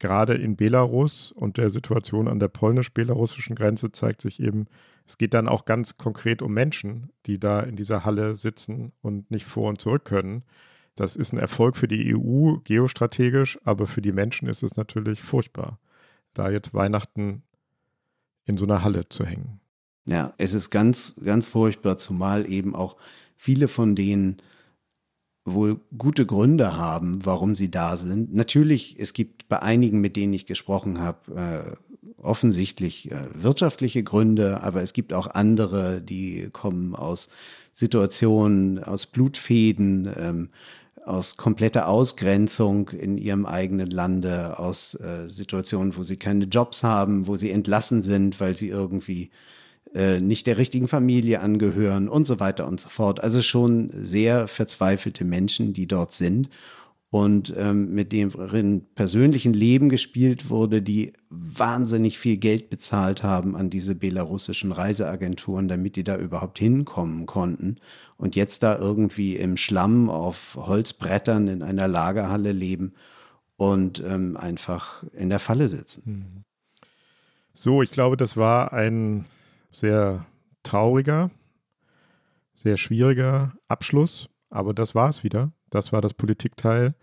gerade 0.00 0.34
in 0.34 0.56
Belarus 0.56 1.30
und 1.32 1.56
der 1.56 1.70
Situation 1.70 2.26
an 2.26 2.40
der 2.40 2.48
polnisch-belarussischen 2.48 3.54
Grenze 3.54 3.92
zeigt 3.92 4.20
sich 4.20 4.40
eben, 4.40 4.66
es 5.06 5.18
geht 5.18 5.34
dann 5.34 5.48
auch 5.48 5.64
ganz 5.66 5.98
konkret 5.98 6.42
um 6.42 6.52
Menschen, 6.52 7.10
die 7.26 7.38
da 7.38 7.60
in 7.60 7.76
dieser 7.76 8.04
Halle 8.04 8.36
sitzen 8.36 8.92
und 9.02 9.30
nicht 9.30 9.46
vor 9.46 9.68
und 9.68 9.80
zurück 9.80 10.04
können. 10.04 10.42
Das 10.96 11.14
ist 11.14 11.32
ein 11.32 11.38
Erfolg 11.38 11.76
für 11.76 11.88
die 11.88 12.14
EU 12.14 12.56
geostrategisch, 12.64 13.58
aber 13.64 13.86
für 13.86 14.02
die 14.02 14.12
Menschen 14.12 14.48
ist 14.48 14.62
es 14.62 14.76
natürlich 14.76 15.22
furchtbar, 15.22 15.78
da 16.32 16.50
jetzt 16.50 16.74
Weihnachten 16.74 17.42
in 18.44 18.56
so 18.56 18.64
einer 18.64 18.82
Halle 18.82 19.08
zu 19.08 19.24
hängen. 19.24 19.60
Ja, 20.06 20.34
es 20.38 20.52
ist 20.52 20.70
ganz, 20.70 21.14
ganz 21.24 21.46
furchtbar, 21.46 21.96
zumal 21.96 22.50
eben 22.50 22.74
auch 22.74 22.96
viele 23.36 23.68
von 23.68 23.96
denen 23.96 24.42
wohl 25.44 25.80
gute 25.96 26.24
Gründe 26.26 26.76
haben, 26.76 27.24
warum 27.24 27.54
sie 27.54 27.70
da 27.70 27.96
sind. 27.96 28.34
Natürlich, 28.34 28.96
es 28.98 29.12
gibt 29.12 29.48
bei 29.48 29.60
einigen, 29.60 30.00
mit 30.00 30.16
denen 30.16 30.32
ich 30.32 30.46
gesprochen 30.46 31.00
habe, 31.00 31.76
äh, 31.76 31.76
offensichtlich 32.22 33.10
äh, 33.10 33.26
wirtschaftliche 33.34 34.02
Gründe, 34.02 34.62
aber 34.62 34.82
es 34.82 34.92
gibt 34.92 35.12
auch 35.12 35.26
andere, 35.26 36.00
die 36.00 36.48
kommen 36.52 36.94
aus 36.94 37.28
Situationen, 37.72 38.82
aus 38.82 39.06
Blutfäden, 39.06 40.10
ähm, 40.16 40.48
aus 41.04 41.36
kompletter 41.36 41.88
Ausgrenzung 41.88 42.88
in 42.90 43.18
ihrem 43.18 43.46
eigenen 43.46 43.90
Lande, 43.90 44.58
aus 44.58 44.94
äh, 44.94 45.28
Situationen, 45.28 45.96
wo 45.96 46.02
sie 46.02 46.16
keine 46.16 46.46
Jobs 46.46 46.82
haben, 46.82 47.26
wo 47.26 47.36
sie 47.36 47.50
entlassen 47.50 48.02
sind, 48.02 48.40
weil 48.40 48.56
sie 48.56 48.68
irgendwie 48.68 49.30
äh, 49.94 50.20
nicht 50.20 50.46
der 50.46 50.58
richtigen 50.58 50.88
Familie 50.88 51.40
angehören 51.40 52.08
und 52.08 52.26
so 52.26 52.40
weiter 52.40 52.66
und 52.66 52.80
so 52.80 52.88
fort. 52.88 53.22
Also 53.22 53.42
schon 53.42 53.90
sehr 53.92 54.48
verzweifelte 54.48 55.24
Menschen, 55.24 55.72
die 55.72 55.86
dort 55.86 56.12
sind 56.12 56.48
und 57.14 57.54
ähm, 57.56 57.94
mit 57.94 58.10
deren 58.10 58.86
persönlichen 58.96 59.54
Leben 59.54 59.88
gespielt 59.88 60.50
wurde, 60.50 60.82
die 60.82 61.12
wahnsinnig 61.30 62.18
viel 62.18 62.38
Geld 62.38 62.70
bezahlt 62.70 63.22
haben 63.22 63.54
an 63.54 63.70
diese 63.70 63.94
belarussischen 63.94 64.72
Reiseagenturen, 64.72 65.68
damit 65.68 65.94
die 65.94 66.02
da 66.02 66.16
überhaupt 66.18 66.58
hinkommen 66.58 67.26
konnten 67.26 67.76
und 68.16 68.34
jetzt 68.34 68.64
da 68.64 68.76
irgendwie 68.76 69.36
im 69.36 69.56
Schlamm 69.56 70.10
auf 70.10 70.56
Holzbrettern 70.56 71.46
in 71.46 71.62
einer 71.62 71.86
Lagerhalle 71.86 72.50
leben 72.50 72.94
und 73.54 74.02
ähm, 74.04 74.36
einfach 74.36 75.04
in 75.12 75.30
der 75.30 75.38
Falle 75.38 75.68
sitzen. 75.68 76.02
Hm. 76.04 76.44
So, 77.52 77.80
ich 77.80 77.92
glaube, 77.92 78.16
das 78.16 78.36
war 78.36 78.72
ein 78.72 79.24
sehr 79.70 80.26
trauriger, 80.64 81.30
sehr 82.56 82.76
schwieriger 82.76 83.52
Abschluss, 83.68 84.30
aber 84.50 84.74
das 84.74 84.96
war 84.96 85.10
es 85.10 85.22
wieder. 85.22 85.52
Das 85.74 85.92
war 85.92 86.00
das 86.00 86.14
Politikteil, 86.14 86.94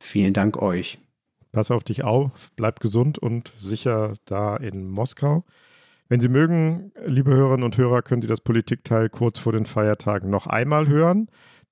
Vielen 0.00 0.32
Dank 0.32 0.62
euch. 0.62 0.98
Pass 1.50 1.70
auf 1.70 1.82
dich 1.82 2.04
auf, 2.04 2.52
bleib 2.56 2.80
gesund 2.80 3.18
und 3.18 3.52
sicher 3.56 4.14
da 4.26 4.56
in 4.56 4.88
Moskau. 4.88 5.44
Wenn 6.08 6.20
Sie 6.20 6.28
mögen, 6.28 6.92
liebe 7.04 7.32
Hörerinnen 7.34 7.64
und 7.64 7.76
Hörer, 7.76 8.02
können 8.02 8.22
Sie 8.22 8.28
das 8.28 8.40
Politikteil 8.40 9.10
kurz 9.10 9.38
vor 9.38 9.52
den 9.52 9.66
Feiertagen 9.66 10.30
noch 10.30 10.46
einmal 10.46 10.88
hören. 10.88 11.28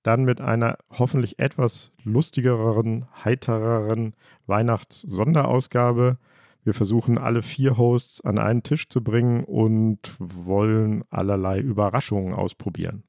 Dann 0.07 0.25
mit 0.25 0.41
einer 0.41 0.79
hoffentlich 0.89 1.41
etwas 1.41 1.91
lustigeren, 2.05 3.07
heitereren 3.25 4.15
Weihnachts-Sonderausgabe. 4.47 6.19
Wir 6.63 6.75
versuchen 6.75 7.19
alle 7.19 7.43
vier 7.43 7.77
Hosts 7.77 8.21
an 8.21 8.39
einen 8.39 8.63
Tisch 8.63 8.89
zu 8.89 9.03
bringen 9.03 9.43
und 9.43 10.15
wollen 10.21 11.03
allerlei 11.11 11.59
Überraschungen 11.59 12.35
ausprobieren. 12.35 13.03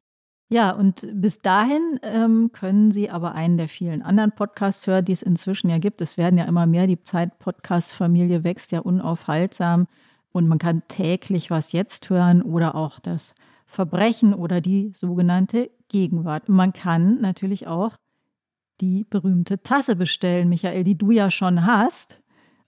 Ja, 0.49 0.71
und 0.71 1.07
bis 1.13 1.37
dahin 1.37 1.99
ähm, 2.01 2.49
können 2.51 2.91
Sie 2.91 3.11
aber 3.11 3.35
einen 3.35 3.59
der 3.59 3.67
vielen 3.67 4.01
anderen 4.01 4.31
Podcasts 4.31 4.87
hören, 4.87 5.05
die 5.05 5.11
es 5.11 5.21
inzwischen 5.21 5.69
ja 5.69 5.77
gibt. 5.77 6.01
Es 6.01 6.17
werden 6.17 6.39
ja 6.39 6.45
immer 6.45 6.65
mehr, 6.65 6.87
die 6.87 7.03
Zeit-Podcast-Familie 7.03 8.43
wächst 8.43 8.71
ja 8.71 8.79
unaufhaltsam 8.79 9.85
und 10.31 10.47
man 10.47 10.57
kann 10.57 10.81
täglich 10.87 11.51
was 11.51 11.73
jetzt 11.73 12.09
hören 12.09 12.41
oder 12.41 12.73
auch 12.73 12.99
das 12.99 13.35
Verbrechen 13.67 14.33
oder 14.33 14.61
die 14.61 14.89
sogenannte 14.93 15.69
Gegenwart. 15.89 16.49
Man 16.49 16.73
kann 16.73 17.19
natürlich 17.21 17.67
auch 17.67 17.97
die 18.81 19.05
berühmte 19.09 19.61
Tasse 19.63 19.95
bestellen, 19.95 20.49
Michael, 20.49 20.83
die 20.83 20.97
du 20.97 21.11
ja 21.11 21.31
schon 21.31 21.65
hast. 21.65 22.21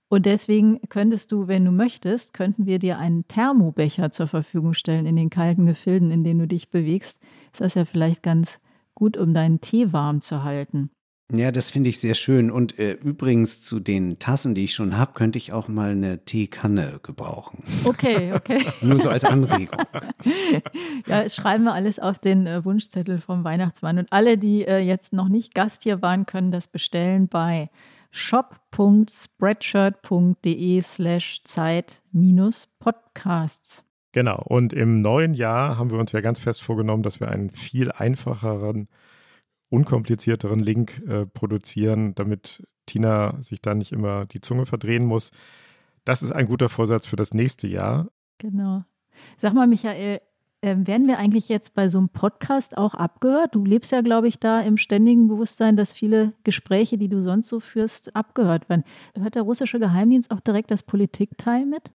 Und 0.08 0.26
deswegen 0.26 0.82
könntest 0.90 1.32
du, 1.32 1.48
wenn 1.48 1.66
du 1.66 1.72
möchtest, 1.72 2.34
könnten 2.34 2.66
wir 2.66 2.80
dir 2.80 2.98
einen 2.98 3.28
Thermobecher 3.28 4.10
zur 4.10 4.28
Verfügung 4.28 4.74
stellen 4.74 5.06
in 5.06 5.16
den 5.16 5.30
kalten 5.30 5.68
Gefilden, 5.68 6.10
in 6.10 6.24
denen 6.24 6.40
du 6.40 6.48
dich 6.48 6.72
bewegst. 6.72 7.22
Ist 7.52 7.62
das 7.62 7.76
ja 7.76 7.86
vielleicht 7.86 8.24
ganz 8.24 8.60
gut, 8.96 9.18
um 9.18 9.34
deinen 9.36 9.62
Tee 9.62 9.94
warm 9.94 10.22
zu 10.22 10.44
halten. 10.44 10.90
Ja, 11.32 11.52
das 11.52 11.70
finde 11.70 11.92
ich 11.92 12.00
sehr 12.00 12.16
schön. 12.16 12.50
Und 12.50 12.80
äh, 12.80 12.94
übrigens 12.94 13.62
zu 13.62 13.80
den 13.80 14.18
Tassen, 14.18 14.56
die 14.56 14.64
ich 14.64 14.74
schon 14.74 14.98
habe, 14.98 15.14
könnte 15.14 15.38
ich 15.38 15.54
auch 15.54 15.68
mal 15.68 15.92
eine 15.92 16.26
Teekanne 16.26 17.00
gebrauchen. 17.04 17.64
Okay, 17.84 18.34
okay. 18.34 18.66
Nur 18.82 18.98
so 18.98 19.10
als 19.10 19.26
Anregung. 19.26 19.78
ja, 21.06 21.30
schreiben 21.30 21.66
wir 21.66 21.74
alles 21.74 22.00
auf 22.00 22.18
den 22.18 22.48
äh, 22.48 22.66
Wunschzettel 22.66 23.20
vom 23.20 23.44
Weihnachtsmann. 23.44 24.00
Und 24.00 24.12
alle, 24.12 24.40
die 24.40 24.66
äh, 24.66 24.80
jetzt 24.80 25.14
noch 25.14 25.30
nicht 25.30 25.54
Gast 25.54 25.84
hier 25.84 26.02
waren, 26.02 26.26
können 26.26 26.52
das 26.52 26.68
bestellen 26.68 27.28
bei 27.28 27.70
shop.spreadshirt.de 28.12 30.82
slash 30.82 31.44
Zeit-Podcasts. 31.44 33.84
Genau, 34.12 34.44
und 34.44 34.74
im 34.74 35.02
neuen 35.02 35.36
Jahr 35.36 35.78
haben 35.78 35.92
wir 35.92 36.00
uns 36.00 36.12
ja 36.12 36.22
ganz 36.22 36.40
fest 36.40 36.64
vorgenommen, 36.64 37.04
dass 37.04 37.20
wir 37.20 37.30
einen 37.30 37.52
viel 37.52 37.92
einfacheren, 37.92 38.88
unkomplizierteren 39.70 40.60
Link 40.60 41.02
äh, 41.08 41.26
produzieren, 41.26 42.16
damit 42.16 42.68
Tina 42.86 43.42
sich 43.42 43.62
da 43.62 43.76
nicht 43.76 43.92
immer 43.92 44.26
die 44.26 44.42
Zunge 44.42 44.66
verdrehen 44.66 45.06
muss. 45.06 45.32
Das 46.06 46.24
ist 46.24 46.32
ein 46.32 46.48
guter 46.48 46.70
Vorsatz 46.70 47.06
für 47.06 47.16
das 47.16 47.34
nächste 47.34 47.68
Jahr. 47.68 48.08
Genau. 48.40 48.84
Sag 49.38 49.54
mal, 49.54 49.68
Michael, 49.68 50.22
ähm, 50.62 50.88
werden 50.88 51.08
wir 51.08 51.18
eigentlich 51.18 51.48
jetzt 51.48 51.74
bei 51.74 51.88
so 51.88 52.00
einem 52.00 52.10
Podcast 52.10 52.78
auch 52.78 52.94
abgehört? 52.94 53.56
Du 53.56 53.64
lebst 53.64 53.92
ja, 53.92 54.02
glaube 54.02 54.28
ich, 54.28 54.40
da 54.40 54.60
im 54.60 54.78
ständigen 54.78 55.28
Bewusstsein, 55.28 55.78
dass 55.78 55.94
viele 55.94 56.34
Gespräche, 56.44 56.98
die 56.98 57.08
du 57.08 57.22
sonst 57.22 57.48
so 57.48 57.60
führst, 57.60 58.16
abgehört 58.16 58.68
werden. 58.70 58.84
Hört 59.18 59.36
der 59.36 59.44
russische 59.44 59.80
Geheimdienst 59.80 60.32
auch 60.32 60.42
direkt 60.42 60.72
das 60.72 60.84
Politikteil 60.84 61.66
mit? 61.66 61.92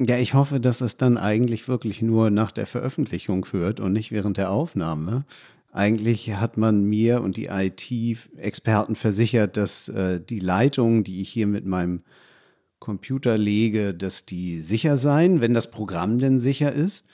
Ja, 0.00 0.16
ich 0.16 0.34
hoffe, 0.34 0.60
dass 0.60 0.80
es 0.80 0.96
dann 0.96 1.16
eigentlich 1.16 1.68
wirklich 1.68 2.02
nur 2.02 2.30
nach 2.30 2.52
der 2.52 2.66
Veröffentlichung 2.66 3.46
hört 3.50 3.80
und 3.80 3.92
nicht 3.92 4.12
während 4.12 4.36
der 4.36 4.50
Aufnahme. 4.50 5.24
Eigentlich 5.72 6.34
hat 6.34 6.56
man 6.56 6.84
mir 6.84 7.20
und 7.20 7.36
die 7.36 7.46
IT-Experten 7.46 8.94
versichert, 8.94 9.56
dass 9.56 9.88
äh, 9.88 10.20
die 10.20 10.40
Leitungen, 10.40 11.04
die 11.04 11.20
ich 11.20 11.28
hier 11.28 11.46
mit 11.46 11.66
meinem 11.66 12.02
Computer 12.78 13.36
lege, 13.36 13.94
dass 13.94 14.24
die 14.24 14.60
sicher 14.60 14.96
seien, 14.96 15.40
wenn 15.40 15.52
das 15.52 15.70
Programm 15.70 16.18
denn 16.18 16.38
sicher 16.38 16.72
ist. 16.72 17.06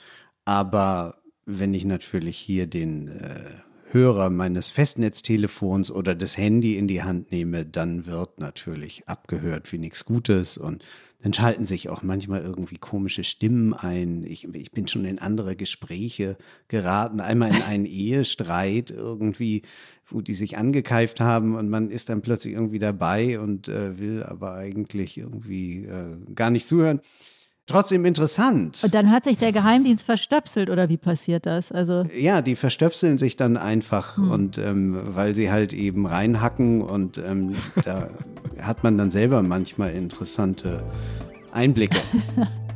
Aber 0.45 1.17
wenn 1.45 1.73
ich 1.73 1.85
natürlich 1.85 2.37
hier 2.37 2.67
den 2.67 3.09
äh, 3.09 3.41
Hörer 3.91 4.29
meines 4.29 4.71
Festnetztelefons 4.71 5.91
oder 5.91 6.15
das 6.15 6.37
Handy 6.37 6.77
in 6.77 6.87
die 6.87 7.03
Hand 7.03 7.31
nehme, 7.31 7.65
dann 7.65 8.05
wird 8.05 8.39
natürlich 8.39 9.07
abgehört 9.07 9.71
wie 9.71 9.77
nichts 9.77 10.05
Gutes 10.05 10.57
und 10.57 10.83
dann 11.25 11.33
schalten 11.33 11.65
sich 11.65 11.89
auch 11.89 12.03
manchmal 12.03 12.43
irgendwie 12.43 12.77
komische 12.77 13.23
Stimmen 13.23 13.73
ein. 13.73 14.23
Ich, 14.23 14.47
ich 14.53 14.71
bin 14.71 14.87
schon 14.87 15.05
in 15.05 15.17
andere 15.17 15.55
Gespräche 15.55 16.37
geraten, 16.67 17.19
einmal 17.19 17.49
in 17.49 17.63
einen 17.63 17.85
Ehestreit 17.87 18.91
irgendwie, 18.91 19.63
wo 20.05 20.21
die 20.21 20.35
sich 20.35 20.55
angekeift 20.55 21.19
haben 21.19 21.55
und 21.55 21.67
man 21.67 21.89
ist 21.89 22.09
dann 22.09 22.21
plötzlich 22.21 22.53
irgendwie 22.53 22.77
dabei 22.77 23.39
und 23.39 23.67
äh, 23.67 23.97
will 23.97 24.21
aber 24.21 24.53
eigentlich 24.53 25.17
irgendwie 25.17 25.85
äh, 25.85 26.15
gar 26.35 26.51
nicht 26.51 26.67
zuhören 26.67 27.01
trotzdem 27.67 28.05
interessant. 28.05 28.83
Und 28.83 28.93
dann 28.93 29.11
hat 29.11 29.23
sich 29.23 29.37
der 29.37 29.51
Geheimdienst 29.51 30.05
verstöpselt 30.05 30.69
oder 30.69 30.89
wie 30.89 30.97
passiert 30.97 31.45
das? 31.45 31.71
Also 31.71 32.05
ja, 32.15 32.41
die 32.41 32.55
verstöpseln 32.55 33.17
sich 33.17 33.37
dann 33.37 33.57
einfach 33.57 34.17
hm. 34.17 34.31
und 34.31 34.57
ähm, 34.57 34.99
weil 35.15 35.35
sie 35.35 35.51
halt 35.51 35.73
eben 35.73 36.05
reinhacken 36.05 36.81
und 36.81 37.17
ähm, 37.17 37.55
da 37.83 38.09
hat 38.61 38.83
man 38.83 38.97
dann 38.97 39.11
selber 39.11 39.41
manchmal 39.41 39.93
interessante 39.93 40.83
Einblicke. 41.51 41.97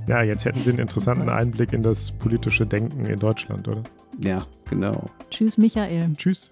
Ja, 0.07 0.23
jetzt 0.23 0.43
hätten 0.43 0.63
Sie 0.63 0.71
einen 0.71 0.79
interessanten 0.79 1.29
Einblick 1.29 1.71
in 1.71 1.83
das 1.83 2.11
politische 2.11 2.65
Denken 2.65 3.05
in 3.05 3.19
Deutschland, 3.19 3.67
oder? 3.67 3.83
Ja, 4.23 4.47
genau. 4.67 5.07
Tschüss, 5.29 5.55
Michael. 5.55 6.15
Tschüss. 6.17 6.51